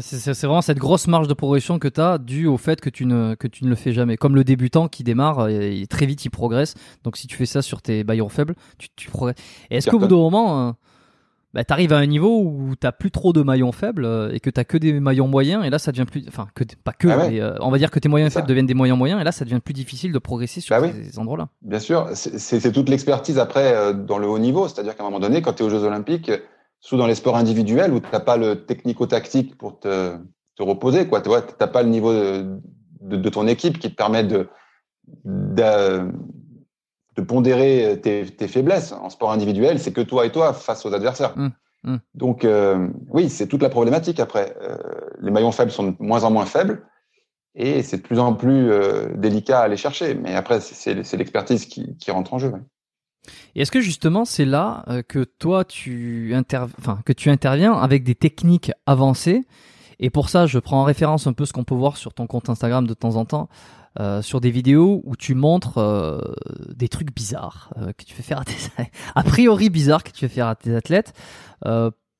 [0.00, 3.06] C'est vraiment cette grosse marge de progression que tu as due au fait que tu,
[3.06, 4.16] ne, que tu ne le fais jamais.
[4.16, 6.74] Comme le débutant qui démarre, euh, et, très vite il progresse.
[7.04, 9.36] Donc si tu fais ça sur tes baillons faibles, tu, tu progresses.
[9.70, 10.72] est-ce qu'au bout d'un moment, euh,
[11.54, 14.40] bah, tu arrives à un niveau où tu plus trop de maillons faibles euh, et
[14.40, 16.24] que tu que des maillons moyens et là ça devient plus.
[16.28, 18.74] Enfin, que, pas que, ah mais, on va dire que tes moyens faibles deviennent des
[18.74, 21.48] moyens moyens et là ça devient plus difficile de progresser sur bah ces endroits-là.
[21.62, 24.68] Bien sûr, c'est toute l'expertise après dans le haut niveau.
[24.68, 26.30] C'est-à-dire qu'à un moment donné, quand tu es aux Jeux Olympiques,
[26.80, 30.16] Sous dans les sports individuels où tu n'as pas le technico-tactique pour te,
[30.56, 31.08] te, reposer.
[31.08, 32.60] Tu n'as pas le niveau de,
[33.00, 34.48] de, de, ton équipe qui te permet de,
[35.24, 36.10] de,
[37.16, 38.92] de pondérer tes, tes, faiblesses.
[38.92, 41.36] En sport individuel, c'est que toi et toi face aux adversaires.
[41.36, 41.48] Mmh,
[41.84, 41.96] mmh.
[42.14, 44.56] Donc, euh, oui, c'est toute la problématique après.
[44.62, 44.76] Euh,
[45.20, 46.86] les maillons faibles sont de moins en moins faibles
[47.56, 50.14] et c'est de plus en plus euh, délicat à aller chercher.
[50.14, 52.48] Mais après, c'est l'expertise qui, qui rentre en jeu.
[52.48, 52.60] Ouais.
[53.54, 56.34] Et est-ce que justement c'est là euh, que toi tu,
[57.04, 59.44] que tu interviens avec des techniques avancées?
[59.98, 62.26] Et pour ça, je prends en référence un peu ce qu'on peut voir sur ton
[62.26, 63.48] compte Instagram de temps en temps,
[63.98, 66.20] euh, sur des vidéos où tu montres euh,
[66.74, 70.48] des trucs bizarres que tu fais faire à a priori bizarres que tu fais faire
[70.48, 71.14] à tes athlètes.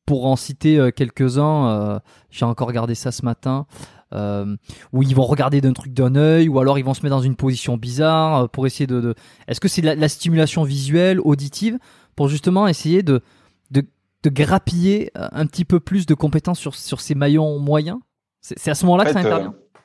[0.06, 2.00] Euh, pour en citer quelques-uns,
[2.30, 3.66] j'ai encore regardé ça ce matin
[4.14, 4.56] euh,
[4.92, 7.22] où ils vont regarder d'un truc d'un œil, ou alors ils vont se mettre dans
[7.22, 9.00] une position bizarre euh, pour essayer de.
[9.00, 9.14] de...
[9.48, 11.78] Est-ce que c'est la, la, stimulation visuelle, auditive,
[12.14, 13.22] pour justement essayer de,
[13.70, 13.84] de,
[14.22, 17.98] de, grappiller euh, un petit peu plus de compétences sur, sur ces maillons moyens?
[18.40, 19.78] C'est à ce moment-là que ça intervient euh,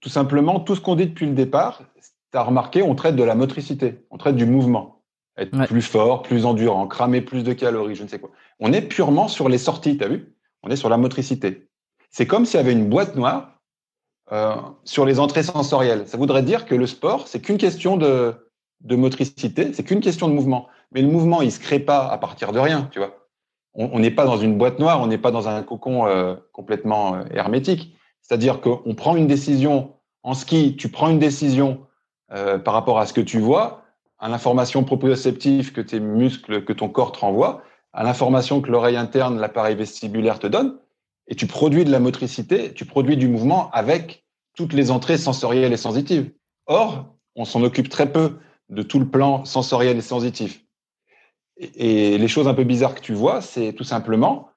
[0.00, 1.82] Tout simplement, tout ce qu'on dit depuis le départ,
[2.32, 4.97] tu as remarqué, on traite de la motricité, on traite du mouvement.
[5.38, 5.66] Être ouais.
[5.66, 8.30] plus fort, plus endurant, cramer plus de calories, je ne sais quoi.
[8.58, 10.34] On est purement sur les sorties, tu as vu?
[10.62, 11.68] On est sur la motricité.
[12.10, 13.60] C'est comme s'il y avait une boîte noire
[14.32, 16.08] euh, sur les entrées sensorielles.
[16.08, 18.34] Ça voudrait dire que le sport, c'est qu'une question de,
[18.80, 20.68] de motricité, c'est qu'une question de mouvement.
[20.92, 23.14] Mais le mouvement, il se crée pas à partir de rien, tu vois.
[23.74, 27.14] On n'est pas dans une boîte noire, on n'est pas dans un cocon euh, complètement
[27.14, 27.94] euh, hermétique.
[28.22, 31.86] C'est-à-dire qu'on prend une décision en ski, tu prends une décision
[32.32, 33.84] euh, par rapport à ce que tu vois,
[34.18, 37.62] à l'information proprioceptive que tes muscles, que ton corps te renvoie,
[37.92, 40.78] à l'information que l'oreille interne, l'appareil vestibulaire te donne,
[41.28, 45.72] et tu produis de la motricité, tu produis du mouvement avec toutes les entrées sensorielles
[45.72, 46.32] et sensitives.
[46.66, 48.38] Or, on s'en occupe très peu
[48.70, 50.64] de tout le plan sensoriel et sensitif.
[51.56, 54.50] Et, les choses un peu bizarres que tu vois, c'est tout simplement,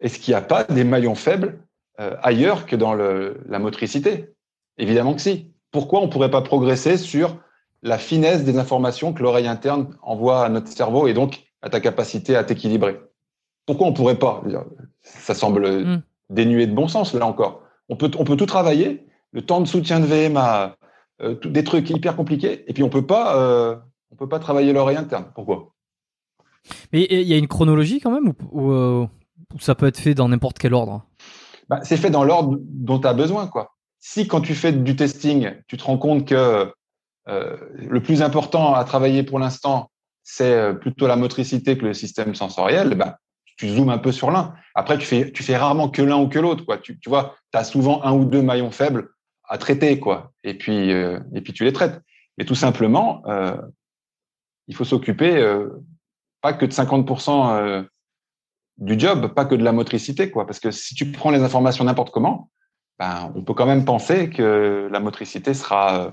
[0.00, 1.60] est-ce qu'il n'y a pas des maillons faibles
[2.00, 4.30] euh, ailleurs que dans la motricité?
[4.78, 5.52] Évidemment que si.
[5.70, 7.36] Pourquoi on ne pourrait pas progresser sur
[7.82, 11.80] la finesse des informations que l'oreille interne envoie à notre cerveau et donc à ta
[11.80, 13.00] capacité à t'équilibrer
[13.66, 14.42] Pourquoi on ne pourrait pas?
[15.02, 16.02] Ça semble mm
[16.32, 17.62] dénué de bon sens, là encore.
[17.88, 20.76] On peut, on peut tout travailler, le temps de soutien de VMA,
[21.20, 23.76] euh, des trucs hyper compliqués, et puis on peut pas, euh,
[24.10, 25.26] on peut pas travailler l'oreille interne.
[25.34, 25.72] Pourquoi?
[26.92, 29.06] Mais il y a une chronologie quand même, ou, euh,
[29.58, 31.04] ça peut être fait dans n'importe quel ordre?
[31.68, 33.46] Bah, C'est fait dans l'ordre dont tu as besoin.
[33.46, 33.74] quoi.
[33.98, 36.72] Si quand tu fais du testing, tu te rends compte que
[37.26, 39.90] le plus important à travailler pour l'instant,
[40.24, 43.18] c'est plutôt la motricité que le système sensoriel, bah,
[43.56, 44.54] tu zoomes un peu sur l'un.
[44.74, 46.78] Après, tu fais, tu fais rarement que l'un ou que l'autre, quoi.
[46.78, 49.10] Tu, tu vois, tu as souvent un ou deux maillons faibles
[49.48, 50.32] à traiter, quoi.
[50.44, 52.00] Et puis, euh, et puis tu les traites.
[52.38, 53.56] Mais tout simplement, euh,
[54.68, 55.68] il faut s'occuper euh,
[56.40, 57.82] pas que de 50% euh,
[58.78, 60.46] du job, pas que de la motricité, quoi.
[60.46, 62.50] Parce que si tu prends les informations n'importe comment,
[62.98, 66.10] ben, on peut quand même penser que la motricité sera euh,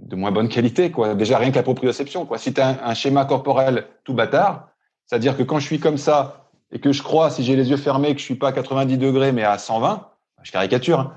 [0.00, 1.14] de moins bonne qualité, quoi.
[1.14, 2.38] Déjà rien que la proprioception, quoi.
[2.38, 4.68] Si tu as un, schéma corporel tout bâtard,
[5.06, 7.76] c'est-à-dire que quand je suis comme ça et que je crois, si j'ai les yeux
[7.76, 10.08] fermés, que je suis pas à 90 degrés mais à 120,
[10.42, 11.00] je caricature.
[11.00, 11.14] Hein,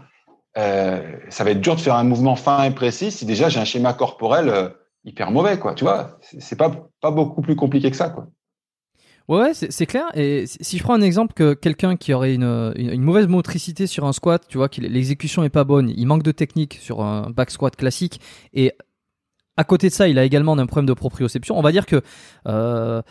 [0.58, 3.60] euh, ça va être dur de faire un mouvement fin et précis si déjà j'ai
[3.60, 4.70] un schéma corporel euh,
[5.06, 5.74] hyper mauvais, quoi.
[5.74, 6.72] Tu vois, c'est pas
[7.02, 8.28] pas beaucoup plus compliqué que ça, quoi.
[9.30, 10.06] Ouais, c'est clair.
[10.16, 14.06] Et si je prends un exemple que quelqu'un qui aurait une, une, mauvaise motricité sur
[14.06, 17.30] un squat, tu vois, que l'exécution est pas bonne, il manque de technique sur un
[17.30, 18.20] back squat classique,
[18.54, 18.74] et
[19.56, 21.58] à côté de ça, il a également un problème de proprioception.
[21.58, 22.02] On va dire que
[22.48, 23.02] euh,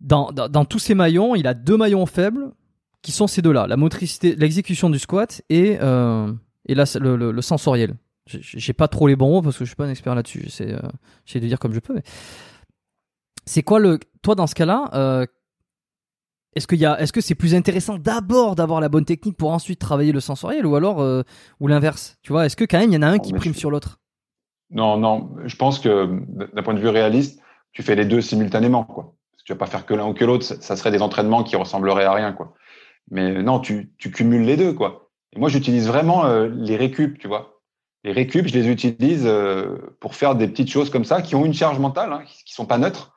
[0.00, 2.50] dans, dans, tous ces maillons, il a deux maillons faibles
[3.02, 6.32] qui sont ces deux-là la motricité, l'exécution du squat et euh,
[6.66, 7.94] et le, le, le sensoriel.
[8.26, 10.40] J'ai pas trop les bons mots parce que je suis pas un expert là-dessus.
[10.44, 12.00] J'essaie euh, de dire comme je peux.
[13.46, 15.26] C'est quoi le toi dans ce cas-là euh,
[16.54, 19.78] Est-ce y a est-ce que c'est plus intéressant d'abord d'avoir la bonne technique pour ensuite
[19.78, 21.22] travailler le sensoriel ou alors euh,
[21.60, 22.46] ou l'inverse Tu vois?
[22.46, 24.00] Est-ce que quand même il y en a un qui prime sur l'autre?
[24.70, 26.20] Non non, je pense que
[26.54, 27.40] d'un point de vue réaliste,
[27.72, 29.14] tu fais les deux simultanément quoi.
[29.44, 32.04] Tu vas pas faire que l'un ou que l'autre, ça serait des entraînements qui ressembleraient
[32.04, 32.54] à rien quoi.
[33.10, 35.10] Mais non, tu, tu cumules les deux, quoi.
[35.34, 37.60] Et moi, j'utilise vraiment euh, les récup, tu vois.
[38.04, 41.44] Les récup, je les utilise euh, pour faire des petites choses comme ça qui ont
[41.44, 43.13] une charge mentale, hein, qui sont pas neutres,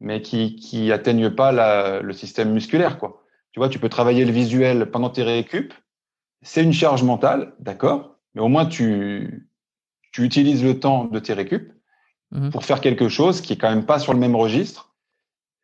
[0.00, 3.22] mais qui qui atteignent pas la, le système musculaire, quoi.
[3.52, 5.72] Tu vois, tu peux travailler le visuel pendant tes récup.
[6.42, 9.48] C'est une charge mentale, d'accord, mais au moins tu
[10.12, 11.72] tu utilises le temps de tes récup
[12.32, 12.50] mmh.
[12.50, 14.88] pour faire quelque chose qui est quand même pas sur le même registre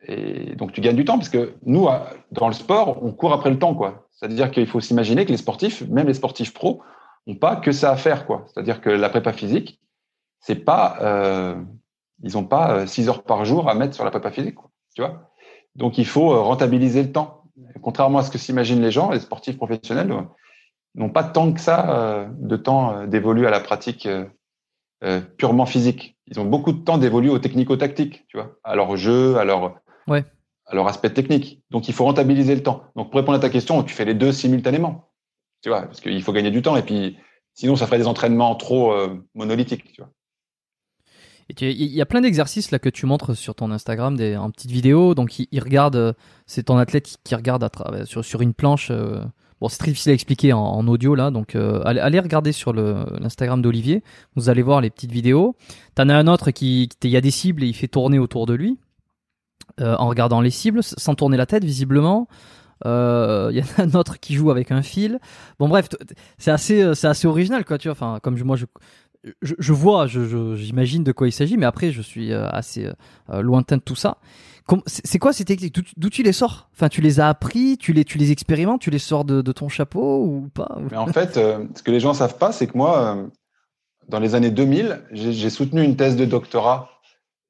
[0.06, 1.88] et donc tu gagnes du temps parce que nous,
[2.32, 4.08] dans le sport, on court après le temps, quoi.
[4.12, 6.82] C'est-à-dire qu'il faut s'imaginer que les sportifs, même les sportifs pros,
[7.26, 8.44] n'ont pas que ça à faire, quoi.
[8.46, 9.80] C'est-à-dire que la prépa physique,
[10.40, 11.56] c'est pas, euh,
[12.22, 14.70] ils n'ont pas 6 euh, heures par jour à mettre sur la prépa physique, quoi.
[14.94, 15.30] Tu vois.
[15.74, 17.42] Donc il faut euh, rentabiliser le temps.
[17.82, 20.12] Contrairement à ce que s'imaginent les gens, les sportifs professionnels
[20.94, 24.08] n'ont pas tant que ça de temps d'évoluer à la pratique
[25.36, 26.16] purement physique.
[26.26, 29.80] Ils ont beaucoup de temps d'évoluer aux technico-tactiques, tu vois, à leur jeu, à leur
[30.08, 30.24] ouais.
[30.66, 31.62] à leur aspect technique.
[31.70, 32.84] Donc, il faut rentabiliser le temps.
[32.96, 35.10] Donc, pour répondre à ta question, tu fais les deux simultanément.
[35.62, 36.76] Tu vois, parce qu'il faut gagner du temps.
[36.76, 37.18] Et puis,
[37.54, 39.92] sinon, ça ferait des entraînements trop euh, monolithiques.
[39.92, 40.10] Tu vois.
[41.50, 44.70] Il y a plein d'exercices là que tu montres sur ton Instagram, des, en petites
[44.70, 45.14] vidéos.
[45.14, 46.12] Donc, il, regarde, euh,
[46.46, 47.68] c'est ton athlète qui regarde
[48.06, 48.88] sur, sur une planche.
[48.90, 49.22] Euh,
[49.60, 53.60] bon, c'est très difficile à expliquer en, audio là, donc allez, allez, regarder sur l'Instagram
[53.60, 54.02] d'Olivier.
[54.36, 55.56] Vous allez voir les petites vidéos.
[55.94, 58.46] T'en as un autre qui, il y a des cibles et il fait tourner autour
[58.46, 58.78] de lui.
[59.80, 62.28] Euh, en regardant les cibles, sans tourner la tête visiblement.
[62.84, 65.18] Il euh, y en a un autre qui joue avec un fil.
[65.58, 65.88] Bon bref,
[66.38, 67.90] c'est assez, euh, c'est assez original quoi, tu.
[67.90, 68.66] Enfin, comme moi je,
[69.42, 72.88] je, je vois, j'imagine de quoi il s'agit, mais après je suis assez
[73.28, 74.18] lointain de tout ça.
[74.86, 75.74] C'est quoi ces techniques?
[75.96, 76.68] D'où tu les sors?
[76.72, 79.52] Enfin, tu les as appris, tu les, tu les expérimentes, tu les sors de, de
[79.52, 80.78] ton chapeau ou pas?
[80.90, 83.28] Mais en fait, ce que les gens savent pas, c'est que moi,
[84.08, 86.90] dans les années 2000, j'ai soutenu une thèse de doctorat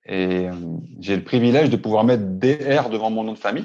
[0.07, 0.53] et euh,
[1.01, 3.65] j'ai le privilège de pouvoir mettre DR devant mon nom de famille.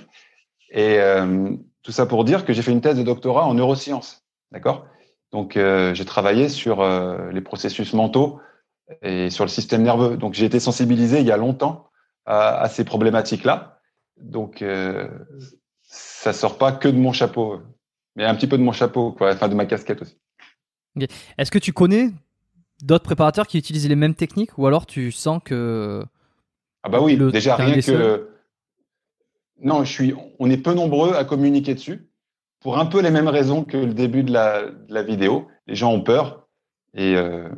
[0.71, 1.51] Et euh,
[1.83, 4.23] tout ça pour dire que j'ai fait une thèse de doctorat en neurosciences.
[4.51, 4.85] D'accord?
[5.31, 6.83] Donc, euh, j'ai travaillé sur
[7.31, 8.39] les processus mentaux
[9.01, 10.17] et sur le système nerveux.
[10.17, 11.89] Donc, j'ai été sensibilisé il y a longtemps
[12.25, 13.79] à, à ces problématiques-là.
[14.17, 14.63] Donc,
[15.83, 17.61] ça sort pas que de mon chapeau,
[18.15, 20.17] mais un petit peu de mon chapeau, quoi, enfin de ma casquette aussi.
[21.37, 22.09] Est-ce que tu connais
[22.81, 26.03] d'autres préparateurs qui utilisent les mêmes techniques ou alors tu sens que
[26.83, 28.29] ah bah oui, déjà rien que
[29.61, 30.13] non, je suis.
[30.39, 32.08] On est peu nombreux à communiquer dessus
[32.61, 35.47] pour un peu les mêmes raisons que le début de la, de la vidéo.
[35.67, 36.47] Les gens ont peur
[36.95, 37.49] et, euh,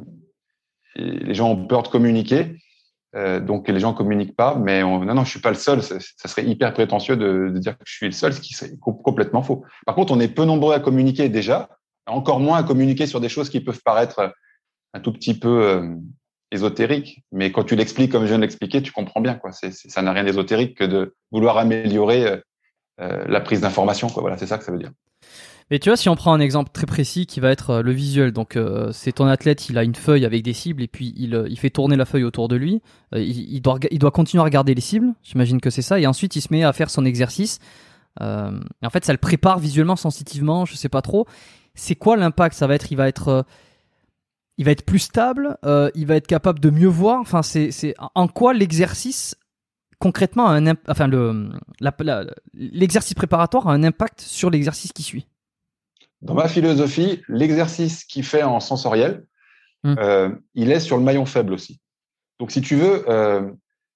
[0.95, 2.57] les gens ont peur de communiquer.
[3.13, 5.83] Euh, donc les gens communiquent pas, mais on, non non, je suis pas le seul.
[5.83, 8.71] Ça, serait hyper prétentieux de, de, dire que je suis le seul, ce qui serait
[8.79, 9.65] complètement faux.
[9.85, 11.69] Par contre, on est peu nombreux à communiquer déjà,
[12.05, 14.33] encore moins à communiquer sur des choses qui peuvent paraître
[14.93, 15.95] un tout petit peu euh,
[16.51, 19.35] ésotérique, mais quand tu l'expliques comme je viens de l'expliquer, tu comprends bien.
[19.35, 19.51] Quoi.
[19.51, 22.37] C'est, ça n'a rien d'ésotérique que de vouloir améliorer euh,
[23.01, 24.07] la prise d'information.
[24.07, 24.91] Voilà, c'est ça que ça veut dire.
[25.69, 27.91] Mais tu vois, si on prend un exemple très précis qui va être euh, le
[27.93, 28.59] visuel, donc
[28.91, 31.69] c'est ton athlète, il a une feuille avec des cibles et puis il, il fait
[31.69, 32.81] tourner la feuille autour de lui.
[33.13, 36.35] il, doit, il doit continuer à regarder les cibles, j'imagine que c'est ça, et ensuite
[36.35, 37.59] il se met à faire son exercice.
[38.19, 41.25] en fait, ça le prépare visuellement, sensitivement, je sais pas trop.
[41.73, 42.55] C'est quoi l'impact?
[42.55, 43.45] Ça va être, il va être
[44.61, 47.19] il va être plus stable, euh, il va être capable de mieux voir?
[47.19, 49.35] Enfin, c'est en quoi l'exercice
[50.01, 51.51] concrètement a un, enfin le,
[52.53, 55.27] l'exercice préparatoire a un impact sur l'exercice qui suit.
[56.21, 59.23] Dans ma philosophie, l'exercice qui fait en sensoriel,
[59.83, 59.95] Hmm.
[59.97, 61.79] euh, il est sur le maillon faible aussi.
[62.39, 63.49] Donc, si tu veux, euh,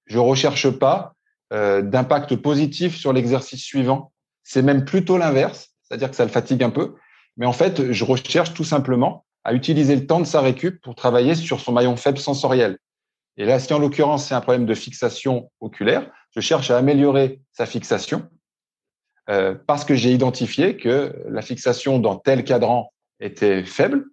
[0.06, 1.14] je recherche pas
[1.52, 4.12] euh, d'impact positif sur l'exercice suivant.
[4.42, 6.94] C'est même plutôt l'inverse, c'est-à-dire que ça le fatigue un peu.
[7.36, 10.96] Mais en fait, je recherche tout simplement à utiliser le temps de sa récup pour
[10.96, 12.78] travailler sur son maillon faible sensoriel.
[13.36, 17.40] Et là, si en l'occurrence c'est un problème de fixation oculaire, je cherche à améliorer
[17.52, 18.28] sa fixation
[19.28, 24.06] euh, parce que j'ai identifié que la fixation dans tel cadran était faible,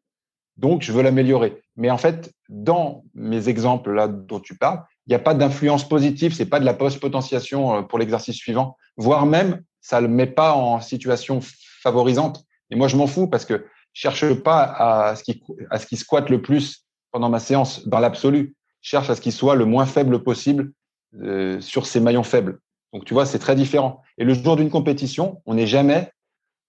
[0.57, 1.61] donc je veux l'améliorer.
[1.75, 5.87] Mais en fait, dans mes exemples là dont tu parles, il n'y a pas d'influence
[5.87, 10.27] positive, c'est pas de la post-potentiation euh, pour l'exercice suivant, voire même ça le met
[10.27, 11.41] pas en situation
[11.81, 12.45] favorisante.
[12.69, 16.41] Et moi, je m'en fous parce que je cherche pas à ce qui squatte le
[16.41, 18.55] plus pendant ma séance dans l'absolu.
[18.83, 20.71] Cherche à ce qu'il soit le moins faible possible
[21.19, 22.59] euh, sur ces maillons faibles.
[22.93, 24.03] Donc tu vois, c'est très différent.
[24.19, 26.11] Et le jour d'une compétition, on n'est jamais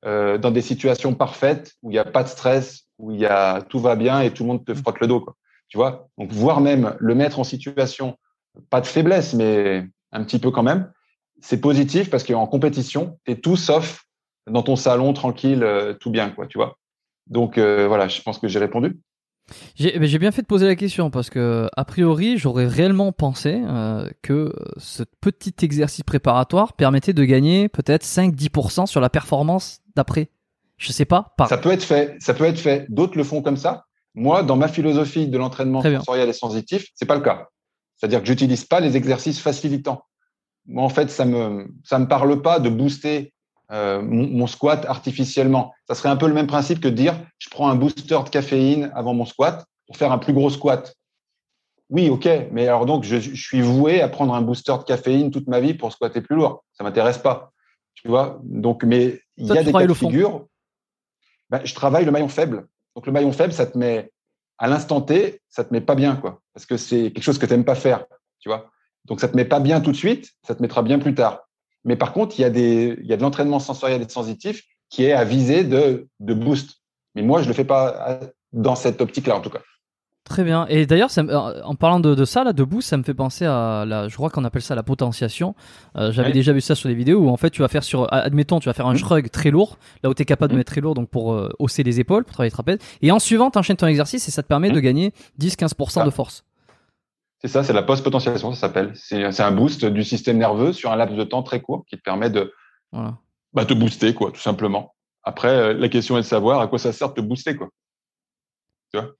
[0.07, 3.27] euh, dans des situations parfaites où il n'y a pas de stress, où il y
[3.27, 5.21] a tout va bien et tout le monde te frotte le dos.
[5.21, 5.37] Quoi.
[5.69, 6.09] Tu vois?
[6.17, 8.17] Donc voire même le mettre en situation
[8.71, 10.93] pas de faiblesse, mais un petit peu quand même,
[11.41, 14.05] c'est positif parce qu'en compétition, tu es tout sauf
[14.47, 16.79] dans ton salon tranquille, euh, tout bien, quoi, tu vois?
[17.27, 19.01] Donc euh, voilà, je pense que j'ai répondu.
[19.77, 24.09] J'ai bien fait de poser la question parce que a priori j'aurais réellement pensé euh,
[24.23, 30.31] que ce petit exercice préparatoire permettait de gagner peut-être 5-10% sur la performance d'après.
[30.77, 31.35] Je sais pas.
[31.37, 31.49] Par...
[31.49, 32.87] Ça peut être fait, ça peut être fait.
[32.89, 33.85] D'autres le font comme ça.
[34.15, 37.49] Moi, dans ma philosophie de l'entraînement sensoriel et sensitif, c'est pas le cas.
[37.97, 40.05] C'est-à-dire que j'utilise pas les exercices facilitants.
[40.67, 43.34] Moi, en fait, ça me ça me parle pas de booster
[43.71, 45.73] euh, mon, mon squat artificiellement.
[45.89, 48.29] Ça serait un peu le même principe que de dire je prends un booster de
[48.29, 50.95] caféine avant mon squat pour faire un plus gros squat.
[51.91, 55.31] Oui, ok, mais alors donc je, je suis voué à prendre un booster de caféine
[55.31, 56.65] toute ma vie pour squatter plus lourd.
[56.73, 57.53] Ça m'intéresse pas,
[57.95, 58.41] tu vois?
[58.43, 60.47] Donc, mais il y a des cas de figure.
[61.51, 62.67] Ben, je travaille le maillon faible.
[62.97, 64.11] Donc le maillon faible, ça te met
[64.57, 67.47] à l'instant T, ça te met pas bien, quoi, parce que c'est quelque chose que
[67.47, 68.07] tu n'aimes pas faire,
[68.41, 68.71] tu vois?
[69.05, 71.41] Donc ça te met pas bien tout de suite, ça te mettra bien plus tard.
[71.85, 74.63] Mais par contre, il y a des, il y a de l'entraînement sensoriel et sensitif
[74.91, 76.77] qui est à viser de, de boost.
[77.15, 78.21] Mais moi, je le fais pas à-
[78.53, 79.61] dans cette optique-là, en tout cas.
[80.25, 80.65] Très bien.
[80.71, 83.45] Et d'ailleurs, euh, en parlant de, de ça, là, de boost, ça me fait penser
[83.45, 85.55] à la, je crois qu'on appelle ça la potentiation.
[85.97, 88.11] Euh, J'avais déjà vu ça sur des vidéos où en fait tu vas faire sur,
[88.11, 88.99] admettons, tu vas faire un Mhm.
[89.01, 90.61] shrug très lourd, là où tu es capable de Mhm.
[90.61, 92.79] mettre très lourd, donc pour euh, hausser les épaules, pour travailler le trapèze.
[93.03, 94.81] Et en suivant, tu enchaînes ton exercice et ça te permet de Mhm.
[94.81, 96.05] gagner 10-15% Ah.
[96.07, 96.45] de force.
[97.45, 98.93] C'est ça, c'est la post-potentiation, ça s'appelle.
[98.97, 102.03] C'est un boost du système nerveux sur un laps de temps très court qui te
[102.03, 102.55] permet de
[102.91, 103.19] Voilà.
[103.53, 104.95] bah, te booster, quoi, tout simplement.
[105.25, 107.69] Après, euh, la question est de savoir à quoi ça sert de te booster, quoi.
[108.95, 109.13] Tu vois?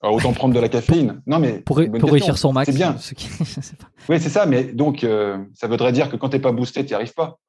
[0.00, 1.20] Alors, autant prendre de la caféine.
[1.26, 2.70] Non, mais Pour, pour réussir son max.
[2.70, 2.96] C'est bien.
[2.98, 3.30] ce qui-
[4.08, 6.94] Oui, c'est ça, mais donc, euh, ça voudrait dire que quand t'es pas boosté, t'y
[6.94, 7.40] arrives pas.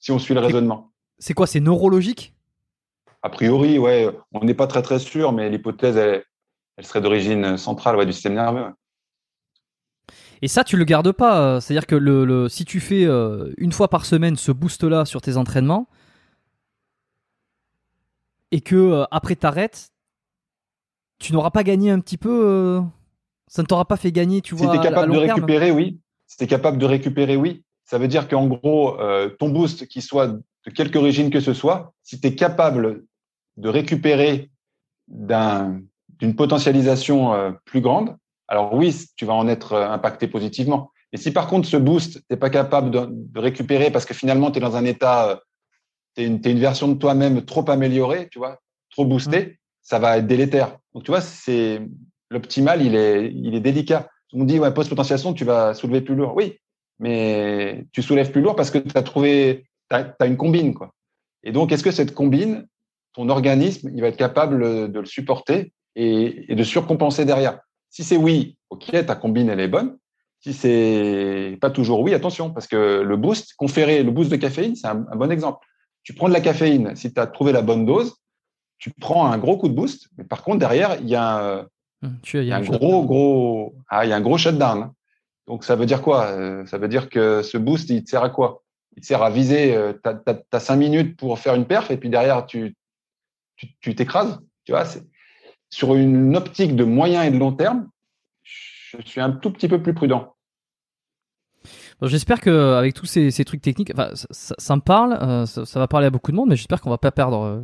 [0.00, 0.92] Si on suit le raisonnement.
[1.18, 2.34] C'est quoi C'est neurologique?
[3.22, 6.24] A priori, ouais, on n'est pas très très sûr, mais l'hypothèse, elle,
[6.76, 8.62] elle serait d'origine centrale ouais, du système nerveux.
[8.62, 8.70] ouais.
[10.44, 11.40] Et ça, tu le gardes pas.
[11.40, 15.04] euh, C'est-à-dire que le, le- si tu fais euh, une fois par semaine ce boost-là
[15.04, 15.88] sur tes entraînements
[18.50, 19.90] et que euh, après t'arrêtes,
[21.18, 22.44] tu n'auras pas gagné un petit peu.
[22.48, 22.80] euh,
[23.46, 24.72] ça ne t'aura pas fait gagner, tu Si vois.
[24.72, 26.00] tu es à- à capable de terme récupérer, oui.
[26.26, 27.62] Si tu es capable de récupérer, oui.
[27.84, 28.96] Ça veut dire qu'en gros,
[29.38, 30.42] ton boost, qui soit de
[30.74, 33.04] quelque origine que ce soit, si tu es capable
[33.58, 34.50] de récupérer
[35.08, 35.82] d'un-
[36.22, 38.16] d'une potentialisation euh, plus grande,
[38.46, 40.92] alors oui, tu vas en être euh, impacté positivement.
[41.12, 44.14] Et si par contre ce boost, tu n'es pas capable de, de récupérer parce que
[44.14, 45.42] finalement tu es dans un état,
[46.14, 50.28] tu es une, version de toi-même trop améliorée, tu vois, trop boostée, ça va être
[50.28, 50.78] délétère.
[50.94, 51.82] Donc tu vois, c'est
[52.30, 54.08] l'optimal, il est, il est délicat.
[54.32, 56.34] On dit, ouais, post-potentiation, tu vas soulever plus lourd.
[56.36, 56.56] Oui,
[57.00, 60.92] mais tu soulèves plus lourd parce que tu as trouvé, tu as, une combine, quoi.
[61.42, 62.66] Et donc, est-ce que cette combine,
[63.12, 67.60] ton organisme, il va être capable de le supporter et, et de surcompenser derrière
[67.90, 69.98] Si c'est oui, ok, ta combine, elle est bonne.
[70.40, 74.74] Si c'est pas toujours oui, attention, parce que le boost conféré, le boost de caféine,
[74.74, 75.64] c'est un, un bon exemple.
[76.02, 78.16] Tu prends de la caféine, si tu as trouvé la bonne dose,
[78.78, 81.66] tu prends un gros coup de boost, mais par contre, derrière, il y a un,
[82.02, 84.90] Hum, tu- y a un chose- gros, gros, ah, il y a un gros shutdown.
[85.46, 86.24] Donc, ça veut dire quoi?
[86.26, 88.64] Euh, Ça veut dire que ce boost, il te sert à quoi?
[88.96, 91.92] Il te sert à viser, euh, t'as, t'as, t'as cinq minutes pour faire une perf
[91.92, 92.74] et puis derrière, tu,
[93.56, 94.40] tu, tu t'écrases.
[94.64, 95.04] Tu vois, c'est,
[95.72, 97.88] sur une optique de moyen et de long terme,
[98.42, 100.34] je suis un tout petit peu plus prudent.
[102.02, 103.92] J'espère que avec tous ces, trucs techniques,
[104.32, 106.98] ça, me parle, euh, ça, va parler à beaucoup de monde, mais j'espère qu'on va
[106.98, 107.60] pas perdre euh,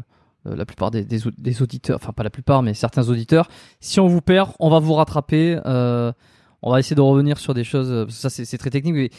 [0.46, 3.48] euh, la plupart des, des, au- des auditeurs, enfin pas la plupart, mais certains auditeurs.
[3.80, 5.60] Si on vous perd, on va vous rattraper.
[5.66, 8.08] on va essayer de revenir sur des choses.
[8.08, 9.10] ça, c'est très technique, mais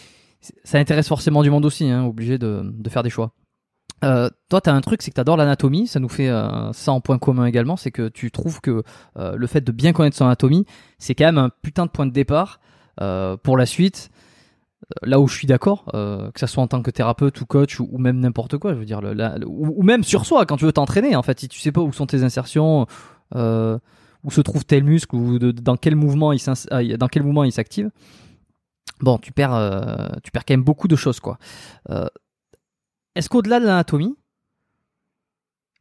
[0.63, 3.33] ça intéresse forcément du monde aussi, hein, obligé de faire des choix.
[4.03, 5.87] Euh, toi, tu as un truc, c'est que tu adores l'anatomie.
[5.87, 7.77] Ça nous fait euh, ça en point commun également.
[7.77, 8.83] C'est que tu trouves que
[9.17, 10.65] euh, le fait de bien connaître son anatomie,
[10.97, 12.59] c'est quand même un putain de point de départ
[13.01, 14.09] euh, pour la suite.
[15.03, 17.79] Là où je suis d'accord, euh, que ça soit en tant que thérapeute ou coach
[17.79, 19.01] ou, même n'importe quoi, je veux dire,
[19.45, 21.15] ou, même sur soi quand tu veux t'entraîner.
[21.15, 22.87] En fait, si tu sais pas où sont tes insertions,
[23.35, 23.77] euh,
[24.23, 26.39] où se trouve tel muscle ou de- dans quel mouvement il
[26.97, 27.91] dans quel s'active,
[29.01, 31.37] bon, tu perds, euh, tu perds quand même beaucoup de choses, quoi.
[33.15, 34.15] Est-ce qu'au-delà de l'anatomie,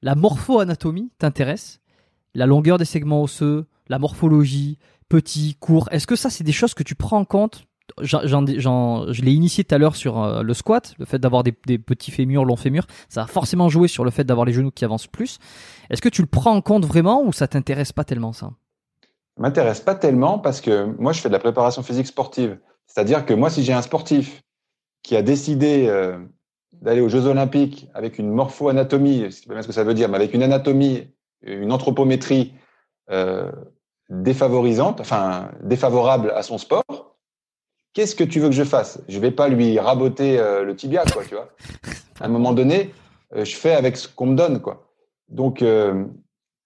[0.03, 1.81] la morpho-anatomie t'intéresse?
[2.35, 4.79] La longueur des segments osseux, la morphologie,
[5.09, 7.65] petit, court, est-ce que ça, c'est des choses que tu prends en compte?
[8.03, 12.11] Je l'ai initié tout à l'heure sur euh, le squat, le fait d'avoir des, petits
[12.11, 15.07] fémurs, longs fémurs, ça a forcément joué sur le fait d'avoir les genoux qui avancent
[15.07, 15.39] plus.
[15.89, 18.51] Est-ce que tu le prends en compte vraiment ou ça t'intéresse pas tellement ça?
[19.37, 22.59] Ça m'intéresse pas tellement parce que moi, je fais de la préparation physique sportive.
[22.87, 24.43] C'est-à-dire que moi, si j'ai un sportif
[25.03, 26.19] qui a décidé euh,
[26.73, 30.09] d'aller aux Jeux Olympiques avec une morpho-anatomie, je sais pas ce que ça veut dire,
[30.09, 31.09] mais avec une anatomie,
[31.43, 32.53] une anthropométrie
[33.11, 33.51] euh,
[34.11, 37.17] défavorisante, enfin défavorable à son sport,
[37.93, 39.03] qu'est-ce que tu veux que je fasse?
[39.09, 41.51] Je vais pas lui raboter euh, le tibia, quoi, tu vois?
[42.21, 42.93] À un moment donné,
[43.35, 44.85] euh, je fais avec ce qu'on me donne, quoi.
[45.29, 45.63] Donc,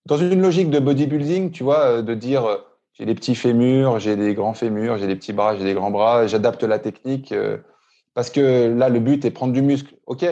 [0.06, 2.60] dans une logique de bodybuilding, tu vois, de dire
[2.92, 5.90] j'ai des petits fémurs, j'ai des grands fémurs, j'ai des petits bras, j'ai des grands
[5.90, 7.34] bras, j'adapte la technique
[8.14, 9.94] parce que là, le but est prendre du muscle.
[10.06, 10.24] OK.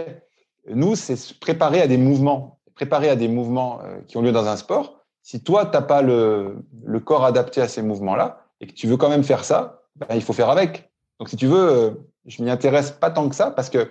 [0.68, 4.32] Nous, c'est se préparer à des mouvements, préparer à des mouvements euh, qui ont lieu
[4.32, 5.00] dans un sport.
[5.22, 6.64] Si toi, t'as pas le,
[7.04, 10.22] corps adapté à ces mouvements-là et que tu veux quand même faire ça, ben, il
[10.22, 10.90] faut faire avec.
[11.18, 11.90] Donc, si tu veux, euh,
[12.26, 13.90] je m'y intéresse pas tant que ça parce que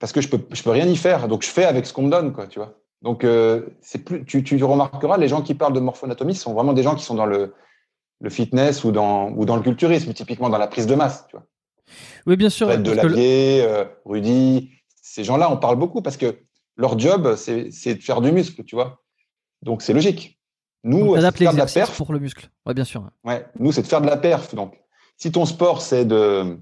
[0.00, 1.28] parce que je peux je peux rien y faire.
[1.28, 2.74] Donc, je fais avec ce qu'on me donne, quoi, tu vois.
[3.02, 3.66] Donc, euh,
[4.04, 7.04] plus, tu, tu remarqueras, les gens qui parlent de morphoanatomie sont vraiment des gens qui
[7.04, 7.54] sont dans le,
[8.20, 11.26] le fitness ou dans, ou dans le culturisme, typiquement dans la prise de masse.
[11.28, 11.44] Tu vois.
[12.26, 12.66] Oui, bien sûr.
[12.68, 14.70] Fred parce que Delavier, euh, Rudy,
[15.02, 16.38] ces gens-là, on parle beaucoup parce que
[16.76, 19.02] leur job, c'est de faire du muscle, tu vois.
[19.62, 20.40] Donc, c'est logique.
[20.82, 21.96] Nous, c'est de faire de la perf.
[21.96, 22.48] pour le muscle.
[22.66, 23.08] Ouais, bien sûr.
[23.24, 24.54] Ouais, nous, c'est de faire de la perf.
[24.54, 24.74] Donc,
[25.16, 26.58] si ton sport, c'est de,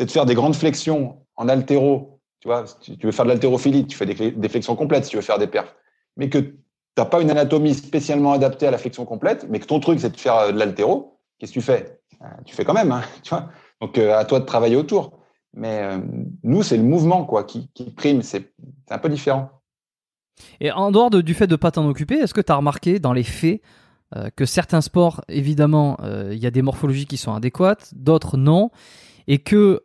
[0.00, 3.86] de faire des grandes flexions en haltéro, tu vois, si tu veux faire de l'haltérophilie,
[3.86, 5.74] tu fais des, des flexions complètes si tu veux faire des perfs,
[6.16, 6.56] mais que tu
[6.98, 10.10] n'as pas une anatomie spécialement adaptée à la flexion complète, mais que ton truc, c'est
[10.10, 12.00] de faire euh, de l'haltéro, qu'est-ce que tu fais?
[12.22, 13.50] Euh, Tu fais quand même, hein, tu vois.
[13.80, 15.18] Donc, euh, à toi de travailler autour.
[15.54, 15.98] Mais euh,
[16.42, 18.22] nous, c'est le mouvement quoi, qui, prime.
[18.22, 18.52] C'est
[18.90, 19.50] un peu différent.
[20.60, 22.98] Et en dehors de- du fait de pas t'en occuper, est-ce que tu as remarqué
[22.98, 23.60] dans les faits
[24.16, 25.96] euh, que certains sports, évidemment,
[26.30, 28.70] il y a des morphologies qui sont adéquates, d'autres non,
[29.26, 29.84] et que,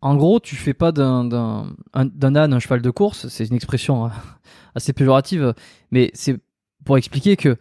[0.00, 3.46] en gros, tu fais pas d'un d'un un- d'un âne un cheval de course, c'est
[3.46, 4.08] une expression euh,
[4.74, 5.54] assez péjorative,
[5.90, 6.38] mais c'est
[6.84, 7.56] pour expliquer que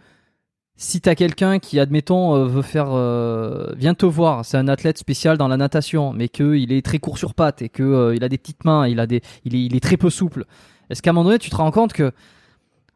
[0.81, 4.97] si t'as quelqu'un qui, admettons, euh, veut faire, euh, vient te voir, c'est un athlète
[4.97, 8.17] spécial dans la natation, mais que il est très court sur pattes et que euh,
[8.19, 10.45] a des petites mains, il est, très peu souple.
[10.89, 12.11] Est-ce qu'à un moment donné, tu te rends compte que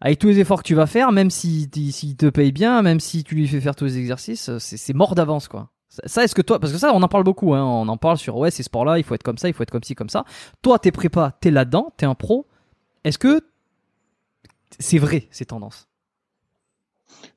[0.02, 3.00] avec tous les efforts que tu vas faire, même si, s'il te paye bien, même
[3.00, 5.70] si tu lui fais faire tous les exercices, c'est mort d'avance, quoi.
[5.88, 8.18] Ça, est-ce que toi, parce que ça, on en parle beaucoup, hein, on en parle
[8.18, 10.10] sur ouais, ces sports-là, il faut être comme ça, il faut être comme ci, comme
[10.10, 10.26] ça.
[10.64, 12.48] Toi, t'es prépa, t'es là-dedans, t'es un pro.
[13.04, 13.42] Est-ce que
[14.80, 15.88] c'est vrai ces tendances?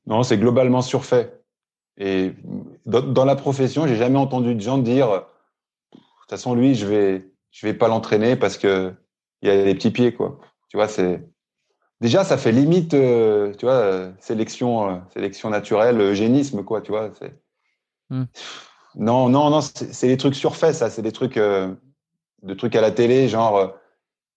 [0.06, 1.40] Non, c'est globalement surfait.
[1.98, 2.32] Et
[2.86, 6.86] dans, dans la profession, j'ai jamais entendu de gens dire, de toute façon, lui, je
[6.86, 8.94] vais, je vais pas l'entraîner parce que
[9.42, 10.38] il y a des petits pieds, quoi.
[10.68, 11.22] Tu vois, c'est
[12.00, 16.80] déjà ça fait limite, euh, tu vois, euh, sélection, euh, sélection naturelle, eugénisme, quoi.
[16.80, 17.34] Tu vois, c'est
[18.10, 18.24] Hmm.
[18.94, 20.88] non, non, non, c'est des trucs surfaits, ça.
[20.88, 21.74] C'est des trucs, euh,
[22.42, 23.74] de trucs à la télé, genre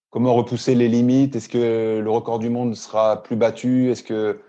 [0.09, 1.35] comment repousser les limites?
[1.37, 3.89] Est-ce que le record du monde sera plus battu?
[3.89, 4.41] Est-ce que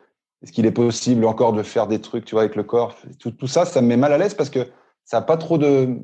[0.43, 2.97] est-ce qu'il est possible encore de faire des trucs, tu vois, avec le corps?
[3.19, 4.67] Tout, ça, ça me met mal à l'aise parce que
[5.05, 5.97] ça n'a pas trop de,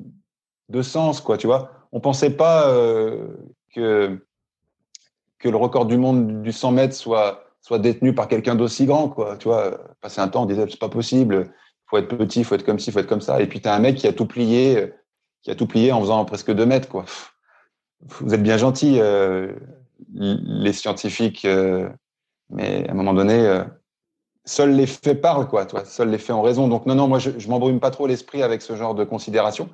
[0.69, 1.73] de sens, quoi, tu vois.
[1.91, 3.29] On pensait pas euh,
[3.75, 4.25] que,
[5.39, 9.09] que le record du monde du 100 mètres soit, soit détenu par quelqu'un d'aussi grand,
[9.09, 9.81] quoi, tu vois.
[10.01, 11.53] Passer un temps, on disait, c'est pas possible,
[11.87, 13.41] faut être petit, faut être comme ci, faut être comme ça.
[13.41, 14.93] Et puis, tu as un mec qui a tout plié,
[15.43, 17.05] qui a tout plié en faisant presque deux mètres, quoi.
[18.21, 19.53] Vous êtes bien gentils, euh,
[20.15, 21.89] les scientifiques, euh,
[22.51, 23.65] mais à un moment donné,
[24.49, 25.67] seuls les faits parlent, quoi.
[25.67, 26.69] Toi, seuls les faits ont raison.
[26.69, 29.69] Donc non, non, moi je, je m'embrume pas trop l'esprit avec ce genre de considération.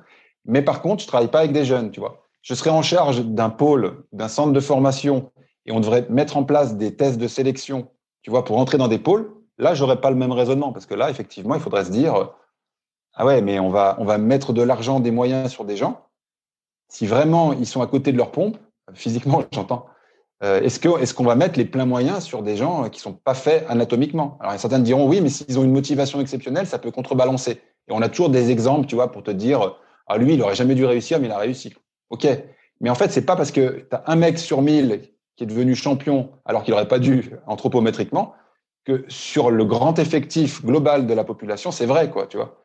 [0.45, 2.23] Mais par contre, je travaille pas avec des jeunes, tu vois.
[2.41, 5.31] Je serais en charge d'un pôle, d'un centre de formation,
[5.65, 7.89] et on devrait mettre en place des tests de sélection,
[8.21, 9.33] tu vois, pour entrer dans des pôles.
[9.57, 12.29] Là, j'aurais pas le même raisonnement parce que là, effectivement, il faudrait se dire,
[13.13, 16.05] ah ouais, mais on va, on va mettre de l'argent, des moyens sur des gens.
[16.89, 18.57] Si vraiment ils sont à côté de leur pompe,
[18.93, 19.87] physiquement, j'entends.
[20.43, 23.65] Euh, est-ce qu'on va mettre les pleins moyens sur des gens qui sont pas faits
[23.69, 24.37] anatomiquement?
[24.41, 27.61] Alors certains diront oui, mais s'ils ont une motivation exceptionnelle, ça peut contrebalancer.
[27.87, 30.55] Et on a toujours des exemples, tu vois, pour te dire ah lui, il aurait
[30.55, 31.73] jamais dû réussir, mais il a réussi.
[32.09, 32.27] Ok,
[32.81, 35.01] mais en fait c'est pas parce que tu as un mec sur mille
[35.35, 38.33] qui est devenu champion alors qu'il n'aurait pas dû anthropométriquement,
[38.85, 42.61] que sur le grand effectif global de la population, c'est vrai, quoi, tu vois.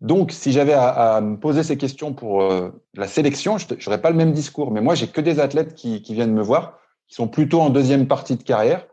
[0.00, 4.10] Donc, si j'avais à, me poser ces questions pour euh, la sélection, je n'aurais pas
[4.10, 4.70] le même discours.
[4.70, 6.79] Mais moi, j'ai que des athlètes qui, viennent me voir,
[7.10, 8.86] qui sont plutôt en deuxième partie de carrière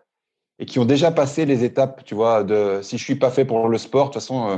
[0.59, 3.45] et qui ont déjà passé les étapes, tu vois, de si je suis pas fait
[3.45, 4.57] pour le sport, de toute façon, euh,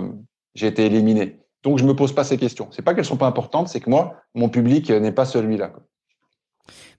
[0.56, 1.40] j'ai été éliminé.
[1.62, 2.70] Donc, je me pose pas ces questions.
[2.72, 5.74] C'est pas qu'elles sont pas importantes, c'est que moi, mon public n'est pas celui-là.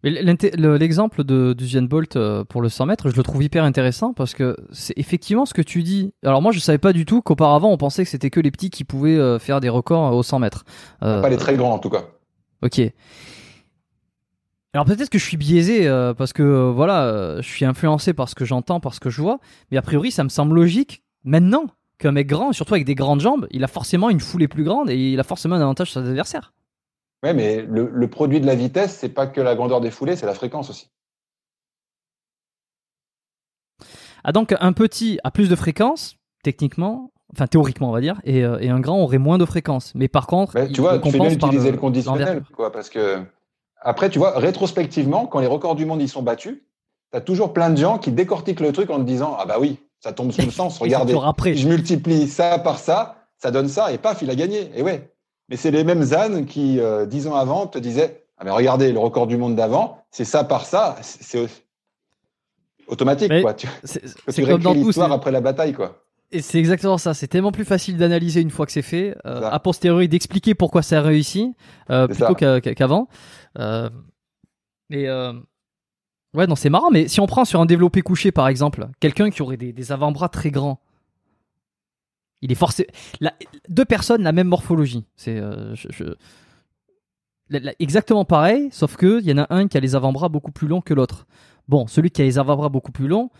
[0.03, 4.13] Mais l'exemple de d'Usain Bolt euh, pour le 100 mètres, je le trouve hyper intéressant
[4.13, 6.13] parce que c'est effectivement ce que tu dis.
[6.25, 8.71] Alors moi, je savais pas du tout qu'auparavant, on pensait que c'était que les petits
[8.71, 10.65] qui pouvaient euh, faire des records au 100 mètres.
[11.01, 12.05] pas les très grands en tout cas.
[12.63, 12.81] Ok.
[14.73, 18.45] Alors peut-être que je suis biaisé parce que voilà, je suis influencé par ce que
[18.45, 19.41] j'entends, par ce que je vois,
[19.71, 21.67] mais a priori ça me semble logique maintenant
[22.01, 24.91] qu'un mec grand, surtout avec des grandes jambes, il a forcément une foulée plus grande
[24.91, 26.53] et il a forcément un avantage sur ses adversaires.
[27.23, 30.27] Ouais, mais le, produit de la vitesse, c'est pas que la grandeur des foulées, c'est
[30.27, 30.91] la fréquence aussi.
[34.25, 38.45] Ah donc un petit a plus de fréquence, techniquement, enfin théoriquement on va dire, et,
[38.45, 39.95] euh, un grand aurait moins de fréquence.
[39.95, 43.23] Mais par contre, tu vois, tu fais bien utiliser le, conditionnel, quoi, parce que
[43.81, 46.59] après, tu vois, rétrospectivement, quand les records du monde y sont battus,
[47.13, 49.57] tu as toujours plein de gens qui décortiquent le truc en te disant ah bah
[49.59, 50.79] oui, ça tombe sous le sens.
[50.81, 51.15] Regardez,
[51.55, 54.71] je multiplie ça par ça, ça donne ça, et paf, il a gagné.
[54.75, 55.11] Et ouais.
[55.49, 58.93] Mais c'est les mêmes ânes qui, euh, dix ans avant, te disaient Ah, mais regardez,
[58.93, 60.97] le record du monde d'avant, c'est ça par ça.
[61.01, 61.49] C'est
[62.87, 63.55] automatique, quoi.
[63.83, 66.05] C'est comme dans l'histoire après la bataille, quoi.
[66.33, 67.13] Et c'est exactement ça.
[67.15, 70.83] C'est tellement plus facile d'analyser une fois que c'est fait, euh, a posteriori d'expliquer pourquoi
[70.83, 71.55] ça a réussi
[71.91, 73.09] euh, plutôt qu'avant.
[73.59, 73.91] Euh,
[74.91, 75.09] et
[76.33, 79.31] Ouais, non, c'est marrant, mais si on prend sur un développé couché, par exemple, quelqu'un
[79.31, 80.81] qui aurait des, avant-bras très grands,
[82.41, 82.87] il est forcé.
[83.69, 85.05] deux personnes, la même morphologie.
[85.17, 85.75] C'est euh,
[87.81, 90.69] exactement pareil, sauf que il y en a un qui a les avant-bras beaucoup plus
[90.69, 91.27] longs que l'autre.
[91.69, 93.31] Bon, celui qui a les avant-bras beaucoup plus longs,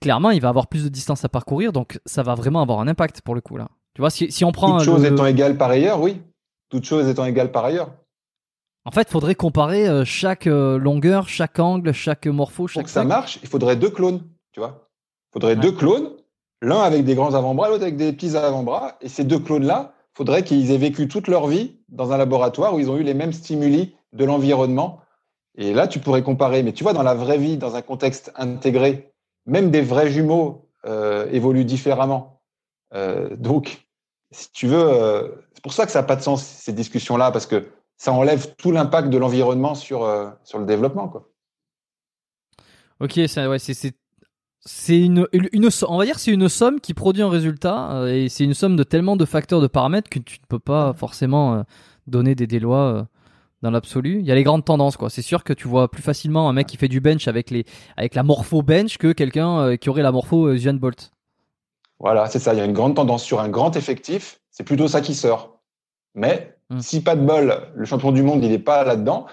[0.00, 2.88] clairement, il va avoir plus de distance à parcourir, donc ça va vraiment avoir un
[2.88, 3.68] impact pour le coup là.
[3.94, 4.76] Tu vois, si, on prend.
[4.76, 6.20] Toutes choses étant égales par ailleurs, oui.
[6.68, 7.94] Toutes choses étant égales par ailleurs.
[8.84, 12.66] En fait, il faudrait comparer euh, chaque euh, longueur, chaque angle, chaque morpho.
[12.66, 14.20] Chaque Pour que ça marche, il faudrait deux clones,
[14.52, 14.90] tu vois.
[15.30, 16.10] Il faudrait deux clones,
[16.60, 18.98] l'un avec des grands avant-bras, l'autre avec des petits avant-bras.
[19.00, 22.74] Et ces deux clones-là, il faudrait qu'ils aient vécu toute leur vie dans un laboratoire
[22.74, 25.00] où ils ont eu les mêmes stimuli de l'environnement.
[25.56, 26.62] Et là, tu pourrais comparer.
[26.62, 29.14] Mais tu vois, dans la vraie vie, dans un contexte intégré,
[29.46, 32.42] même des vrais jumeaux euh, évoluent différemment.
[33.36, 33.86] donc,
[34.32, 37.46] si tu veux, c'est pour ça que ça n'a pas de sens, ces discussions-là, parce
[37.46, 37.66] que
[37.96, 41.08] ça enlève tout l'impact de l'environnement sur, euh, sur le développement.
[41.08, 41.28] Quoi.
[43.00, 43.94] Ok, c'est
[44.68, 48.28] c'est une, une, on va dire c'est une somme qui produit un résultat euh, et
[48.28, 51.54] c'est une somme de tellement de facteurs de paramètres que tu ne peux pas forcément
[51.54, 51.62] euh,
[52.08, 53.06] donner des, des lois
[53.62, 54.20] dans l'absolu.
[54.20, 55.10] Il y a les grandes tendances quoi.
[55.10, 57.64] C'est sûr que tu vois plus facilement un mec qui fait du bench avec les
[57.96, 61.12] avec la morpho bench que quelqu'un qui aurait la morpho Usain Bolt.
[61.98, 62.52] Voilà, c'est ça.
[62.52, 64.40] Il y a une grande tendance sur un grand effectif.
[64.50, 65.60] C'est plutôt ça qui sort.
[66.14, 66.80] Mais Mm.
[66.80, 69.26] Si pas de bol, le champion du monde, il n'est pas là-dedans,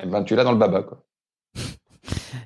[0.00, 0.82] eh ben, tu es là dans le baba.
[0.82, 1.04] Quoi.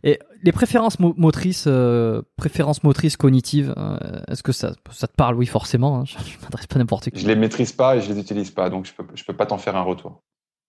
[0.03, 5.37] Et les préférences motrices, euh, préférences motrices cognitives, euh, est-ce que ça, ça te parle?
[5.37, 6.01] Oui, forcément.
[6.01, 7.21] Hein, je ne m'adresse pas n'importe qui.
[7.21, 9.47] Je les maîtrise pas et je les utilise pas, donc je peux, je peux pas
[9.47, 10.23] t'en faire un retour.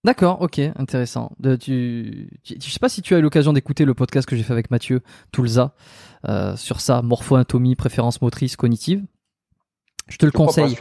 [0.04, 1.32] D'accord, ok, intéressant.
[1.40, 4.36] De, tu, tu, je sais pas si tu as eu l'occasion d'écouter le podcast que
[4.36, 5.02] j'ai fait avec Mathieu
[5.32, 5.76] Toulza
[6.28, 9.04] euh, sur ça, morpho-anatomie, préférences motrices cognitives.
[10.08, 10.76] Je te le conseille.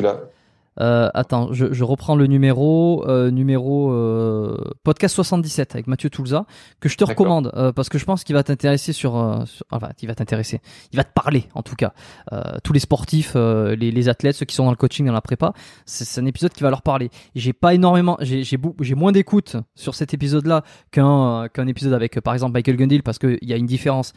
[0.81, 6.47] Euh, attends, je, reprends le numéro, euh, numéro euh, podcast 77 avec Mathieu Toulza
[6.81, 9.15] que je te recommande parce que je pense qu'il va t'intéresser sur,
[9.71, 10.61] enfin, il va t'intéresser,
[10.93, 11.93] il va te parler en tout cas.
[12.65, 15.53] tous les sportifs, les, athlètes, ceux qui sont dans le coaching, dans la prépa,
[15.85, 17.11] c'est un épisode qui va leur parler.
[17.35, 22.35] J'ai pas énormément, j'ai j'ai moins d'écoute sur cet épisode-là qu'un qu'un épisode avec par
[22.35, 24.13] exemple Michael Gundil parce qu'il y a une différence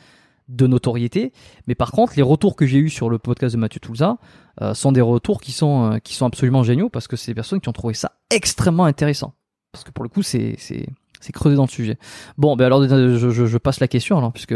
[0.48, 1.32] de notoriété.
[1.68, 4.18] Mais par contre, les retours que j'ai eus sur le podcast de Mathieu Toulza
[4.62, 7.36] euh, sont des retours qui sont, euh, qui sont absolument géniaux parce que c'est des
[7.36, 9.34] personnes qui ont trouvé ça extrêmement intéressant.
[9.72, 10.86] Parce que pour le coup, c'est, c'est,
[11.20, 11.98] c'est creusé dans le sujet.
[12.38, 14.56] Bon, ben alors je, je, passe la question alors puisque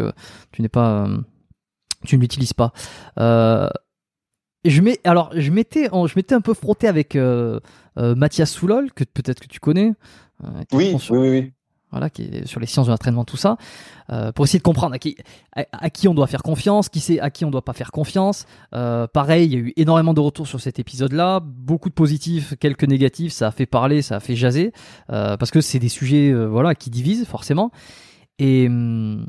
[0.51, 1.18] tu n'es pas, euh,
[2.05, 2.73] tu ne l'utilises pas.
[3.18, 7.18] je mets, alors je m'étais, je m'étais un peu frotté avec
[7.95, 9.93] Mathias Soulol que peut-être que tu connais.
[10.73, 11.53] oui, oui, oui, oui
[11.91, 13.57] voilà, qui est sur les sciences de l'entraînement, tout ça,
[14.11, 15.15] euh, pour essayer de comprendre à qui,
[15.53, 18.45] à, qui on doit faire confiance, qui c'est à qui on doit pas faire confiance.
[18.73, 22.55] Euh, pareil, il y a eu énormément de retours sur cet épisode-là, beaucoup de positifs,
[22.59, 24.73] quelques négatifs, ça a fait parler, ça a fait jaser,
[25.11, 27.72] euh, parce que c'est des sujets, voilà, qui divisent forcément.
[28.39, 29.27] Et, hum,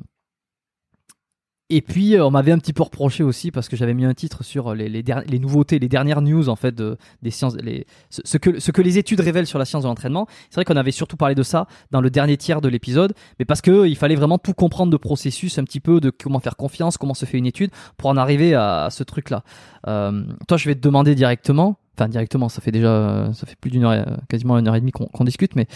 [1.71, 4.15] Et puis euh, on m'avait un petit peu reproché aussi parce que j'avais mis un
[4.15, 7.57] titre sur les, les, der- les nouveautés, les dernières news en fait de, des sciences,
[7.57, 10.27] les, ce, que, ce que les études révèlent sur la science de l'entraînement.
[10.49, 13.45] C'est vrai qu'on avait surtout parlé de ça dans le dernier tiers de l'épisode, mais
[13.45, 16.57] parce que il fallait vraiment tout comprendre de processus, un petit peu de comment faire
[16.57, 19.45] confiance, comment se fait une étude pour en arriver à, à ce truc-là.
[19.89, 23.71] Euh, toi, je vais te demander directement, enfin directement, ça fait déjà, ça fait plus
[23.71, 25.67] d'une heure, et- quasiment une heure et demie qu'on qu'on discute, mais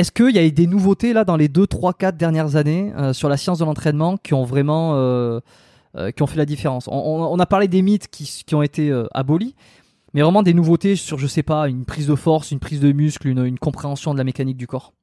[0.00, 2.92] est-ce qu'il y a eu des nouveautés là dans les 2, 3, 4 dernières années
[2.96, 5.40] euh, sur la science de l'entraînement qui ont vraiment euh,
[5.96, 6.88] euh, qui ont fait la différence?
[6.88, 9.54] On, a parlé des mythes qui, qui ont été abolis,
[10.14, 12.92] mais vraiment des nouveautés sur, je sais pas, une prise de force, une prise de
[12.92, 14.94] muscle, une, une compréhension de la mécanique du corps?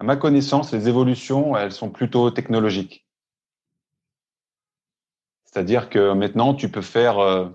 [0.00, 3.06] À ma connaissance, les évolutions, elles sont plutôt technologiques.
[5.44, 7.50] C'est-à-dire que maintenant, tu peux faire,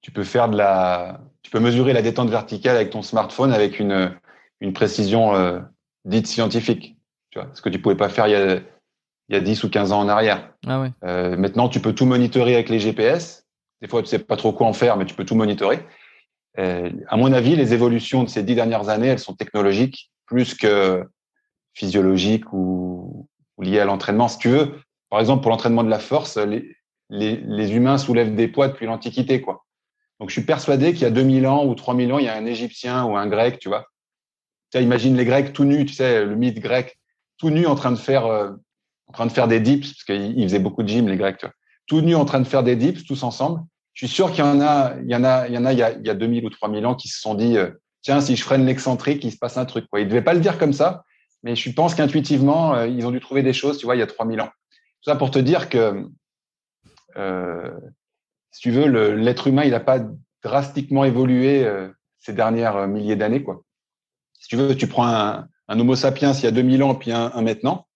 [0.00, 3.80] tu peux faire de la, tu peux mesurer la détente verticale avec ton smartphone avec
[3.80, 4.14] une,
[4.60, 5.60] une précision euh,
[6.04, 6.96] dite scientifique.
[7.30, 9.64] Tu vois, ce que tu pouvais pas faire il y a, il y a 10
[9.64, 10.52] ou 15 ans en arrière.
[10.66, 10.90] Ah ouais.
[11.04, 13.46] Euh, maintenant, tu peux tout monitorer avec les GPS.
[13.80, 15.86] Des fois, tu sais pas trop quoi en faire, mais tu peux tout monitorer.
[16.58, 20.54] Euh, à mon avis, les évolutions de ces dix dernières années, elles sont technologiques plus
[20.54, 21.04] que
[21.74, 24.28] physiologiques ou, ou liées à l'entraînement.
[24.28, 24.74] Si tu veux,
[25.08, 26.76] par exemple, pour l'entraînement de la force, les,
[27.08, 29.64] les, les humains soulèvent des poids depuis l'Antiquité, quoi.
[30.20, 32.36] Donc, je suis persuadé qu'il y a 2000 ans ou 3000 ans, il y a
[32.36, 33.86] un Égyptien ou un Grec, tu vois.
[34.70, 36.98] Tu imagine les Grecs tout nus, tu sais, le mythe grec,
[37.38, 38.50] tout nus en train de faire, euh,
[39.08, 41.38] en train de faire des dips, parce qu'ils ils faisaient beaucoup de gym, les Grecs,
[41.38, 41.54] tu vois.
[41.86, 43.62] Tout nus en train de faire des dips, tous ensemble.
[43.94, 45.72] Je suis sûr qu'il y en a, il y en a, il y en a,
[45.72, 47.70] il y a, il y a 2000 ou 3000 ans qui se sont dit, euh,
[48.02, 50.00] tiens, si je freine l'excentrique, il se passe un truc, quoi.
[50.00, 51.04] Ils devaient pas le dire comme ça,
[51.42, 54.02] mais je pense qu'intuitivement, euh, ils ont dû trouver des choses, tu vois, il y
[54.02, 54.50] a 3000 ans.
[55.02, 56.06] Tout ça pour te dire que,
[57.16, 57.72] euh,
[58.50, 60.00] si tu veux, l'être humain, il n'a pas
[60.42, 63.62] drastiquement évolué euh, ces dernières euh, milliers d'années, quoi.
[64.38, 67.12] Si tu veux, tu prends un, un Homo sapiens il y a 2000 ans, puis
[67.12, 67.86] un, un maintenant.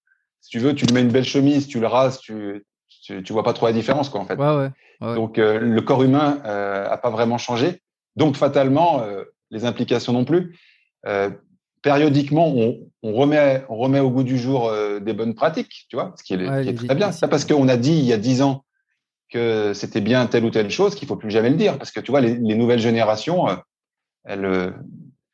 [0.40, 2.64] Si tu veux, tu lui mets une belle chemise, tu le rases, tu,
[3.02, 4.36] tu, tu vois pas trop la différence, quoi, en fait.
[4.36, 4.70] Ouais, ouais.
[5.01, 5.14] ouais.
[5.14, 7.81] Donc, euh, le corps humain euh, a pas vraiment changé.
[8.16, 10.59] Donc, fatalement, euh, les implications non plus.
[11.06, 11.31] Euh,
[11.82, 15.97] périodiquement, on, on, remet, on remet au goût du jour euh, des bonnes pratiques, tu
[15.97, 17.12] vois, ce qui est, qui très bien.
[17.12, 18.64] C'est pas parce qu'on a dit il y a dix ans
[19.35, 21.77] que c'était bien telle ou telle chose qu'il faut plus jamais le dire.
[21.77, 23.56] Parce que tu vois, les, les nouvelles générations, euh,
[24.24, 24.70] elles, euh,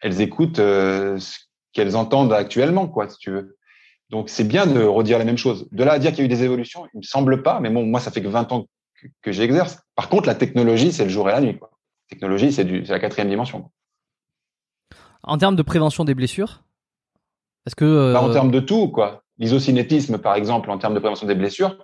[0.00, 1.38] elles écoutent euh, ce
[1.74, 3.58] qu'elles entendent actuellement, quoi, si tu veux.
[4.08, 5.68] Donc, c'est bien de redire la même chose.
[5.70, 7.68] De là à dire qu'il y a eu des évolutions, il me semble pas, mais
[7.68, 8.66] bon, moi, ça fait que 20 ans
[9.00, 9.78] que, que j'exerce.
[9.94, 11.70] Par contre, la technologie, c'est le jour et la nuit, quoi.
[12.10, 13.60] La technologie, c'est du, c'est la quatrième dimension.
[13.60, 13.70] quoi.
[15.22, 16.64] En termes de prévention des blessures,
[17.66, 19.22] est-ce que euh, Bah, en termes de tout, quoi.
[19.38, 21.76] L'isocinétisme, par exemple, en termes de prévention des blessures,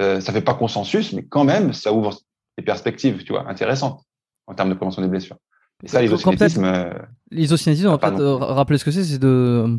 [0.00, 2.18] euh, ça fait pas consensus, mais quand même, ça ouvre
[2.58, 4.02] des perspectives, tu vois, intéressantes
[4.46, 5.36] en termes de prévention des blessures.
[5.84, 6.90] Et ça, l'isocinétisme,
[7.30, 9.78] l'isocinétisme, on va euh, rappeler ce que c'est, c'est de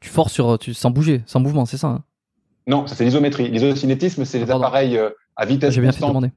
[0.00, 1.88] tu forces sur tu sans bouger, sans mouvement, c'est ça.
[1.88, 2.04] hein?
[2.66, 3.48] Non, ça c'est l'isométrie.
[3.48, 6.08] L'isocinétisme, c'est les appareils euh, à vitesse J'ai bien constante.
[6.10, 6.30] demander.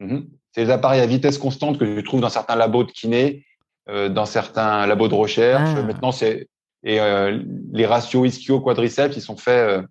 [0.00, 0.26] Mhm.
[0.52, 3.44] C'est les appareils à vitesse constante que tu trouves dans certains labos de kiné,
[3.88, 5.70] euh, dans certains labos de recherche.
[5.76, 5.82] Ah.
[5.82, 6.48] Maintenant, c'est
[6.86, 7.42] et euh,
[7.72, 9.82] les ratios ischio-quadriceps, ils sont faits euh,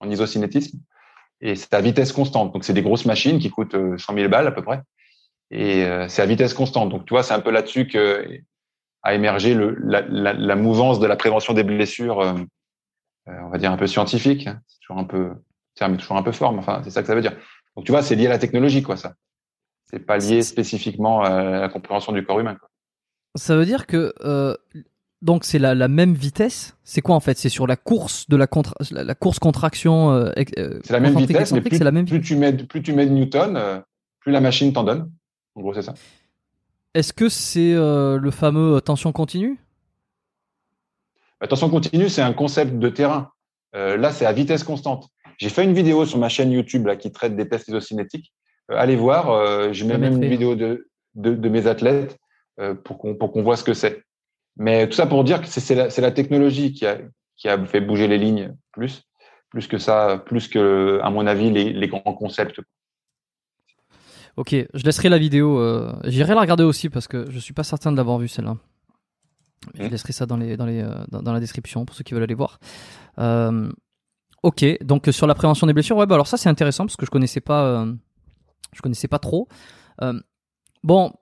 [0.00, 0.78] en isocinétisme
[1.42, 2.52] et c'est à vitesse constante.
[2.52, 4.80] Donc, c'est des grosses machines qui coûtent euh, 100 000 balles à peu près
[5.52, 6.88] et euh, c'est à vitesse constante.
[6.88, 8.26] Donc, tu vois, c'est un peu là-dessus que
[9.02, 12.34] a émergé le, la, la, la mouvance de la prévention des blessures, euh,
[13.28, 14.46] euh, on va dire un peu scientifique.
[14.46, 14.60] hein.
[14.66, 15.32] C'est toujours un peu,
[15.74, 17.36] terme toujours un peu fort, mais enfin, c'est ça que ça veut dire.
[17.76, 19.14] Donc, tu vois, c'est lié à la technologie, quoi, ça.
[19.90, 22.54] C'est pas lié spécifiquement à la compréhension du corps humain.
[22.54, 22.68] Quoi.
[23.34, 24.54] Ça veut dire que euh,
[25.22, 26.76] donc c'est la, la même vitesse.
[26.84, 27.38] C'est quoi en fait?
[27.38, 30.12] C'est sur la course de la contra la, la course contraction.
[30.12, 32.04] euh, euh, C'est la même vitesse, mais plus, c'est la même.
[32.06, 33.80] plus tu mets, plus tu mets de Newton, euh,
[34.20, 35.10] plus la machine t'en donne.
[35.54, 35.94] En gros, c'est ça.
[36.94, 39.58] Est-ce que c'est euh, le fameux tension continue?
[41.40, 43.30] La tension continue, c'est un concept de terrain.
[43.74, 45.08] Là, c'est à vitesse constante.
[45.38, 48.32] J'ai fait une vidéo sur ma chaîne YouTube là, qui traite des tests isocinétiques.
[48.68, 52.18] Allez voir, j'ai même une vidéo de, de, de mes athlètes
[52.84, 54.04] pour qu'on pour qu'on voit ce que c'est.
[54.56, 56.98] Mais tout ça pour dire que c'est la, technologie qui a,
[57.36, 59.02] qui a fait bouger les lignes plus,
[59.50, 62.60] plus que ça, plus que, à mon avis, les, les grands concepts.
[64.36, 65.58] Ok, je laisserai la vidéo.
[65.58, 68.56] euh, J'irai la regarder aussi parce que je suis pas certain de l'avoir vue celle-là.
[69.74, 69.90] Je Mhm.
[69.90, 72.22] laisserai ça dans les dans les euh, dans, dans la description pour ceux qui veulent
[72.24, 72.58] aller voir.
[73.18, 73.70] Euh,
[74.42, 77.06] ok, donc sur la prévention des blessures, ouais, bah alors ça c'est intéressant parce que
[77.06, 77.92] je connaissais pas, euh,
[78.72, 79.48] je connaissais pas trop.
[80.82, 81.12] Bon,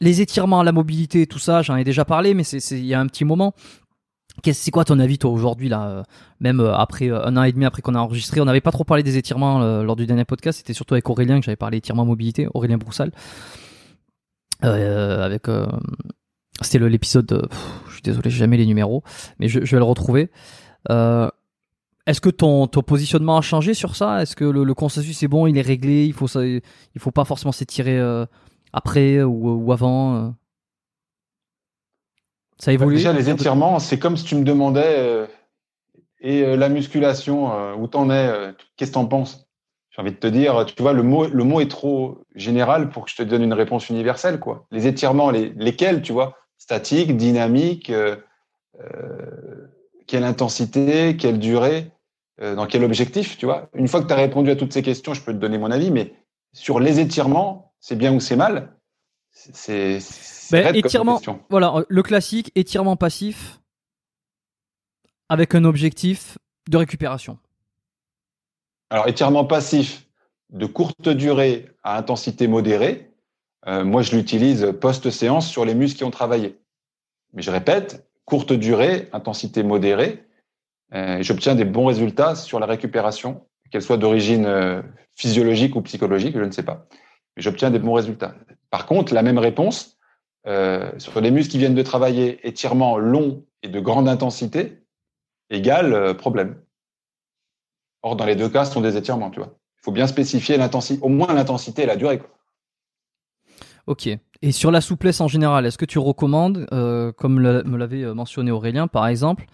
[0.00, 3.00] les étirements, la mobilité, tout ça, j'en ai déjà parlé, mais c'est il y a
[3.00, 3.54] un petit moment.
[4.52, 6.02] C'est quoi ton avis toi aujourd'hui là euh,
[6.40, 8.72] Même euh, après euh, un an et demi après qu'on a enregistré, on n'avait pas
[8.72, 10.58] trop parlé des étirements lors du dernier podcast.
[10.58, 13.12] C'était surtout avec Aurélien que j'avais parlé étirement mobilité, Aurélien Broussal,
[14.60, 15.46] avec
[16.60, 17.48] c'était l'épisode.
[17.88, 19.02] je suis désolé, jamais les numéros,
[19.38, 20.30] mais je, vais le retrouver.
[20.88, 24.20] Est-ce que ton, positionnement a changé sur ça?
[24.20, 26.60] Est-ce que le, consensus est bon, il est réglé Il faut il
[26.98, 27.98] faut pas forcément s'étirer
[28.74, 30.30] après ou, ou avant euh.
[32.58, 35.26] Ça Bah, évolue déjà, les étirements, c'est comme si tu me demandais euh,
[36.20, 39.46] et euh, la musculation, euh, où t'en es euh, Qu'est-ce que t'en penses?
[39.90, 43.04] J'ai envie de te dire, tu vois, le mot, le mot est trop général pour
[43.04, 44.66] que je te donne une réponse universelle, quoi.
[44.72, 46.36] Les étirements, les, lesquels, tu vois?
[46.58, 48.16] Statique, dynamique, euh,
[48.80, 49.68] euh,
[50.08, 51.92] quelle intensité, quelle durée,
[52.40, 53.68] euh, dans quel objectif, tu vois?
[53.74, 55.70] Une fois que tu as répondu à toutes ces questions, je peux te donner mon
[55.70, 56.14] avis, mais
[56.52, 58.72] sur les étirements, c'est bien ou c'est mal
[59.30, 59.98] C'est
[60.50, 61.40] Ben, comme étirement, question.
[61.50, 63.60] voilà, le classique, étirement passif
[65.28, 66.38] avec un objectif
[66.70, 67.38] de récupération.
[68.88, 70.06] Alors, étirement passif
[70.48, 73.10] de courte durée à intensité modérée,
[73.66, 76.58] euh, moi, je l'utilise post-séance sur les muscles qui ont travaillé.
[77.34, 80.24] Mais je répète, courte durée, intensité modérée,
[80.94, 84.80] euh, j'obtiens des bons résultats sur la récupération, qu'elle soit d'origine euh,
[85.16, 86.86] physiologique ou psychologique, je ne sais pas.
[87.36, 88.34] J'obtiens des bons résultats.
[88.70, 89.98] Par contre, la même réponse,
[90.46, 94.84] euh, sur les muscles qui viennent de travailler, étirement long et de grande intensité,
[95.50, 96.60] égale euh, problème.
[98.02, 99.56] Or, dans les deux cas, ce sont des étirements, tu vois.
[99.78, 102.22] Il faut bien spécifier l'intensité, au moins l'intensité et la durée.
[103.86, 104.08] Ok.
[104.42, 108.50] Et sur la souplesse en général, est-ce que tu recommandes, euh, comme me l'avait mentionné
[108.50, 109.46] Aurélien par exemple,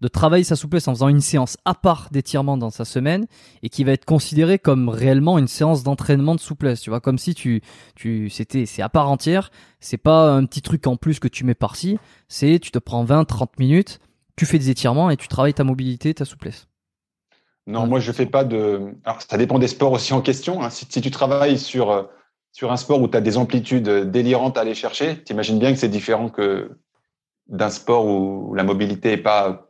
[0.00, 3.26] de travailler sa souplesse en faisant une séance à part d'étirement dans sa semaine
[3.62, 7.18] et qui va être considérée comme réellement une séance d'entraînement de souplesse, tu vois, comme
[7.18, 7.62] si tu,
[7.94, 9.50] tu, c'était, c'est à part entière,
[9.80, 11.98] c'est pas un petit truc en plus que tu mets par-ci,
[12.28, 14.00] c'est tu te prends 20, 30 minutes,
[14.36, 16.68] tu fais des étirements et tu travailles ta mobilité, ta souplesse.
[17.66, 18.94] Non, moi, je fais pas de.
[19.04, 20.62] Alors, ça dépend des sports aussi en question.
[20.62, 20.70] hein.
[20.70, 22.04] Si, si tu travailles sur, euh,
[22.52, 25.72] sur un sport où tu as des amplitudes délirantes à aller chercher, tu imagines bien
[25.72, 26.78] que c'est différent que
[27.48, 29.65] d'un sport où la mobilité est pas,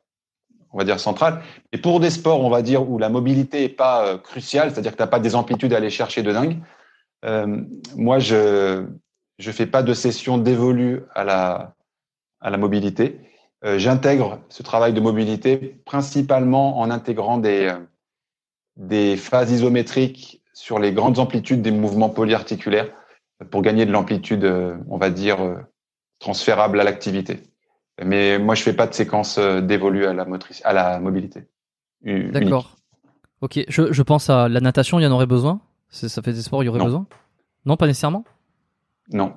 [0.76, 1.40] on va dire, centrale.
[1.72, 4.92] Et pour des sports, on va dire, où la mobilité est pas euh, cruciale, c'est-à-dire
[4.92, 6.58] que tu n'as pas des amplitudes à aller chercher de dingue,
[7.24, 7.62] euh,
[7.96, 8.84] moi, je
[9.38, 11.74] je fais pas de session dévolue à la,
[12.40, 13.20] à la mobilité.
[13.64, 17.74] Euh, J'intègre ce travail de mobilité principalement en intégrant des,
[18.76, 22.90] des phases isométriques sur les grandes amplitudes des mouvements polyarticulaires
[23.50, 24.44] pour gagner de l'amplitude,
[24.88, 25.38] on va dire,
[26.18, 27.40] transférable à l'activité.
[28.04, 31.44] Mais moi, je fais pas de séquence euh, dévolue à la motrice, à la mobilité.
[32.02, 32.76] D'accord.
[33.40, 35.60] Ok, je, je pense à la natation, il y en aurait besoin?
[35.88, 36.84] Ça fait des sports, il y aurait Non.
[36.84, 37.06] besoin?
[37.64, 38.24] Non, pas nécessairement?
[39.10, 39.34] Non.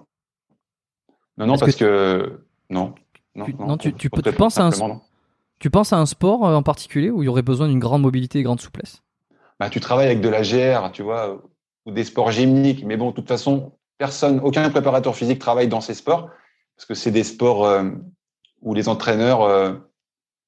[1.38, 2.94] Non, non, parce que que, non.
[3.36, 4.96] Non, Tu- non, non, tu- pour- tu pour peux- te tu penses à un simplement,
[4.96, 5.02] non.
[5.60, 8.02] Tu penses à un sport euh, en particulier où il y aurait besoin d'une grande
[8.02, 9.02] mobilité et grande souplesse?
[9.60, 11.42] Bah, tu travailles avec de la GR, tu vois,
[11.86, 12.84] ou des sports gymniques.
[12.86, 16.30] Mais bon, de toute façon, personne, aucun préparateur physique travaille dans ces sports
[16.76, 17.90] parce que c'est des sports euh,
[18.62, 19.74] où les entraîneurs euh,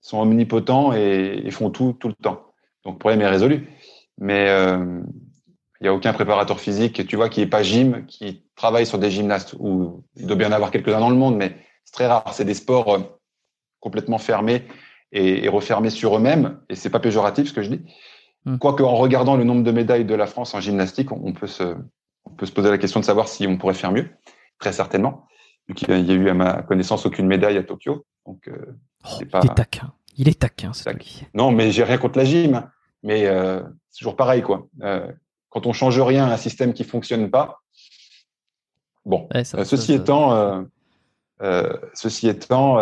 [0.02, 2.46] sont omnipotents et, et font tout tout le temps.
[2.84, 3.70] Donc, le problème est résolu.
[4.18, 5.02] Mais euh,
[5.80, 9.00] il n'y a aucun préparateur physique, tu vois, qui est pas gym, qui travaille sur
[9.00, 9.56] des gymnastes.
[9.60, 11.56] Ou il doit bien en avoir quelques-uns dans le monde, mais
[11.86, 12.32] c'est très rare.
[12.34, 13.00] C'est des sports euh,
[13.80, 14.68] complètement fermés
[15.12, 16.60] et, et refermés sur eux-mêmes.
[16.70, 17.82] Et c'est pas péjoratif ce que je dis.
[18.46, 18.58] Hmm.
[18.58, 21.48] Quoique en regardant le nombre de médailles de la France en gymnastique, on, on peut
[21.48, 21.76] se,
[22.26, 24.10] on peut se poser la question de savoir si on pourrait faire mieux.
[24.60, 25.26] Très certainement.
[25.90, 28.06] A il y a eu à ma connaissance aucune médaille à Tokyo.
[28.26, 28.58] Donc euh,
[29.04, 29.94] Oh, Il est taquin.
[30.18, 30.98] Il est taquin, c'est Tac.
[30.98, 31.24] lui.
[31.34, 32.54] non, mais j'ai rien contre la gym.
[32.56, 32.70] hein.
[33.04, 34.68] Mais euh, c'est toujours pareil, quoi.
[34.84, 35.12] Euh,
[35.50, 37.62] quand on change rien à un système qui fonctionne pas,
[39.06, 39.28] bon.
[39.34, 40.66] Ouais, ça- ça- ceci ça- étant,
[41.94, 42.78] ceci étant,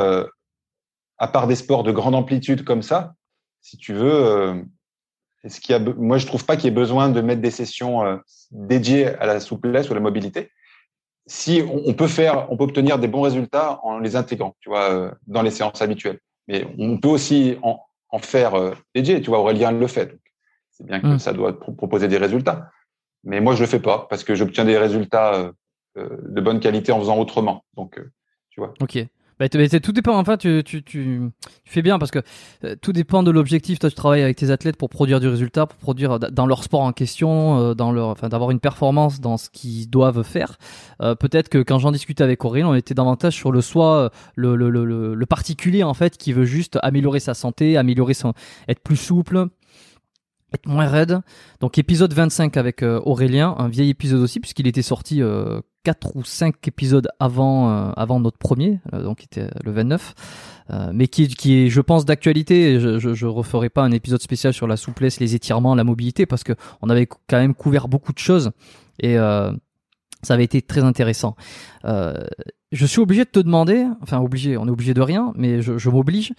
[1.18, 3.14] à part des sports de grande amplitude comme ça,
[3.62, 4.66] si tu veux,
[5.44, 7.52] est-ce qu'il y a, moi je trouve pas qu'il y ait besoin de mettre des
[7.52, 8.20] sessions
[8.52, 10.52] dédiées à la souplesse ou à la mobilité.
[11.30, 14.70] Si on, on peut faire, on peut obtenir des bons résultats en les intégrant, tu
[14.70, 16.20] vois, euh, dans les séances habituelles.
[16.48, 17.80] Mais on peut aussi en,
[18.10, 20.18] en faire euh, dédié, tu vois, Aurélien le fait.
[20.72, 21.20] C'est bien que Mm.
[21.20, 22.72] ça doit pro- proposer des résultats.
[23.24, 25.52] Mais moi je le fais pas parce que j'obtiens des résultats euh,
[25.98, 27.64] euh, de bonne qualité en faisant autrement.
[27.76, 28.10] Donc, euh,
[28.50, 28.74] tu vois.
[28.82, 28.98] Ok.
[29.40, 30.18] Bah, tout dépend.
[30.18, 31.32] Enfin, tu, tu, tu,
[31.64, 32.20] fais bien parce que
[32.66, 33.80] euh, tout dépend de l'objectif.
[33.80, 36.64] Toi, tu travailles avec tes athlètes pour produire du résultat, pour produire euh, dans leur
[36.64, 40.58] sport en question, euh, dans leur, enfin, d'avoir une performance dans ce qu'ils doivent faire.
[41.00, 44.70] Peut-être que quand j'en discutais avec Aurélien, on était davantage sur le soi, le, le,
[44.70, 48.34] le, le particulier en fait, qui veut juste améliorer sa santé, améliorer son,
[48.68, 49.48] être plus souple,
[50.54, 51.20] être moins raide.
[51.60, 56.16] Donc épisode 25 avec euh, Aurélien, un vieil épisode aussi puisqu'il était sorti euh, 4
[56.16, 60.14] ou 5 épisodes avant euh, avant notre premier, euh, donc qui était le 29,
[60.72, 62.80] euh, mais qui, qui est je pense d'actualité.
[62.80, 66.26] Je, je, je referai pas un épisode spécial sur la souplesse, les étirements, la mobilité
[66.26, 68.52] parce que on avait quand même couvert beaucoup de choses
[69.00, 69.52] et euh,
[70.22, 71.36] ça avait été très intéressant.
[71.86, 72.14] Euh,
[72.72, 75.78] je suis obligé de te demander, enfin obligé, on est obligé de rien, mais je,
[75.78, 76.34] je m'oblige.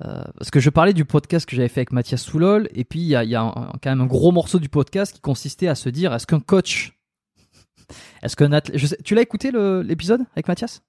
[0.00, 3.06] Parce que je parlais du podcast que j'avais fait avec Mathias Soulol, et puis il
[3.06, 3.52] y a, y a
[3.82, 6.98] quand même un gros morceau du podcast qui consistait à se dire est-ce qu'un coach,
[8.22, 10.82] est-ce qu'un athlète, tu l'as écouté l'épisode avec Mathias?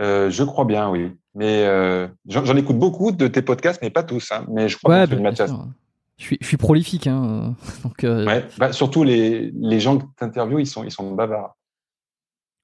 [0.00, 1.12] Euh, Je crois bien, oui.
[1.34, 4.32] Mais euh, j'en écoute beaucoup de tes podcasts, mais pas tous.
[4.32, 4.44] Hein.
[4.48, 5.52] Mais je crois que Mathias.
[6.16, 7.54] Je suis, je suis prolifique, hein.
[7.82, 11.14] Donc, euh, ouais, bah, surtout les, les gens que tu interviews, ils sont, ils sont
[11.14, 11.56] bavards.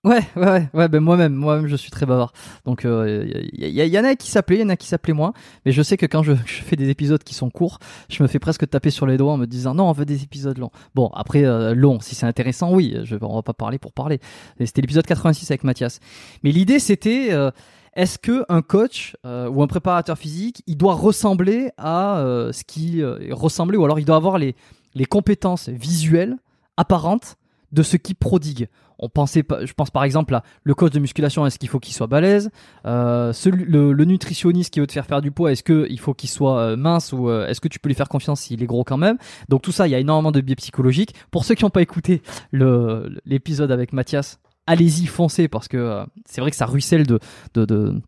[0.06, 2.32] Ouais, ouais, ouais, ben moi-même, moi-même, je suis très bavard.
[2.64, 3.26] Donc, il euh,
[3.58, 5.32] y, en a qui s'appelaient, il y en a qui s'appelaient moins.
[5.64, 8.38] Mais je sais que quand je, fais des épisodes qui sont courts, je me fais
[8.38, 10.70] presque taper sur les doigts en me disant non, on veut des épisodes longs.
[10.94, 14.20] Bon, après, euh, long, si c'est intéressant, oui, je, on va pas parler pour parler.
[14.60, 15.98] C'était l'épisode 86 avec Mathias.
[16.44, 17.50] Mais l'idée, c'était, euh,
[17.94, 22.22] est-ce que un coach ou un préparateur physique, il doit ressembler à
[22.52, 23.02] ce qui
[23.32, 24.54] ressemblait, ou alors il doit avoir les,
[24.94, 26.36] les compétences visuelles
[26.76, 27.38] apparentes
[27.72, 28.68] de ce qui prodigue?
[28.98, 31.94] On pensait je pense par exemple à le coach de musculation, est-ce qu'il faut qu'il
[31.94, 32.50] soit balèze?
[32.86, 36.58] Euh, le, nutritionniste qui veut te faire faire du poids, est-ce qu'il faut qu'il soit
[36.58, 38.96] euh, mince ou euh, est-ce que tu peux lui faire confiance s'il est gros quand
[38.96, 39.18] même?
[39.48, 41.14] Donc tout ça, il y a énormément de biais psychologiques.
[41.30, 46.50] Pour ceux qui n'ont pas écouté l'épisode avec Mathias, allez-y, foncez parce que c'est vrai
[46.50, 47.18] que ça ruisselle de
[47.54, 48.00] de, de,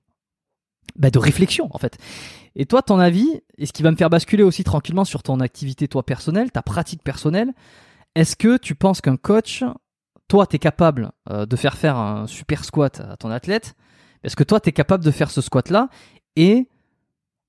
[0.97, 1.99] bah, de réflexion en fait.
[2.57, 5.41] Et toi, ton avis, et ce qui va me faire basculer aussi tranquillement sur ton
[5.41, 7.53] activité toi personnelle, ta pratique personnelle,
[8.15, 9.63] est-ce que tu penses qu'un coach
[10.29, 13.75] toi, tu es capable euh, de faire faire un super squat à ton athlète,
[14.23, 15.89] est-ce que toi, tu es capable de faire ce squat-là?
[16.37, 16.69] Et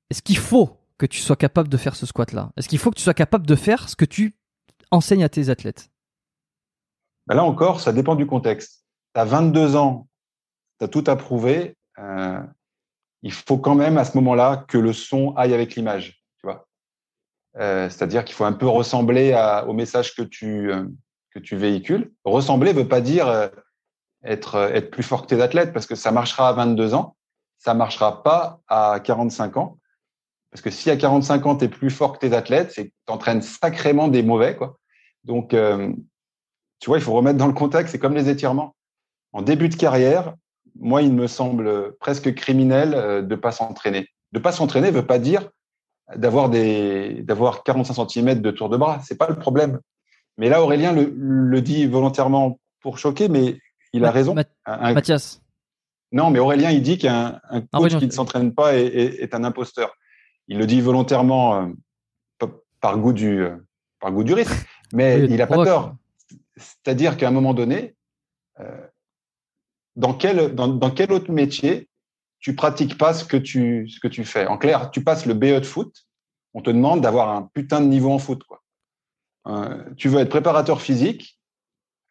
[0.09, 2.51] est-ce qu'il faut que tu sois capable de faire ce squat-là?
[2.57, 4.33] Est-ce qu'il faut que tu sois capable de faire ce que tu
[4.91, 5.89] enseignes à tes athlètes?
[7.27, 8.85] Ben Là encore, ça dépend du contexte.
[9.13, 10.07] Tu as 22 ans,
[10.79, 11.75] tu as tout approuvé.
[11.99, 12.41] Euh,
[13.21, 16.15] il faut quand même à ce moment-là que le son aille avec l'image.
[17.57, 19.33] Euh, C'est-à-dire qu'il faut un peu ressembler
[19.67, 20.71] au message que tu,
[21.33, 22.11] que tu véhicules.
[22.23, 23.47] Ressembler ne veut pas dire euh,
[24.23, 27.15] être, euh, être plus fort que tes athlètes, parce que ça marchera à 22 ans,
[27.57, 29.77] ça marchera pas à 45 ans.
[30.51, 32.93] Parce que si à 45 ans, tu es plus fort que tes athlètes, c'est que
[33.05, 34.55] tu entraînes sacrément des mauvais.
[34.55, 34.79] Quoi.
[35.23, 35.93] Donc, euh,
[36.79, 38.75] tu vois, il faut remettre dans le contexte, c'est comme les étirements.
[39.31, 40.33] En début de carrière,
[40.79, 44.07] moi, il me semble presque criminel de ne pas s'entraîner.
[44.31, 45.49] De ne pas s'entraîner ne veut pas dire
[46.15, 48.99] d'avoir des d'avoir 45 cm de tour de bras.
[49.03, 49.79] C'est pas le problème.
[50.39, 53.59] Mais là, Aurélien le, dit volontairement pour choquer, mais
[53.91, 54.33] il a raison.
[54.65, 55.41] Mathias.
[56.13, 57.41] Non, mais Aurélien, il dit qu'un
[57.73, 59.93] coach qui ne s'entraîne pas est, un imposteur.
[60.47, 62.47] Il le dit volontairement euh,
[62.79, 63.57] par, goût du, euh,
[63.99, 65.95] par goût du risque, mais il n'a pas tort.
[66.55, 67.95] C'est-à-dire qu'à un moment donné,
[68.61, 68.87] euh,
[69.97, 71.89] dans, quel, dans, quel autre métier
[72.39, 74.47] tu pratiques pas ce que tu, ce que tu fais?
[74.47, 76.07] En clair, tu passes le BE de foot,
[76.53, 78.41] on te demande d'avoir un putain de niveau en foot.
[78.45, 78.63] Quoi.
[79.49, 81.39] Euh, tu veux être préparateur physique,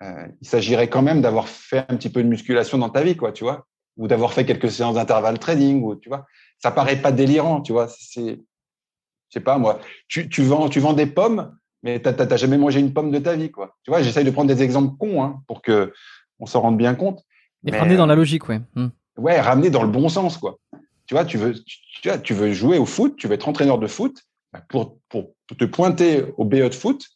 [0.02, 3.16] euh, il s'agirait quand même d'avoir fait un petit peu de musculation dans ta vie,
[3.16, 3.66] quoi, tu vois,
[3.96, 6.26] ou d'avoir fait quelques séances d'intervalle trading, ou tu vois,
[6.58, 10.80] ça paraît pas délirant, tu vois, c'est, je sais pas moi, tu, tu vends, tu
[10.80, 13.76] vends des pommes, mais tu n'as jamais mangé une pomme de ta vie, quoi.
[13.84, 15.92] Tu vois, j'essaye de prendre des exemples cons, hein, pour que
[16.40, 17.22] on s'en rende bien compte.
[17.66, 18.60] Et ramener dans la logique, ouais.
[18.74, 18.88] Hmm.
[19.16, 20.58] Ouais, ramener dans le bon sens, quoi.
[21.06, 23.78] Tu vois, tu veux, tu, vois, tu veux jouer au foot, tu veux être entraîneur
[23.78, 27.08] de foot, bah, pour, pour te pointer au BE de foot,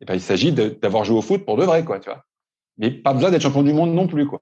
[0.00, 2.24] eh ben, il s'agit d'avoir joué au foot pour de vrai, quoi, tu vois.
[2.76, 4.40] Mais pas besoin d'être champion du monde non plus, quoi.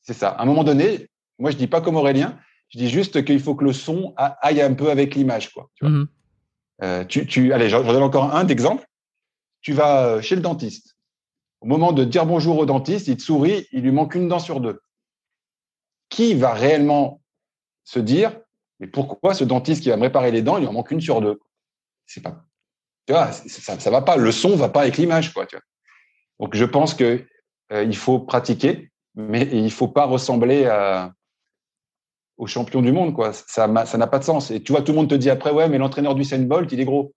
[0.00, 0.30] C'est ça.
[0.30, 1.08] À un moment donné,
[1.38, 2.38] moi, je dis pas comme Aurélien,
[2.68, 5.70] je dis juste qu'il faut que le son aille un peu avec l'image, quoi.
[5.74, 5.94] Tu, vois.
[5.94, 6.06] Mm-hmm.
[6.82, 8.86] Euh, tu, tu, allez, j'en donne encore un d'exemple.
[9.60, 10.96] Tu vas euh, chez le dentiste.
[11.60, 14.38] Au moment de dire bonjour au dentiste, il te sourit, il lui manque une dent
[14.38, 14.80] sur deux.
[16.10, 17.22] Qui va réellement
[17.84, 18.38] se dire,
[18.80, 21.20] mais pourquoi ce dentiste qui va me réparer les dents, il en manque une sur
[21.20, 21.40] deux?
[22.06, 22.44] C'est pas
[23.06, 24.16] tu vois, ça, ça va pas.
[24.16, 25.46] Le son va pas avec l'image, quoi.
[25.46, 25.64] Tu vois.
[26.40, 27.24] Donc, je pense que
[27.72, 31.12] euh, il faut pratiquer, mais il faut pas ressembler à,
[32.36, 33.32] au champion du monde, quoi.
[33.32, 34.50] Ça, ça n'a pas de sens.
[34.50, 36.80] Et tu vois, tout le monde te dit après, ouais, mais l'entraîneur du Bolt, il
[36.80, 37.14] est gros.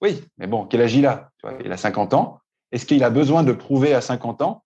[0.00, 1.30] Oui, mais bon, quel âge il a?
[1.38, 2.40] Tu vois, Il a 50 ans.
[2.72, 4.64] Est-ce qu'il a besoin de prouver à 50 ans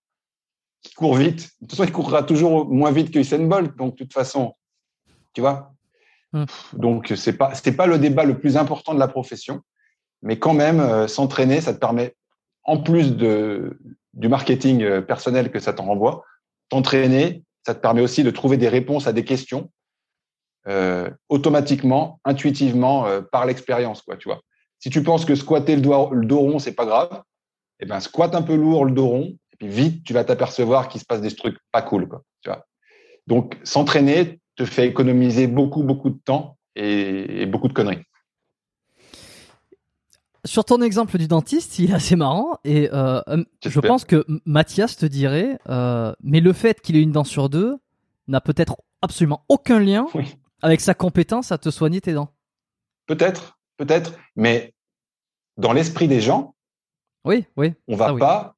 [0.83, 1.51] qu'il court vite?
[1.61, 3.77] De toute façon, il courra toujours moins vite que Usain Bolt.
[3.77, 4.55] Donc, de toute façon,
[5.33, 5.73] tu vois.
[6.33, 6.47] Hum.
[6.75, 9.63] Donc, c'est pas c'est pas le débat le plus important de la profession
[10.23, 12.15] mais quand même, euh, s'entraîner, ça te permet,
[12.65, 13.79] en plus de,
[14.15, 16.25] du marketing euh, personnel que ça t'en renvoie,
[16.69, 19.71] t'entraîner, ça te permet aussi de trouver des réponses à des questions
[20.67, 24.41] euh, automatiquement, intuitivement, par l'expérience, quoi, tu vois.
[24.81, 27.23] Si tu penses que squatter le, doigt, le dos rond, c'est pas grave,
[27.81, 30.89] eh ben, squatte un peu lourd le dos rond, et puis vite, tu vas t'apercevoir
[30.89, 32.67] qu'il se passe des trucs pas cool, quoi, tu vois.
[33.27, 38.05] Donc, s'entraîner te fait économiser beaucoup, beaucoup de temps et beaucoup de conneries
[40.49, 44.25] sur ton exemple du dentiste, il est assez marrant et euh, hum, je pense que
[44.47, 47.79] Mathias te dirait, euh, mais le fait qu'il ait une dent sur deux
[48.27, 50.07] n'a peut-être absolument aucun lien
[50.63, 52.33] Avec sa compétence à te soigner tes dents.
[53.07, 54.75] Peut-être, peut-être, mais
[55.57, 56.55] dans l'esprit des gens,
[57.25, 57.75] oui, oui.
[57.87, 58.57] On va pas,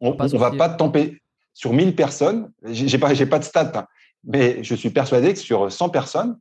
[0.00, 1.20] on, va pas tomber
[1.52, 2.50] sur 1000 personnes.
[2.64, 3.86] J'ai pas, j'ai pas de stats, hein,
[4.24, 6.38] mais je suis persuadé que sur 100 personnes,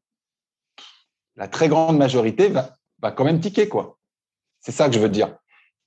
[1.36, 3.95] la très grande majorité va, va quand même tiquer, quoi.
[4.66, 5.36] C'est ça que je veux dire.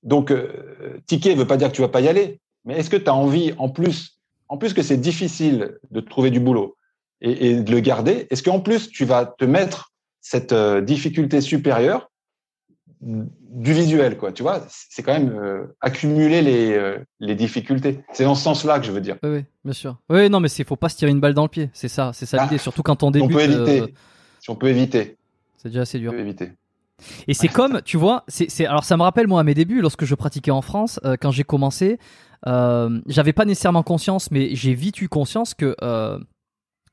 [0.03, 2.89] Donc, euh, ticket ne veut pas dire que tu vas pas y aller, mais est-ce
[2.89, 6.77] que tu as envie, en plus, en plus que c'est difficile de trouver du boulot
[7.21, 9.91] et, de le garder, est-ce qu'en plus tu vas te mettre
[10.21, 12.09] cette euh, difficulté supérieure
[13.01, 14.31] du visuel, quoi.
[14.31, 17.99] Tu vois, c'est quand même euh, accumuler les, les difficultés.
[18.13, 19.17] C'est dans ce sens-là que je veux dire.
[19.23, 19.97] Oui, oui bien sûr.
[20.09, 21.69] Oui, non, mais il faut pas se tirer une balle dans le pied.
[21.73, 22.57] C'est ça, c'est ça ah, l'idée.
[22.57, 23.29] Surtout quand on débute.
[23.29, 23.93] On peut éviter.
[24.39, 25.17] Si on peut éviter.
[25.57, 26.11] C'est déjà assez dur.
[26.11, 26.51] On peut éviter.
[27.27, 30.05] Et c'est comme, tu vois, c'est, alors ça me rappelle moi à mes débuts lorsque
[30.05, 31.99] je pratiquais en France, euh, quand j'ai commencé,
[32.47, 36.19] euh, j'avais pas nécessairement conscience, mais j'ai vite eu conscience que euh,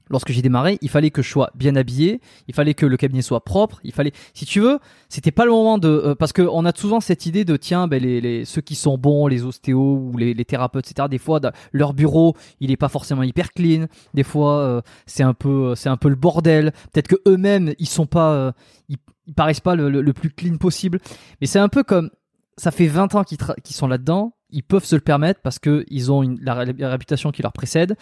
[0.09, 3.23] lorsque j'ai démarré, il fallait que je sois bien habillé, il fallait que le cabinet
[3.23, 4.79] soit propre, il fallait, si tu veux,
[5.09, 7.89] c'était pas le moment de, euh, parce que on a souvent cette idée de tiens,
[7.89, 11.09] ben les, les ceux qui sont bons, les ostéos ou les, les thérapeutes, etc.
[11.11, 11.41] Des fois,
[11.73, 13.87] leur bureau, il est pas forcément hyper clean.
[14.15, 16.73] Des fois, euh, c'est un peu, c'est un peu le bordel.
[16.93, 18.53] Peut-être que eux-mêmes, ils sont pas, euh,
[18.89, 18.99] ils,
[19.35, 21.01] paraissent pas le, le, plus clean possible.
[21.41, 22.11] Mais c'est un peu comme,
[22.57, 23.39] ça fait 20 ans qu'ils,
[23.75, 24.35] sont là-dedans.
[24.51, 26.55] Ils peuvent se le permettre parce que ils ont une, la
[26.89, 27.97] réputation qui leur précède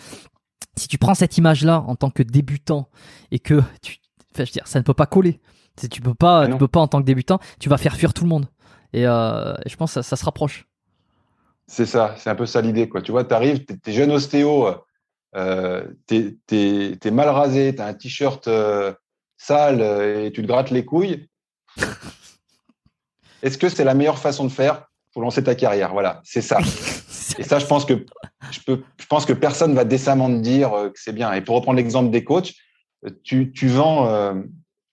[0.77, 2.89] si tu prends cette image-là en tant que débutant
[3.31, 3.99] et que tu,
[4.35, 5.41] enfin, je veux dire, ça ne peut pas coller.
[5.77, 8.15] Si tu peux pas, tu peux pas en tant que débutant, tu vas faire fuir
[8.15, 8.47] tout le monde.
[8.93, 10.67] Et, euh, je pense que ça, se rapproche.
[11.67, 13.03] C'est ça, c'est un peu ça l'idée, quoi.
[13.03, 14.69] Tu vois, tu arrives, tu es, jeune ostéo,
[15.35, 18.93] euh, tu es, mal rasé, tu as un t-shirt euh,
[19.37, 21.29] sale et tu te grattes les couilles.
[23.43, 25.93] Est-ce que c'est la meilleure façon de faire pour lancer ta carrière?
[25.93, 26.59] Voilà, c'est ça.
[27.39, 28.05] Et ça, je pense que
[28.51, 31.33] je, peux, je pense que personne va décemment te dire euh, que c'est bien.
[31.33, 32.53] Et pour reprendre l'exemple des coachs,
[33.07, 34.35] euh, tu, tu vends euh,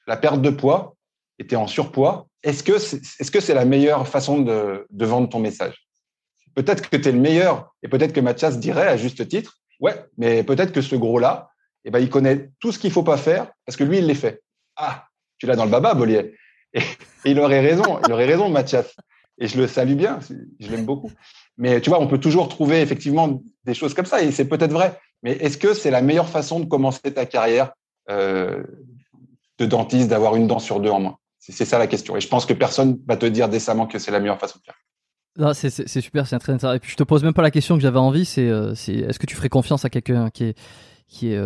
[0.07, 0.95] la perte de poids
[1.39, 2.27] et tu es en surpoids.
[2.43, 5.88] Est-ce que c'est est -ce c'est la meilleure façon de, de vendre ton message?
[6.55, 9.95] Peut-être que tu es le meilleur et peut-être que Mathias dirait à juste titre, ouais,
[10.18, 11.51] mais peut-être que ce gros-là,
[11.85, 14.15] eh ben, il connaît tout ce qu'il faut pas faire parce que lui, il les
[14.15, 14.41] fait.
[14.76, 15.05] Ah,
[15.38, 16.35] tu l'as dans le baba, Bollier.
[16.73, 16.81] Et,
[17.26, 18.95] il aurait raison, il aurait raison, Mathias.
[19.38, 20.19] Et je le salue bien,
[20.59, 21.11] je l'aime beaucoup.
[21.57, 24.71] Mais tu vois, on peut toujours trouver effectivement des choses comme ça, et c'est peut-être
[24.71, 24.99] vrai.
[25.23, 27.71] Mais est-ce que c'est la meilleure façon de commencer ta carrière
[28.09, 28.63] euh,
[29.59, 31.17] de dentiste, d'avoir une dent sur deux en moins?
[31.39, 32.15] C'est ça la question.
[32.15, 34.63] Et je pense que personne va te dire décemment que c'est la meilleure façon de
[34.63, 35.53] faire.
[35.53, 36.73] C'est super, c'est très intéressant.
[36.75, 39.17] Et puis je te pose même pas la question que j'avais envie, c'est euh, est-ce
[39.17, 40.57] que tu ferais confiance à quelqu'un qui est,
[41.07, 41.39] qui est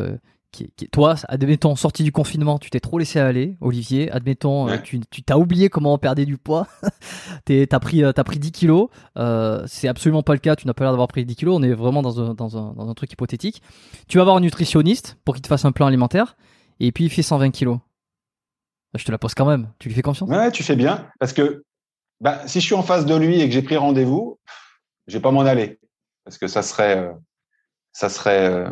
[0.91, 4.11] toi, admettons, sorti du confinement, tu t'es trop laissé aller, Olivier.
[4.11, 6.67] Admettons, euh, tu t'as oublié comment on perdait du poids.
[7.45, 8.89] t'as pris, euh, as pris 10 kilos.
[9.17, 10.55] Euh, c'est absolument pas le cas.
[10.55, 11.55] Tu n'as pas l'air d'avoir pris 10 kilos.
[11.57, 13.61] On est vraiment dans un, dans, un, dans un truc hypothétique.
[14.07, 16.37] Tu vas avoir un nutritionniste pour qu'il te fasse un plan alimentaire.
[16.79, 17.79] Et puis il fait 120 kilos.
[18.95, 19.71] Je te la pose quand même.
[19.79, 21.09] Tu lui fais confiance Ouais, tu fais bien.
[21.19, 21.63] Parce que
[22.21, 24.39] bah, si je suis en face de lui et que j'ai pris rendez-vous,
[25.07, 25.79] je vais pas m'en aller.
[26.23, 27.11] Parce que ça serait,
[27.91, 28.65] ça serait,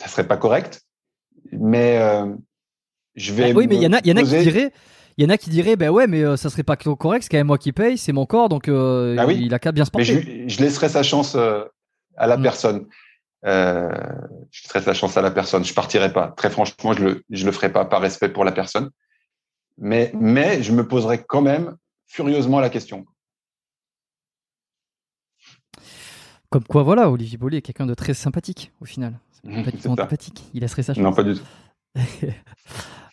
[0.00, 0.85] ça serait pas correct
[1.52, 2.26] mais euh,
[3.14, 3.52] je vais.
[3.52, 4.72] oui, mais il y en a, y en a qui diraient.
[5.18, 7.30] Il y en a qui diraient, ben ouais, mais euh, ça serait pas correct, c'est
[7.30, 9.86] quand même moi qui paye, c'est mon corps, donc euh, ah il a qu'à bien
[9.86, 10.14] se porter.
[10.14, 12.42] Mais je, laisserai sa chance à la mm.
[12.42, 12.86] personne.
[13.42, 15.64] je laisserai sa chance à la personne.
[15.64, 16.34] Je partirai pas.
[16.36, 18.90] Très franchement, je le, je le ferai pas par respect pour la personne.
[19.78, 23.06] Mais, mais je me poserai quand même furieusement la question.
[26.50, 29.18] Comme quoi, voilà, Olivier Bollier est quelqu'un de très sympathique au final.
[30.54, 30.92] Il laisserait ça.
[30.94, 31.42] Non, pas du tout.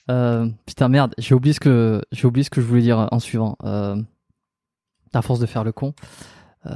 [0.09, 3.19] euh, putain merde, j'ai oublié ce que j'ai oublié ce que je voulais dire en
[3.19, 3.57] suivant.
[3.63, 3.95] Euh,
[5.13, 5.93] à force de faire le con.
[6.65, 6.71] Euh...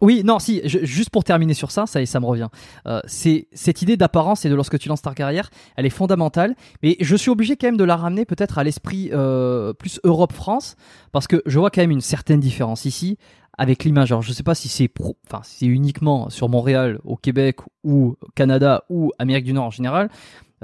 [0.00, 2.48] Oui, non, si, juste pour terminer sur ça, ça, ça me revient.
[2.86, 6.54] Euh, c'est cette idée d'apparence et de lorsque tu lances ta carrière, elle est fondamentale.
[6.82, 10.76] Mais je suis obligé quand même de la ramener peut-être à l'esprit euh, plus Europe-France,
[11.10, 13.18] parce que je vois quand même une certaine différence ici
[13.58, 14.12] avec l'image.
[14.12, 14.90] Alors je sais pas si c'est
[15.26, 20.08] enfin c'est uniquement sur Montréal, au Québec ou Canada ou Amérique du Nord en général.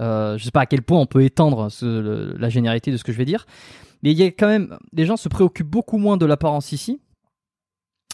[0.01, 3.13] Euh, je sais pas à quel point on peut étendre la généralité de ce que
[3.13, 3.47] je vais dire,
[4.03, 7.01] mais il y a quand même les gens se préoccupent beaucoup moins de l'apparence ici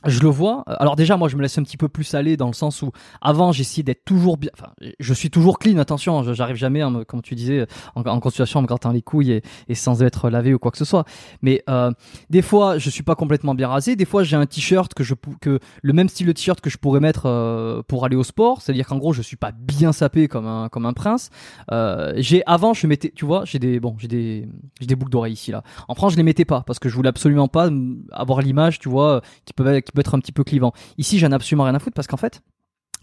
[0.07, 0.65] je le vois.
[0.67, 2.91] Alors déjà, moi, je me laisse un petit peu plus aller dans le sens où
[3.21, 4.51] avant, j'essayais d'être toujours bien.
[4.59, 5.79] Enfin, je suis toujours clean.
[5.79, 9.75] Attention, j'arrive jamais, comme tu disais, en, en consultation, en me grattant les couilles et,
[9.75, 11.05] sans être lavé ou quoi que ce soit.
[11.43, 11.91] Mais euh,
[12.29, 13.97] des fois, je suis pas complètement bien rasé.
[13.97, 16.79] Des fois, j'ai un t-shirt que je que le même style de t-shirt que je
[16.79, 18.63] pourrais mettre euh, pour aller au sport.
[18.63, 21.31] C'est-à-dire qu'en gros, je suis pas bien sapé comme un comme un prince.
[21.73, 24.49] Euh, j'ai avant, je mettais, tu vois, j'ai des bon, j'ai des
[24.81, 25.63] j'ai des boucles d'oreilles ici là.
[25.89, 27.71] En France, je les mettais pas parce que je voulais absolument pas
[28.13, 30.73] avoir l'image, tu vois, qui peut être peut être un petit peu clivant.
[30.99, 32.43] Ici, j'en ai absolument rien à foutre parce qu'en fait,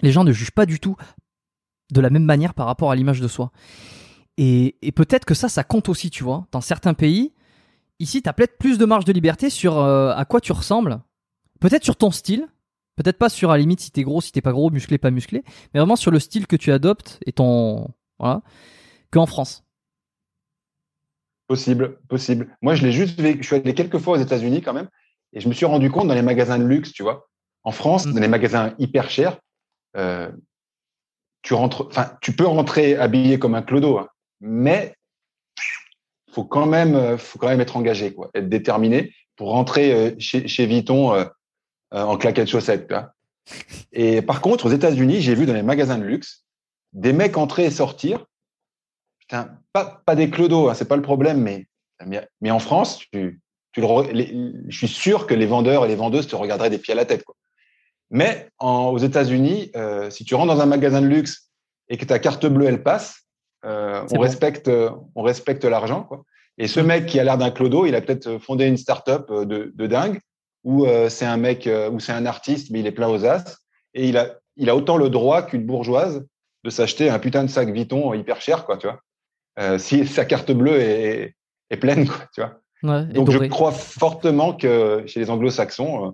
[0.01, 0.95] les gens ne jugent pas du tout
[1.91, 3.51] de la même manière par rapport à l'image de soi.
[4.37, 6.47] Et, peut-être que ça, ça compte aussi, tu vois.
[6.51, 7.33] Dans certains pays,
[7.99, 11.01] ici, tu as peut-être plus de marge de liberté sur euh, à quoi tu ressembles.
[11.59, 12.47] Peut-être sur ton style.
[12.95, 15.11] Peut-être pas sur, à la limite, si t'es gros, si t'es pas gros, musclé, pas
[15.11, 15.43] musclé.
[15.73, 17.89] Mais vraiment sur le style que tu adoptes et ton.
[18.19, 18.41] Voilà.
[19.11, 19.63] Qu'en France.
[21.47, 22.55] Possible, possible.
[22.61, 23.41] Moi, je l'ai juste vécu.
[23.41, 24.89] Je suis allé quelques fois aux États-Unis quand même.
[25.37, 27.27] Et je me suis rendu compte dans les magasins de luxe, tu vois.
[27.63, 28.13] En France, Mm.
[28.13, 29.37] dans les magasins hyper chers,
[29.95, 30.31] euh,
[31.43, 34.07] tu rentres, enfin, tu peux rentrer habillé comme un clodo, hein,
[34.41, 34.95] mais
[36.31, 40.15] faut quand même, euh, faut quand même être engagé, quoi, être déterminé pour rentrer euh,
[40.17, 41.25] chez, chez Vuitton euh,
[41.91, 42.91] en claquettes chaussettes.
[43.91, 46.45] Et par contre, aux États-Unis, j'ai vu dans les magasins de luxe
[46.93, 48.25] des mecs entrer et sortir.
[49.19, 51.67] Putain, pas, pas des clodos, hein, c'est pas le problème, mais,
[52.07, 53.39] mais, mais en France, tu,
[53.77, 54.33] tu le, re- les-
[54.67, 57.05] je suis sûr que les vendeurs et les vendeuses te regarderaient des pieds à la
[57.05, 57.23] tête.
[57.23, 57.35] Quoi.
[58.09, 61.51] Mais en- aux États-Unis, euh, si tu rentres dans un magasin de luxe
[61.87, 63.21] et que ta carte bleue elle passe,
[63.65, 64.21] euh, on, bon.
[64.21, 64.71] respecte,
[65.13, 66.01] on respecte l'argent.
[66.03, 66.23] Quoi.
[66.57, 69.45] Et ce mec qui a l'air d'un clodo, il a peut-être fondé une start-up euh,
[69.45, 70.19] de, de dingue,
[70.63, 73.59] ou euh, c'est un mec, ou c'est un artiste, mais il est plein aux as,
[73.93, 76.25] et il a, il a autant le droit qu'une bourgeoise
[76.63, 79.77] de s'acheter un putain de sac Vuitton hyper cher, quoi, tu vois.
[79.77, 81.35] Si sa carte bleue est,
[81.69, 82.59] est pleine, quoi, tu vois.
[82.83, 86.11] Ouais, Donc je crois fortement que chez les anglo-saxons, euh,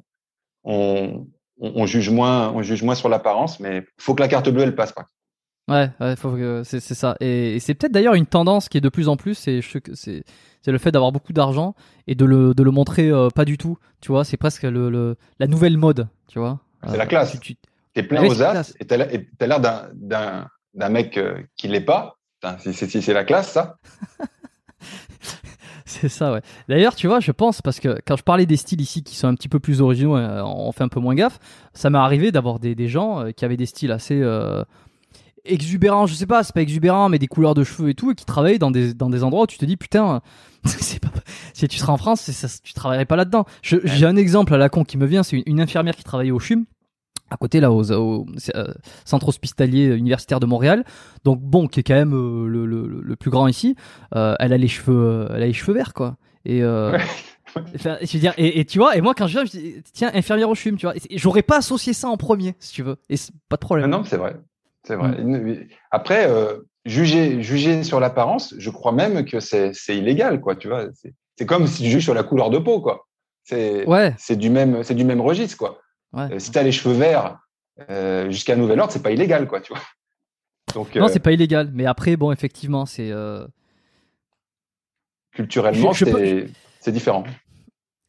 [0.63, 1.27] on,
[1.59, 4.63] on, on juge moins, on juge moins sur l'apparence, mais faut que la carte bleue
[4.63, 5.05] elle passe pas.
[5.69, 7.15] Ouais, ouais, faut que c'est c'est ça.
[7.21, 9.77] Et, et c'est peut-être d'ailleurs une tendance qui est de plus en plus, c'est je-
[9.93, 10.23] c'est
[10.61, 11.73] c'est le fait d'avoir beaucoup d'argent
[12.07, 13.77] et de le de le montrer euh, pas du tout.
[14.01, 16.07] Tu vois, c'est presque le, le la nouvelle mode.
[16.27, 16.59] Tu vois.
[16.87, 17.31] C'est la classe.
[17.31, 17.55] tu- tu-
[17.93, 21.17] T'es plein Oui, aux as et t'as l'air- et t'as l'air d'un, d'un, d'un mec
[21.17, 22.17] euh, qui l'est pas.
[22.41, 23.77] Putain, c'est la classe, ça.
[25.85, 26.41] C'est ça, ouais.
[26.69, 29.27] D'ailleurs, tu vois, je pense, parce que quand je parlais des styles ici qui sont
[29.27, 31.39] un petit peu plus originaux, euh, on fait un peu moins gaffe,
[31.73, 34.63] ça m'est arrivé d'avoir des, des gens euh, qui avaient des styles assez euh,
[35.45, 38.15] exubérants, je sais pas, c'est pas exubérant, mais des couleurs de cheveux et tout, et
[38.15, 40.21] qui travaillaient dans des, dans des endroits où tu te dis, putain,
[40.63, 40.69] pas,
[41.53, 43.45] si tu seras en France, ça, tu travaillerais pas là-dedans.
[43.61, 46.31] J'ai un exemple à la con qui me vient, c'est une, une infirmière qui travaillait
[46.31, 46.65] au CHUM,
[47.33, 48.73] à côté là au, au euh,
[49.05, 50.83] centre hospitalier universitaire de Montréal
[51.25, 53.75] donc bon qui est quand même euh, le, le- le plus grand ici
[54.15, 56.15] euh, elle a les cheveux elle a les cheveux verts quoi
[56.45, 56.99] et Ouais.
[57.75, 59.75] enfin, je veux dire et, et tu vois et moi quand je viens je dis
[59.93, 62.97] tiens infirmière au CHUM tu vois j'aurais pas associé ça en premier si tu veux
[63.09, 63.15] et
[63.49, 64.35] pas de Non, problème non, c'est vrai.
[64.85, 65.09] C'est vrai.
[65.23, 65.65] Mm.
[65.91, 66.29] Après,
[66.85, 70.55] juger, juger sur l'apparence, je crois même que c'est, illégal, quoi.
[70.57, 73.07] Tu vois, c'est, c'est comme si tu juges sur la couleur de peau, quoi.
[73.45, 75.79] C'est, ouais c'est du même, c'est du même registre, quoi.
[76.13, 77.39] Ouais Euh, si tu as les cheveux verts
[77.89, 79.81] euh, jusqu'à nouvel ordre, c'est pas illégal, quoi, tu vois.
[80.75, 83.11] Donc, non euh, c'est pas illégal mais après bon effectivement c'est
[85.31, 86.47] culturellement, Je- je peux-
[86.79, 87.23] c'est, différent.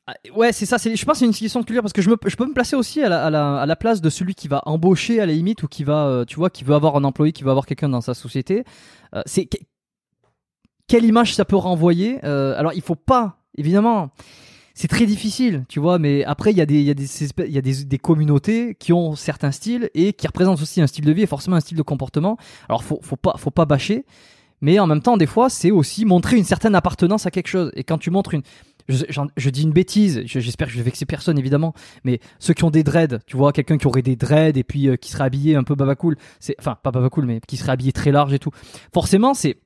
[0.07, 0.77] Ah, Ouais, c'est ça.
[0.79, 2.45] c'est- Je pense que c'est une question de culture parce que je, me, je peux
[2.47, 5.21] me placer aussi à la, à, la, à la place de celui qui va embaucher
[5.21, 7.51] à la limite ou qui va, tu vois, qui veut avoir un employé, qui veut
[7.51, 8.65] avoir quelqu'un dans sa société.
[9.15, 9.57] Euh, c'est que-
[10.89, 14.11] quelle image ça peut renvoyer Euh, Alors, il faut pas, évidemment.
[14.77, 17.07] C'est très difficile, tu vois, mais après, il y a, des, il y a, des,
[17.47, 20.89] il y a des, des communautés qui ont certains styles et qui représentent aussi un
[20.89, 22.37] style de vie et forcément un style de comportement.
[22.69, 24.05] Alors, faut, faut, pas, faut pas bâcher,
[24.61, 27.71] mais en même temps, des fois, c'est aussi montrer une certaine appartenance à quelque chose.
[27.77, 28.43] Et quand tu montres une,
[28.89, 29.05] je,
[29.37, 31.73] je dis une bêtise, je- j'espère que je vais vexer personne évidemment,
[32.03, 34.89] mais ceux qui ont des dreads, tu vois, quelqu'un qui aurait des dreads et puis
[34.89, 37.57] euh, qui serait habillé un peu baba cool, c'est, enfin pas baba cool, mais qui
[37.57, 38.51] serait habillé très large et tout.
[38.93, 39.57] Forcément, c'est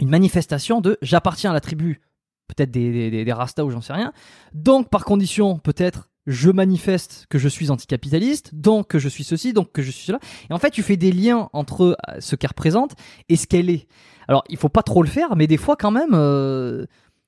[0.00, 2.00] une manifestation de j'appartiens à la tribu,
[2.48, 4.12] peut-être des, des, des, des Rastas ou j'en sais rien.
[4.54, 9.52] Donc par condition, peut-être je manifeste que je suis anticapitaliste, donc que je suis ceci,
[9.52, 10.18] donc que je suis cela.
[10.50, 12.94] Et en fait, tu fais des liens entre euh, ce qu'elle représente
[13.28, 13.86] et ce qu'elle est.
[14.26, 16.84] Alors, il faut pas trop le faire, mais des fois quand même, euh,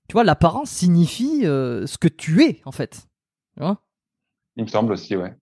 [0.09, 3.07] tu vois, l'apparence signifie euh, ce que tu es en fait.
[3.57, 3.81] Tu vois?
[4.57, 5.33] Il me semble aussi, ouais.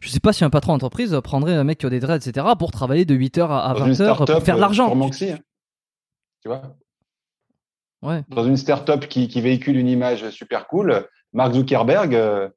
[0.00, 2.46] je sais pas si un patron d'entreprise prendrait un mec qui a des dreads, etc.,
[2.56, 4.88] pour travailler de 8h à Dans une 20h pour faire de l'argent.
[5.32, 5.38] hein.
[6.42, 6.76] Tu vois?
[8.02, 8.22] Ouais.
[8.28, 12.48] dans une start-up qui, qui véhicule une image super cool, Mark Zuckerberg, euh,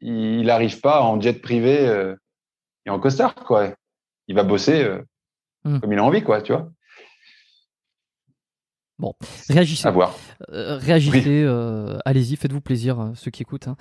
[0.00, 2.14] il n'arrive pas en jet privé euh,
[2.86, 3.74] et en costard, quoi.
[4.28, 5.02] Il va bosser euh,
[5.64, 5.78] Hmm.
[5.78, 6.70] comme il a envie, quoi, tu vois.
[9.48, 9.86] Réagissez.
[9.86, 10.16] À voir.
[10.50, 13.68] Euh, réagissez, euh, allez-y, faites-vous plaisir, ceux qui écoutent.
[13.68, 13.76] hein.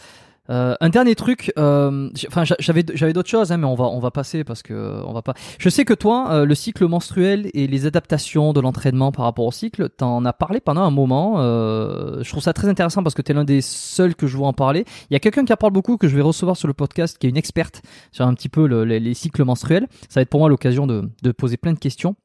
[0.49, 3.85] Euh, un dernier truc, euh, enfin j'a- j'avais j'avais d'autres choses, hein, mais on va
[3.85, 5.35] on va passer parce que euh, on va pas.
[5.59, 9.45] Je sais que toi, euh, le cycle menstruel et les adaptations de l'entraînement par rapport
[9.45, 11.35] au cycle, t'en as parlé pendant un moment.
[11.38, 14.47] euh, je trouve ça très intéressant parce que t'es l'un des seuls que je vois
[14.47, 14.84] en parler.
[15.09, 17.18] Il y a quelqu'un qui en parle beaucoup que je vais recevoir sur le podcast,
[17.19, 19.88] qui est une experte sur un petit peu le- les, les cycles menstruels.
[20.09, 22.15] Ça va être pour moi l'occasion de, de poser plein de questions.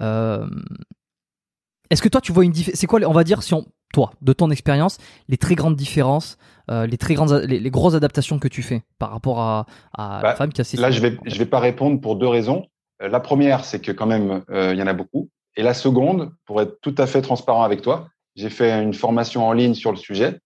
[0.00, 0.46] Euh,
[1.90, 4.12] est-ce que toi tu vois une différence C'est quoi, on va dire, si on, toi,
[4.22, 4.98] de ton expérience,
[5.28, 6.38] les très grandes différences,
[6.70, 10.16] euh, les très grandes, les, les grosses adaptations que tu fais par rapport à, à
[10.16, 12.28] la Bah, femme qui a ses Là, je vais, je vais pas répondre pour deux
[12.28, 12.66] raisons.
[13.02, 15.28] Euh, La première, c'est que quand même, euh, il y en a beaucoup.
[15.56, 19.46] Et la seconde, pour être tout à fait transparent avec toi, j'ai fait une formation
[19.46, 20.38] en ligne sur le sujet.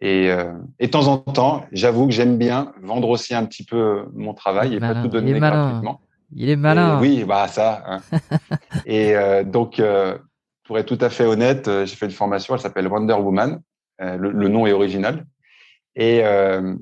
[0.00, 3.64] Et, euh, et de temps en temps, j'avoue que j'aime bien vendre aussi un petit
[3.64, 6.00] peu mon travail et pas tout donner gratuitement.
[6.34, 6.98] Il est malin.
[7.00, 7.82] oui, bah ça.
[7.86, 8.00] Hein.
[8.86, 9.12] et
[9.44, 9.82] donc,
[10.70, 13.60] pour être tout à fait honnête, euh, j'ai fait une formation, elle s'appelle Wonder Woman.
[14.00, 15.26] Euh, le, nom est original.
[15.96, 16.76] Et, euh,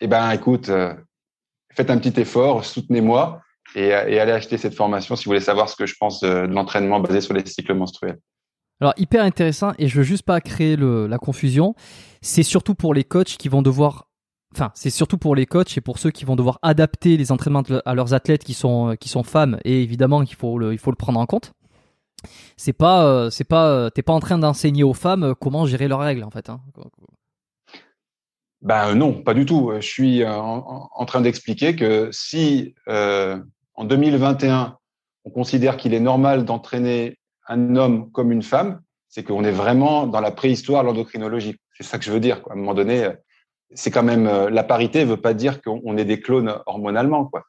[0.00, 0.70] ben, écoute,
[1.72, 3.40] faites un petit effort, soutenez-moi
[3.74, 7.00] et, allez acheter cette formation si vous voulez savoir ce que je pense de, l'entraînement
[7.00, 8.20] basé sur les cycles menstruels.
[8.80, 11.74] Alors hyper intéressant et je veux juste pas créer la confusion.
[12.22, 14.06] C'est surtout pour les coachs qui vont devoir
[14.54, 17.64] enfin, c'est surtout pour les coachs et pour ceux qui vont devoir adapter les entraînements
[17.84, 20.96] à leurs athlètes qui sont qui sont femmes et évidemment qu'il faut il faut le
[20.96, 21.52] prendre en compte.
[22.56, 25.66] C'est pas euh, c'est pas euh, t'es pas en train d'enseigner aux femmes euh, comment
[25.66, 26.50] gérer leurs règles en fait.
[26.50, 26.60] Hein.
[28.62, 29.72] Ben non, pas du tout.
[29.76, 33.38] Je suis en, en train d'expliquer que si euh,
[33.74, 34.76] en 2021
[35.24, 37.18] on considère qu'il est normal d'entraîner
[37.48, 41.56] un homme comme une femme, c'est qu'on est vraiment dans la préhistoire de l'endocrinologie.
[41.74, 42.42] C'est ça que je veux dire.
[42.42, 42.52] Quoi.
[42.52, 43.08] À un moment donné,
[43.74, 47.26] c'est quand même la parité veut pas dire qu'on est des clones hormonalement.
[47.26, 47.44] Quoi.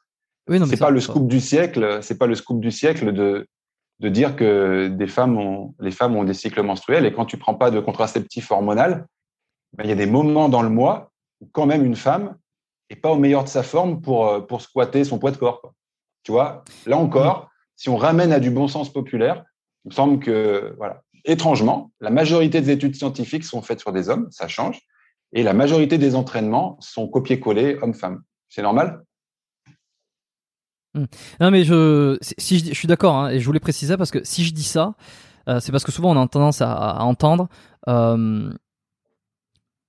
[0.48, 2.00] Oui, non, c'est pas le scoop du siècle.
[2.02, 3.48] C'est pas le scoop du siècle de
[4.02, 7.38] de dire que des femmes ont, les femmes ont des cycles menstruels et quand tu
[7.38, 9.06] prends pas de contraceptif hormonal,
[9.74, 12.36] ben, il y a des moments dans le mois où quand même une femme
[12.90, 15.74] est pas au meilleur de sa forme pour, euh, pour squatter son poids de corps.
[16.24, 19.46] Tu vois, là encore, si on ramène à du bon sens populaire,
[19.86, 24.10] il me semble que, voilà, étrangement, la majorité des études scientifiques sont faites sur des
[24.10, 24.82] hommes, ça change,
[25.32, 28.22] et la majorité des entraînements sont copiés-collés hommes-femmes.
[28.50, 29.04] C'est normal?
[30.94, 31.06] Hmm.
[31.40, 34.24] Non mais je si je, je suis d'accord hein, et je voulais préciser parce que
[34.26, 34.96] si je dis ça,
[35.48, 37.48] euh, c'est parce que souvent on a tendance à, à entendre
[37.88, 38.52] euh,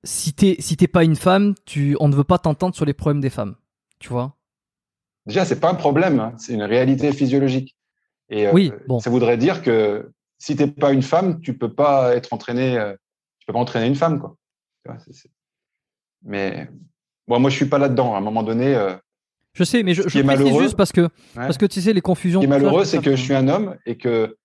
[0.04, 2.92] si t'es si t'es pas une femme, tu on ne veut pas t'entendre sur les
[2.92, 3.56] problèmes des femmes,
[3.98, 4.36] tu vois?
[5.26, 7.76] Déjà c'est pas un problème, hein, c'est une réalité physiologique.
[8.28, 9.00] Et euh, oui, bon.
[9.00, 12.78] ça voudrait dire que si t'es pas une femme, tu peux pas être entraîné,
[13.40, 14.36] tu peux pas entraîner une femme quoi.
[14.84, 15.30] C est, c est...
[16.24, 16.70] Mais
[17.26, 18.14] bon, moi je suis pas là-dedans.
[18.14, 18.76] À un moment donné
[19.54, 21.08] je sais, mais je, je précise juste parce que, ouais.
[21.34, 22.40] parce que tu sais, les confusions.
[22.40, 24.36] Ce qui est malheureux, c'est que je suis un homme et que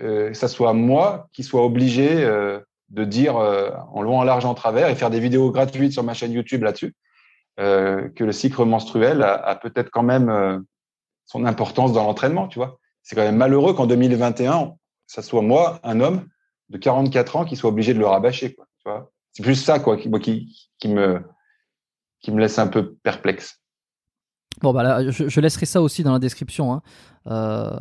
[0.00, 2.60] euh, ça soit moi qui soit obligé euh,
[2.90, 6.04] de dire euh, en long, en large, en travers et faire des vidéos gratuites sur
[6.04, 6.94] ma chaîne YouTube là-dessus,
[7.60, 10.64] euh, que le cycle menstruel a, a peut-être quand même
[11.24, 12.78] son importance dans l'entraînement, tu vois.
[13.02, 14.74] C'est quand même malheureux qu'en 2021,
[15.06, 16.26] ça soit moi, un homme
[16.68, 18.66] de 44 ans, qui soit obligé de le rabâcher, quoi.
[18.80, 19.10] Tu vois.
[19.32, 21.22] C'est plus ça, quoi, qui, qui, qui me
[22.20, 23.60] qui me laisse un peu perplexe.
[24.62, 26.72] Bon, bah là, je, je, laisserai ça aussi dans la description.
[26.72, 26.82] Hein.
[27.26, 27.78] Euh,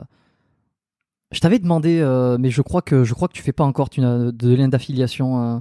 [1.32, 3.90] je t'avais demandé, euh, mais je crois que je crois que tu fais pas encore
[3.90, 5.56] de lien d'affiliation.
[5.56, 5.60] Euh,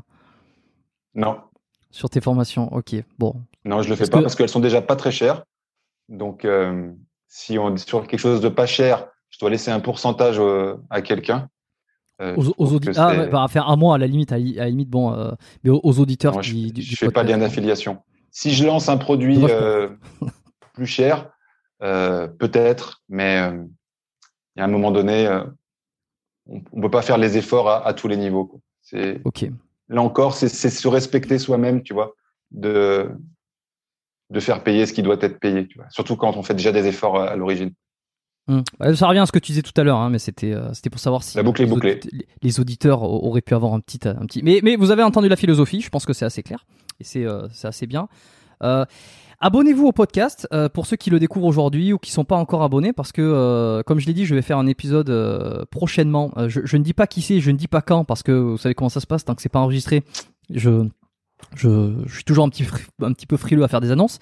[1.14, 1.38] non.
[1.90, 2.96] Sur tes formations, ok.
[3.18, 3.36] Bon.
[3.64, 4.22] Non, je le fais pas que...
[4.22, 5.44] parce qu'elles sont déjà pas très chères.
[6.08, 6.46] Donc,
[7.28, 10.40] si on est sur quelque chose de pas cher, je dois laisser un pourcentage
[10.90, 11.48] à quelqu'un.
[12.20, 14.88] Aux, aux auditeurs, ah, ouais, bah, faire un mois à la limite, à, la limite,
[14.88, 16.72] bon, mais aux, auditeurs non, qui.
[16.76, 17.98] Je, je fais pas de lien d'affiliation.
[18.30, 19.38] Si je lance un produit
[20.74, 21.30] plus cher,
[21.82, 23.64] euh, peut-être, mais euh,
[24.54, 25.44] il y a un moment donné, euh,
[26.46, 28.60] on ne peut pas faire les efforts à, à tous les niveaux.
[28.82, 29.22] C'est.
[29.88, 32.14] Là encore, c'est se respecter soi-même, tu vois,
[32.50, 33.10] de
[34.30, 35.86] de faire payer ce qui doit être payé, tu vois.
[35.90, 37.72] Surtout quand on fait déjà des efforts à, à l'origine.
[38.46, 38.94] Mmh.
[38.94, 40.90] Ça revient à ce que tu disais tout à l'heure, hein, mais c'était euh, c'était
[40.90, 41.94] pour savoir si la boucle est bouclée.
[41.94, 44.42] Auditeurs, les auditeurs auraient pu avoir un petit un petit.
[44.42, 46.66] Mais mais vous avez entendu la philosophie, je pense que c'est assez clair
[47.00, 48.08] et c'est euh, c'est assez bien.
[48.62, 48.84] Euh,
[49.44, 52.62] Abonnez-vous au podcast euh, pour ceux qui le découvrent aujourd'hui ou qui sont pas encore
[52.62, 56.32] abonnés parce que euh, comme je l'ai dit, je vais faire un épisode euh, prochainement.
[56.48, 58.74] Je, ne dis pas qui c'est, je ne dis pas quand parce que vous savez
[58.74, 60.02] comment ça se passe tant que c'est pas enregistré.
[60.48, 60.88] Je
[61.56, 62.64] je, suis toujours un petit,
[63.02, 64.18] un petit peu frileux à faire des annonces,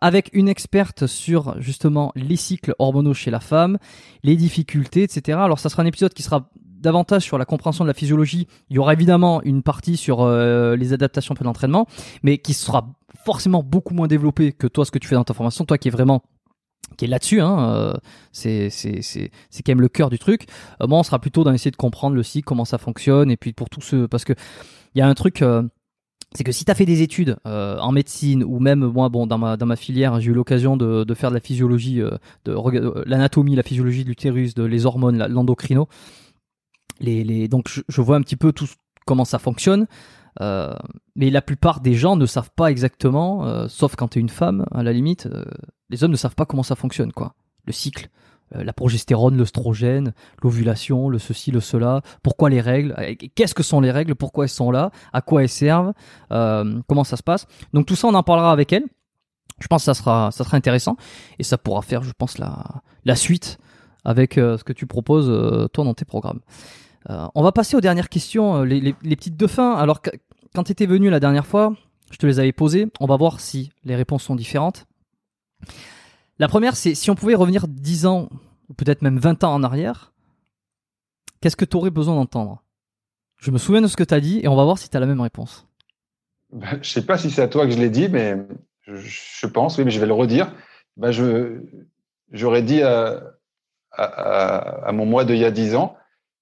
[0.00, 3.76] avec une experte sur justement les cycles hormonaux chez la femme,
[4.22, 5.36] les difficultés, etc.
[5.42, 6.48] Alors ça sera un épisode qui sera
[6.82, 8.46] davantage sur la compréhension de la physiologie.
[8.70, 11.86] Il y aura évidemment une partie sur euh, les adaptations après l'entraînement,
[12.22, 12.92] mais qui sera
[13.24, 15.88] forcément beaucoup moins développé que toi ce que tu fais dans ta formation, toi qui
[15.88, 16.22] est vraiment
[16.98, 17.94] qui est là-dessus, hein, euh,
[18.32, 18.68] c'est
[19.64, 20.46] quand même le cœur du truc.
[20.82, 23.38] Euh, moi, on sera plutôt dans essayer de comprendre le cycle, comment ça fonctionne, et
[23.38, 24.34] puis pour tout ce parce que
[24.94, 25.40] il y a un truc.
[25.42, 25.62] Euh,
[26.34, 29.26] c'est que si tu as fait des études euh, en médecine ou même moi bon
[29.26, 32.10] dans ma dans ma filière j'ai eu l'occasion de, de faire de la physiologie euh,
[32.44, 35.88] de euh, l'anatomie la physiologie de l'utérus de les hormones l'endocrino
[37.02, 38.68] les, donc je, vois un petit peu tout
[39.04, 39.86] comment ça fonctionne
[40.40, 40.74] euh,
[41.14, 44.28] mais la plupart des gens ne savent pas exactement, euh, sauf quand tu es une
[44.28, 45.44] femme, à la limite, euh,
[45.90, 47.34] les hommes ne savent pas comment ça fonctionne, quoi.
[47.66, 48.08] Le cycle,
[48.54, 50.12] la progestérone, l'œstrogène,
[50.42, 52.94] l'ovulation, le ceci, le cela, pourquoi les règles,
[53.34, 55.92] qu'est-ce que sont les règles, pourquoi elles sont là, à quoi elles servent,
[56.28, 57.46] comment ça se passe.
[57.72, 58.84] Donc tout ça, on en parlera avec elle.
[59.60, 60.96] Je pense que ça sera, intéressant
[61.38, 63.58] et ça pourra faire, je pense, la, suite
[64.04, 65.30] avec ce que tu proposes
[65.72, 66.40] toi dans tes programmes.
[67.10, 69.74] Euh, on va passer aux dernières questions, euh, les, petites de fin.
[69.74, 70.00] Alors
[70.54, 71.74] quand tu étais venu la dernière fois,
[72.10, 72.88] je te les avais posées.
[73.00, 74.86] On va voir si les réponses sont différentes.
[76.38, 78.28] La première, c'est si on pouvait revenir 10 ans,
[78.68, 80.12] ou peut-être même 20 ans en arrière,
[81.40, 82.62] qu'est-ce que tu aurais besoin d'entendre?
[83.38, 84.96] Je me souviens de ce que tu as dit et on va voir si tu
[84.96, 85.66] as la même réponse.
[86.52, 88.36] Bah, je sais pas si c'est à toi que je l'ai dit, mais
[88.86, 90.52] je, pense, oui, mais je vais le redire.
[90.96, 91.10] Bah,
[92.30, 93.22] j'aurais dit à
[94.92, 95.96] mon moi d'il y a 10 ans,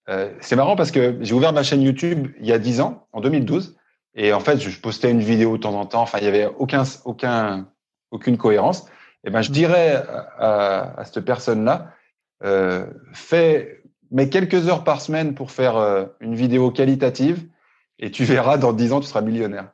[0.09, 3.07] euh, c'est marrant parce que j'ai ouvert ma chaîne YouTube il y a 10 ans,
[3.13, 3.77] en 2012,
[4.15, 6.47] et en fait, je postais une vidéo de temps en temps, enfin, il y avait
[6.59, 7.69] aucun, aucun,
[8.11, 8.87] aucune cohérence.
[9.25, 10.03] Et ben, je dirais
[10.39, 11.93] à cette personne-là,
[12.43, 17.47] euh, fais, mets quelques heures par semaine pour faire euh, une vidéo qualitative,
[17.99, 19.73] et tu verras, dans 10 ans, tu seras millionnaire.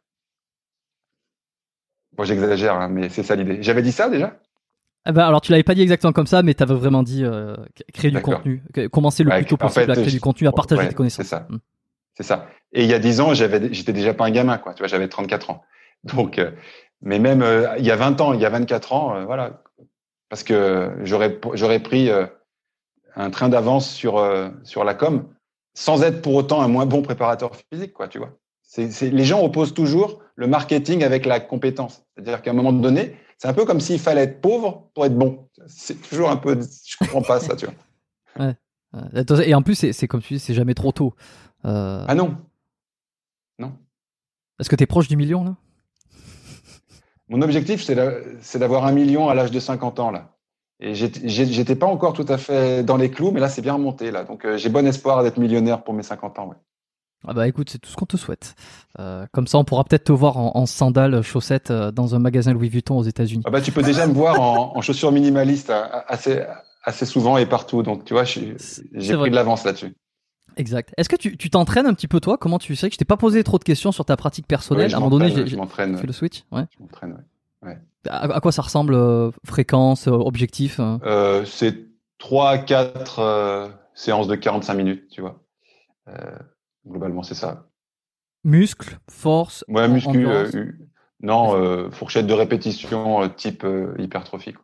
[2.12, 3.62] Bon, j'exagère, hein, mais c'est ça l'idée.
[3.62, 4.38] J'avais dit ça déjà?
[5.06, 7.24] Eh ben, alors tu l'avais pas dit exactement comme ça, mais tu avais vraiment dit
[7.24, 7.56] euh,
[7.94, 8.62] créer du contenu,
[8.92, 10.94] commencer le Ouais, plus tôt possible fait, à créer du contenu, à partager ouais, tes
[10.94, 11.24] connaissances.
[11.24, 11.46] c'est ça.
[11.48, 11.58] Mm.
[12.14, 12.48] C'est ça.
[12.72, 14.74] Et il y a 10 ans, j'avais, j'étais déjà pas un gamin, quoi.
[14.74, 15.62] Tu vois, j'avais 34 ans.
[16.04, 16.50] Donc, euh,
[17.02, 19.62] mais même euh, il y a 20 ans, il y a 24 ans, voilà.
[20.28, 22.10] Parce que j'aurais, j'aurais pris
[23.14, 24.20] un train d'avance sur,
[24.64, 25.28] sur la com
[25.74, 28.30] sans être pour autant un moins bon préparateur physique, quoi, tu vois.
[28.62, 32.02] C'est, c'est, les gens opposent toujours le marketing avec la compétence.
[32.14, 35.16] C'est-à-dire qu'à un moment donné, c'est un peu comme s'il fallait être pauvre pour être
[35.16, 35.48] bon.
[35.66, 38.54] C'est toujours un peu, je comprends pas ça, tu vois.
[39.46, 41.14] Et en plus, c'est comme tu dis, c'est jamais trop tôt.
[41.64, 42.36] Euh, Ah non.
[44.58, 45.54] Est-ce que tu es proche du million là?
[47.28, 50.34] Mon objectif, c'est d'a- c'est d'avoir un million à l'âge de 50 ans, là.
[50.80, 54.10] Et j'étais pas encore tout à fait dans les clous, mais là, c'est bien remonté,
[54.10, 54.24] là.
[54.24, 56.56] Donc, euh, j'ai bon espoir d'être millionnaire pour mes 50 ans, ouais.
[57.26, 58.54] Ah bah écoute, c'est tout ce qu'on te souhaite.
[58.98, 62.18] Euh, comme ça, on pourra peut-être te voir en, en sandales, chaussettes euh, dans un
[62.18, 63.42] magasin Louis Vuitton aux États-Unis.
[63.46, 65.72] Ah bah, tu peux déjà me voir en, en chaussures minimalistes
[66.08, 66.42] assez,
[66.84, 67.82] assez souvent et partout.
[67.82, 68.54] Donc, tu vois, j'ai
[68.92, 69.16] vrai.
[69.18, 69.94] pris de l'avance là-dessus.
[70.56, 70.94] Exact.
[70.96, 72.38] Est-ce que tu t'entraînes un petit peu toi?
[72.38, 72.88] Comment tu sais?
[72.88, 75.00] Que je t'ai pas posé trop de questions sur ta pratique personnelle Ouais, À un
[75.00, 75.98] moment donné, je m'entraîne.
[75.98, 76.44] fait le switch.
[76.52, 76.62] Ouais.
[76.76, 77.22] je m'entraîne,
[77.62, 77.76] ouais.
[78.08, 80.96] À, à quoi ça ressemble euh, Fréquence, euh, objectif euh?
[81.04, 81.74] Euh, c'est
[82.18, 85.40] 3 à 4 euh, séances de 45 minutes, tu vois.
[86.86, 87.68] Globalement, c'est ça.
[88.44, 90.48] Muscle, force, Ouais, muscu, euh,
[91.20, 93.66] non, euh, fourchette de répétition euh, type
[93.98, 94.62] hypertrophie, quoi,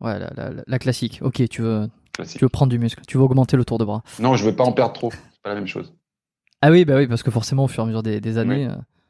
[0.00, 1.18] Ouais, la, la- la classique.
[1.22, 2.38] Ok, tu veux, classique.
[2.38, 4.02] tu veux prendre du muscle, tu veux augmenter le tour de bras.
[4.20, 5.10] Non, je veux pas en perdre trop.
[5.10, 5.92] C'est pas la même chose.
[6.62, 8.68] Ah oui, bah oui, parce que forcément, au fur et à mesure des, des années,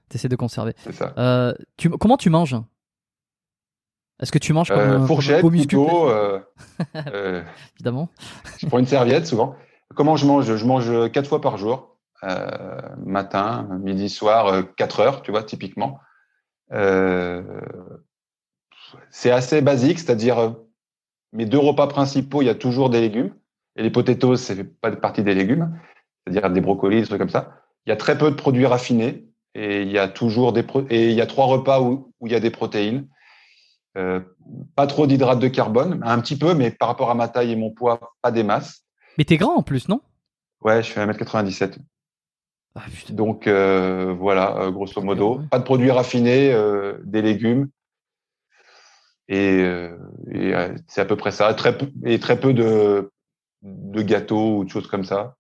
[0.09, 0.73] tu essaies de conserver.
[0.85, 1.55] C'est ça.
[1.77, 2.57] Tu, comment tu manges?
[4.21, 6.11] Est-ce que tu manges comme, un- comme un fourchette, beau couteau,
[7.77, 8.09] évidemment
[8.59, 9.55] je prends une serviette souvent.
[9.95, 10.57] Comment je mange?
[10.57, 15.43] Je mange quatre fois par jour, euh, matin, midi, soir, euh, quatre heures, tu vois,
[15.43, 15.99] typiquement.
[16.73, 17.43] Euh,
[19.11, 20.55] c'est assez basique, c'est-à-dire
[21.33, 23.35] mes deux repas principaux, il y a toujours des légumes.
[23.77, 25.79] Et les potatoes, c'est fait pas partie des légumes,
[26.27, 27.63] c'est-à-dire des brocolis, des trucs comme ça.
[27.87, 31.11] Il y a très peu de produits raffinés et il y a toujours des et
[31.11, 33.09] il y a trois repas où, où il y a des protéines.
[34.77, 37.57] Pas trop d'hydrates de carbone, un petit peu, mais par rapport à ma taille et
[37.57, 38.85] mon poids, pas des masses.
[39.19, 40.01] Mais t'es grand en plus, non?
[40.63, 41.79] Ouais, je fais 1m97.
[42.77, 42.83] ah.
[43.11, 45.47] Donc euh, voilà, euh, grosso modo, ouais.
[45.51, 47.69] pas de produits raffinés, euh, des légumes.
[49.31, 49.59] Et,
[50.33, 50.55] et,
[50.87, 51.53] c'est à peu près ça.
[51.53, 53.13] Très peu, et très peu de,
[53.63, 55.35] de gâteaux ou de choses comme ça.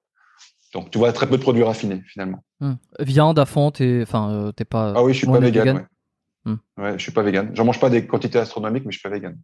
[0.74, 2.44] Donc tu vois, très peu de produits raffinés finalement.
[2.60, 2.74] Hmm.
[2.98, 4.92] Viande à fond, t'es enfin, t'es pas.
[4.94, 5.62] Ah oui, je suis pas vegan.
[5.62, 5.76] vegan?
[5.76, 6.52] Ouais.
[6.52, 6.82] Hmm.
[6.82, 7.50] ouais, je suis pas vegan.
[7.54, 9.38] J'en mange pas des quantités astronomiques, mais je suis pas vegan.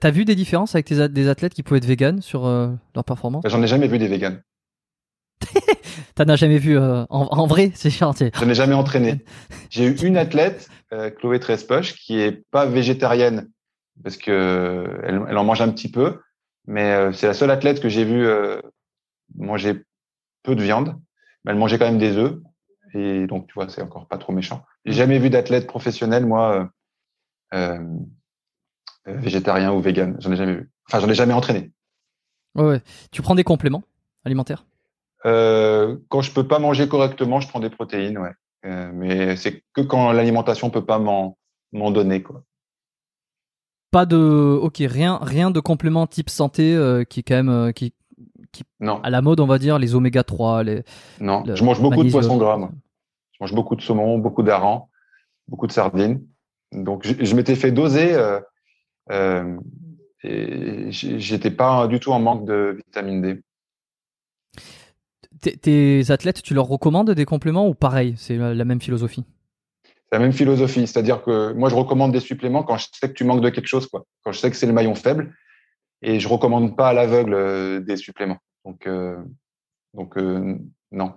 [0.00, 3.04] T'as- vu des différences avec tes des athlètes qui pouvaient être vegan sur euh, leur
[3.04, 3.44] performance?
[3.46, 4.36] J'en ai jamais vu des végans.
[6.14, 8.30] T'en as jamais vu euh, en, en vrai C'est chantier.
[8.34, 9.24] Je n'ai jamais entraîné.
[9.70, 13.50] J'ai eu une athlète, euh, Chloé Trespoche, qui est pas végétarienne
[14.02, 16.20] parce que elle, elle en mange un petit peu,
[16.66, 18.28] mais c'est la seule athlète que j'ai vue
[19.34, 19.82] manger
[20.44, 20.94] peu de viande.
[21.44, 22.38] Mais elle mangeait quand même des œufs
[22.94, 24.64] et donc tu vois, c'est encore pas trop méchant.
[24.84, 26.70] J'ai jamais vu d'athlète professionnel moi
[29.16, 30.16] végétarien ou vegan.
[30.20, 30.70] J'en ai jamais vu.
[30.88, 31.72] Enfin, j'en ai jamais entraîné.
[32.54, 32.82] Ouais, ouais.
[33.10, 33.84] Tu prends des compléments
[34.24, 34.64] alimentaires?
[35.26, 38.32] Euh, quand je peux pas manger correctement, je prends des protéines, ouais.
[38.66, 42.42] Euh, mais c'est que quand l'alimentation peut pas m'en donner, quoi.
[43.90, 44.16] Pas de.
[44.16, 47.94] Ok, rien, rien de complément type santé euh, qui est quand même euh, qui
[48.80, 50.82] Non, à la mode, on va dire les oméga 3, les.
[51.20, 51.42] non.
[51.46, 52.70] le je mange beaucoup de poissons gras, moi.
[53.32, 54.88] Je mange beaucoup de saumon, beaucoup d'hareng,
[55.46, 56.22] beaucoup de sardines.
[56.72, 58.14] Donc, je, je m'étais fait doser
[59.10, 59.56] euh,
[60.24, 63.40] et j'étais pas du tout en manque de vitamine D.
[65.40, 69.24] Tes- Tes athlètes, tu leur recommandes des compléments ou pareil, c'est la la même philosophie?
[70.10, 73.14] C'est la même philosophie, c'est-à-dire que moi, je recommande des suppléments quand je sais que
[73.14, 74.04] tu manques de quelque chose, quoi.
[74.24, 75.34] Quand je sais que c'est le maillon faible.
[76.02, 78.38] et je recommande pas à l'aveugle euh, des suppléments.
[78.64, 79.18] Donc, euh,
[79.94, 80.16] donc
[80.92, 81.14] non,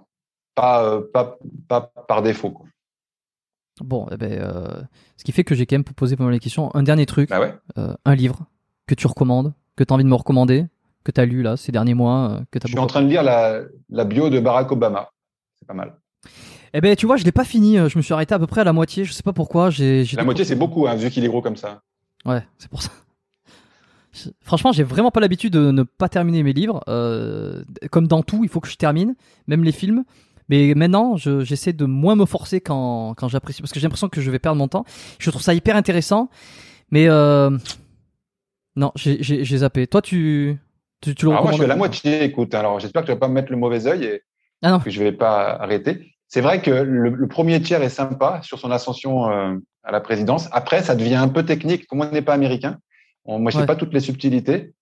[0.55, 1.37] pas, pas,
[1.67, 2.51] pas par défaut.
[2.51, 2.67] Quoi.
[3.83, 4.87] Bon, eh ben,
[5.17, 6.73] ce qui fait que j'ai quand même posé pas mal de questions.
[6.75, 8.45] Un dernier truc, bah un livre
[8.87, 10.65] que tu recommandes, que tu as envie de me recommander,
[11.03, 13.23] que tu as lu là ces derniers mois, que Je suis en train de lire
[13.23, 15.09] la, la bio de Barack Obama.
[15.59, 15.95] C'est pas mal.
[16.73, 17.77] Eh ben, tu vois, je l'ai pas fini.
[17.77, 19.03] Je me suis arrêté à peu près à la moitié.
[19.03, 19.69] Je sais pas pourquoi.
[19.69, 21.81] J'ai, la moitié, c'est beaucoup, hein, vu qu'il est gros comme ça.
[22.25, 22.91] Ouais, c'est pour ça.
[24.41, 26.83] Franchement, j'ai vraiment pas l'habitude de ne pas terminer mes livres.
[26.87, 29.15] Euh, comme dans tout, il faut que je termine,
[29.47, 30.03] même les films.
[30.51, 34.19] Mais maintenant, j'essaie de moins me forcer quand, quand j'apprécie, parce que j'ai l'impression que
[34.19, 34.83] je vais perdre mon temps.
[35.17, 36.29] Je trouve ça hyper intéressant,
[36.89, 37.57] mais euh,
[38.75, 39.87] non, j'ai zappé.
[39.87, 40.59] Toi, tu,
[40.99, 42.25] tu, tu le Moi, je suis à la moitié.
[42.25, 44.23] Écoute, alors j'espère que tu vas pas me mettre le mauvais œil et
[44.61, 46.15] ah que je vais pas arrêter.
[46.27, 50.49] C'est vrai que le, premier tiers est sympa sur son ascension euh, à la présidence.
[50.51, 51.87] Après, ça devient un peu technique.
[51.87, 52.77] Comme on n'est pas américain,
[53.25, 54.73] moi, je sais pas toutes les subtilités,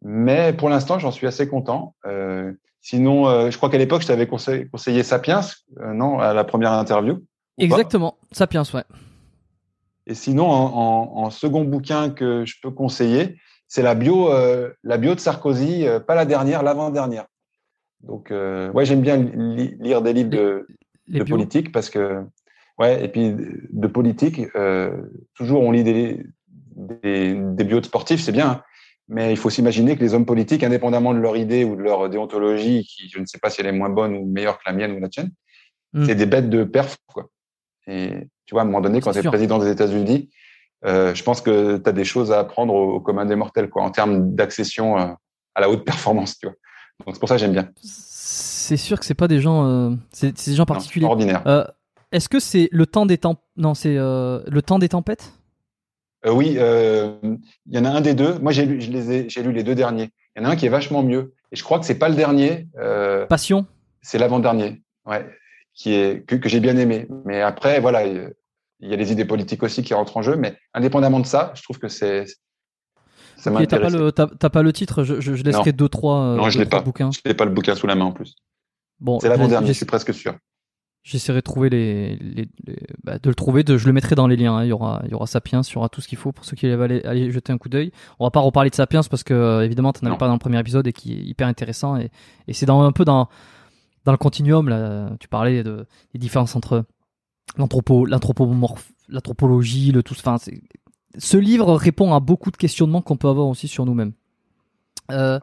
[0.00, 1.96] mais pour l'instant, j'en suis assez content.
[2.06, 2.52] Euh,
[2.88, 5.40] sinon, euh, je crois qu'à l'époque, je t'avais conseillé, Sapiens,
[5.80, 7.22] euh, non, à la première interview.
[7.58, 8.84] Exactement, Sapiens, ouais.
[10.06, 13.36] Et sinon, en, en, second bouquin que je peux conseiller,
[13.66, 17.26] c'est la bio, euh, la bio de Sarkozy, euh, pas la dernière, l'avant-dernière.
[18.00, 20.66] Donc, ouais, j'aime bien lire des livres de,
[21.08, 22.22] de politique parce que,
[22.78, 24.40] ouais, et puis de politique,
[25.34, 26.24] toujours on lit des,
[27.02, 28.50] des, des bios sportifs, c'est bien.
[28.50, 28.62] Hein.
[29.08, 32.10] Mais il faut s'imaginer que les hommes politiques, indépendamment de leur idée ou de leur
[32.10, 34.72] déontologie, qui je ne sais pas si elle est moins bonne ou meilleure que la
[34.72, 35.30] mienne ou la tienne,
[35.94, 36.04] hmm.
[36.04, 36.98] c'est des bêtes de perf.
[37.06, 37.28] Quoi.
[37.86, 38.10] Et
[38.44, 40.30] tu vois, à un moment donné, quand tu es président des États-Unis,
[40.84, 43.82] euh, je pense que tu as des choses à apprendre au, commun des mortels, quoi,
[43.82, 45.06] en termes d'accession euh,
[45.54, 46.38] à la haute performance.
[46.38, 46.54] Tu vois.
[47.06, 47.70] Donc c'est pour ça que j'aime bien.
[47.82, 51.06] C'est sûr que c'est pas des gens, euh, c'est des gens particuliers.
[51.06, 51.72] ordinaires.
[52.10, 55.32] Est-ce que c'est le temps des temps Non, c'est le temps des tempêtes?
[56.26, 58.38] Euh, oui, euh, il y en a un des deux.
[58.38, 60.10] Moi, j'ai lu, j'ai lu les deux derniers.
[60.34, 61.34] Il y en a un qui est vachement mieux.
[61.52, 62.68] Et je crois que c'est pas le dernier.
[62.78, 63.66] Euh, Passion.
[64.02, 64.82] C'est l'avant-dernier.
[65.06, 65.26] Ouais,
[65.74, 67.06] qui est que, que j'ai bien aimé.
[67.24, 68.34] Mais après, voilà, il
[68.80, 70.36] y a les idées politiques aussi qui rentrent en jeu.
[70.36, 72.26] Mais indépendamment de ça, je trouve que c'est
[73.36, 75.04] ça okay, t'as pas le t'as, pas le titre?
[75.04, 76.34] Je, je, je laisserai deux trois.
[76.36, 76.80] non, je l'ai pas.
[76.80, 77.10] Bouquins.
[77.12, 78.34] Je n'ai pas le bouquin sous la main en plus.
[78.98, 79.68] Bon, c'est l'avant-dernier.
[79.68, 80.34] Je suis presque sûr.
[81.04, 82.48] J'essaierai de trouver les, les,
[83.02, 84.56] bah, de le trouver, de, je le mettrai dans les liens.
[84.56, 84.64] Hein.
[84.64, 86.44] Il y aura, il y aura Sapiens, il y aura tout ce qu'il faut pour
[86.44, 87.92] ceux qui veulent aller, jeter un coup d'œil.
[88.18, 90.34] On va pas reparler de Sapiens parce que euh, évidemment, tu n'en avais pas dans
[90.34, 92.10] le premier épisode et qui est hyper intéressant et,
[92.46, 93.28] et c'est dans un peu dans
[94.04, 95.10] dans le continuum là.
[95.18, 96.84] Tu parlais de des différences entre
[97.56, 100.14] l'anthropo, l'anthropologie, le tout.
[100.18, 100.36] Enfin,
[101.16, 104.12] ce livre répond à beaucoup de questionnements qu'on peut avoir aussi sur nous-mêmes.
[105.10, 105.40] Euh,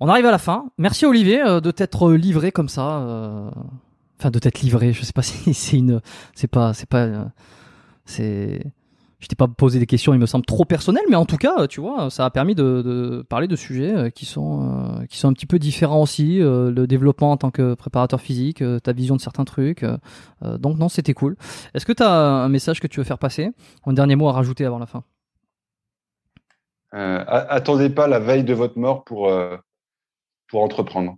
[0.00, 0.66] on arrive à la fin.
[0.78, 2.98] Merci Olivier euh, de t'être livré comme ça.
[2.98, 3.50] Euh,
[4.18, 4.92] enfin, de t'être livré.
[4.92, 6.00] Je sais pas si c'est une.
[6.34, 6.74] C'est pas.
[6.74, 7.04] C'est pas.
[7.04, 7.24] Euh,
[8.04, 8.64] c'est.
[9.20, 11.66] Je t'ai pas posé des questions, il me semble trop personnelles, mais en tout cas,
[11.66, 15.46] tu vois, ça a permis de, parler de sujets qui sont qui sont un petit
[15.46, 16.40] peu différents aussi.
[16.40, 19.82] le développement en tant que préparateur physique, ta vision de certains trucs.
[20.42, 21.36] donc non, c'était cool.
[21.72, 23.52] Est-ce que tu as un message que tu veux faire passer?
[23.86, 25.04] Un dernier mot à rajouter avant la fin?
[26.92, 29.32] Attendez pas la veille de votre mort pour
[30.48, 31.16] pour entreprendre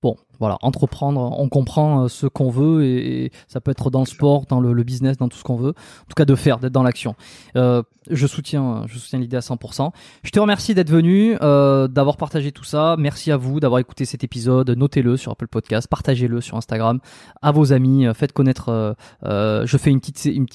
[0.00, 4.06] Bon, voilà, entreprendre, on comprend euh, ce qu'on veut et, ça peut être dans le
[4.06, 5.70] sport, dans le, business, dans tout ce qu'on veut.
[5.70, 7.16] En tout cas, de faire, d'être dans l'action.
[7.56, 9.90] Euh, je soutiens, je soutiens l'idée à 100%.
[10.22, 12.94] Je te remercie d'être venu, euh, d'avoir partagé tout ça.
[12.96, 14.70] Merci à vous d'avoir écouté cet épisode.
[14.70, 17.00] Notez-le sur Apple Podcast, partagez-le sur Instagram
[17.42, 18.96] à vos amis, faites connaître.
[19.24, 20.46] je fais une petite, une,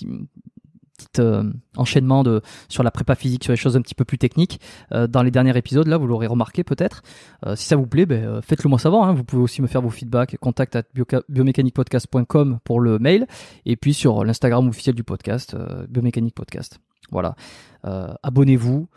[0.97, 1.43] petit euh,
[1.77, 4.59] enchaînement de sur la prépa physique, sur les choses un petit peu plus techniques.
[4.91, 7.01] Euh, dans les derniers épisodes, là, vous l'aurez remarqué peut-être.
[7.45, 9.07] Euh, si ça vous plaît, ben, faites-le moi savoir.
[9.07, 9.13] Hein.
[9.13, 10.37] Vous pouvez aussi me faire vos feedbacks.
[10.37, 10.83] Contact at
[11.29, 13.27] biomécaniquepodcast.com pour le mail.
[13.65, 15.55] Et puis sur l'Instagram officiel du podcast,
[15.89, 16.79] Biomécanique Podcast.
[17.11, 17.35] Voilà.
[17.83, 18.87] Abonnez-vous.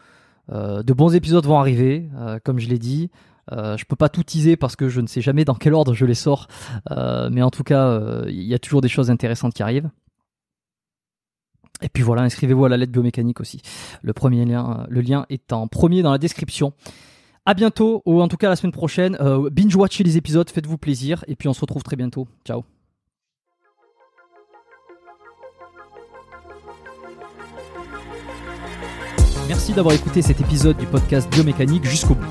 [0.51, 2.09] de bons épisodes vont arriver,
[2.45, 3.11] comme je l'ai dit.
[3.53, 5.95] Euh, je peux pas tout teaser parce que je ne sais jamais dans quel ordre
[5.95, 6.49] je les sors,
[6.91, 9.91] mais en tout cas, il y a toujours des choses intéressantes qui arrivent.
[11.83, 13.61] Et puis voilà, inscrivez-vous à la lettre biomécanique aussi.
[14.03, 16.73] Le premier lien, le lien est en premier dans la description.
[17.45, 19.17] À bientôt, ou en tout cas la semaine prochaine.
[19.21, 22.27] Euh, binge-watchez les épisodes, faites-vous plaisir, et puis on se retrouve très bientôt.
[22.45, 22.65] Ciao.
[29.49, 32.27] Merci d'avoir écouté cet épisode du podcast Biomécanique jusqu'au bout.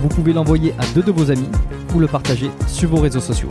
[0.00, 1.48] Vous pouvez l'envoyer à deux de vos amis
[1.94, 3.50] ou le partager sur vos réseaux sociaux.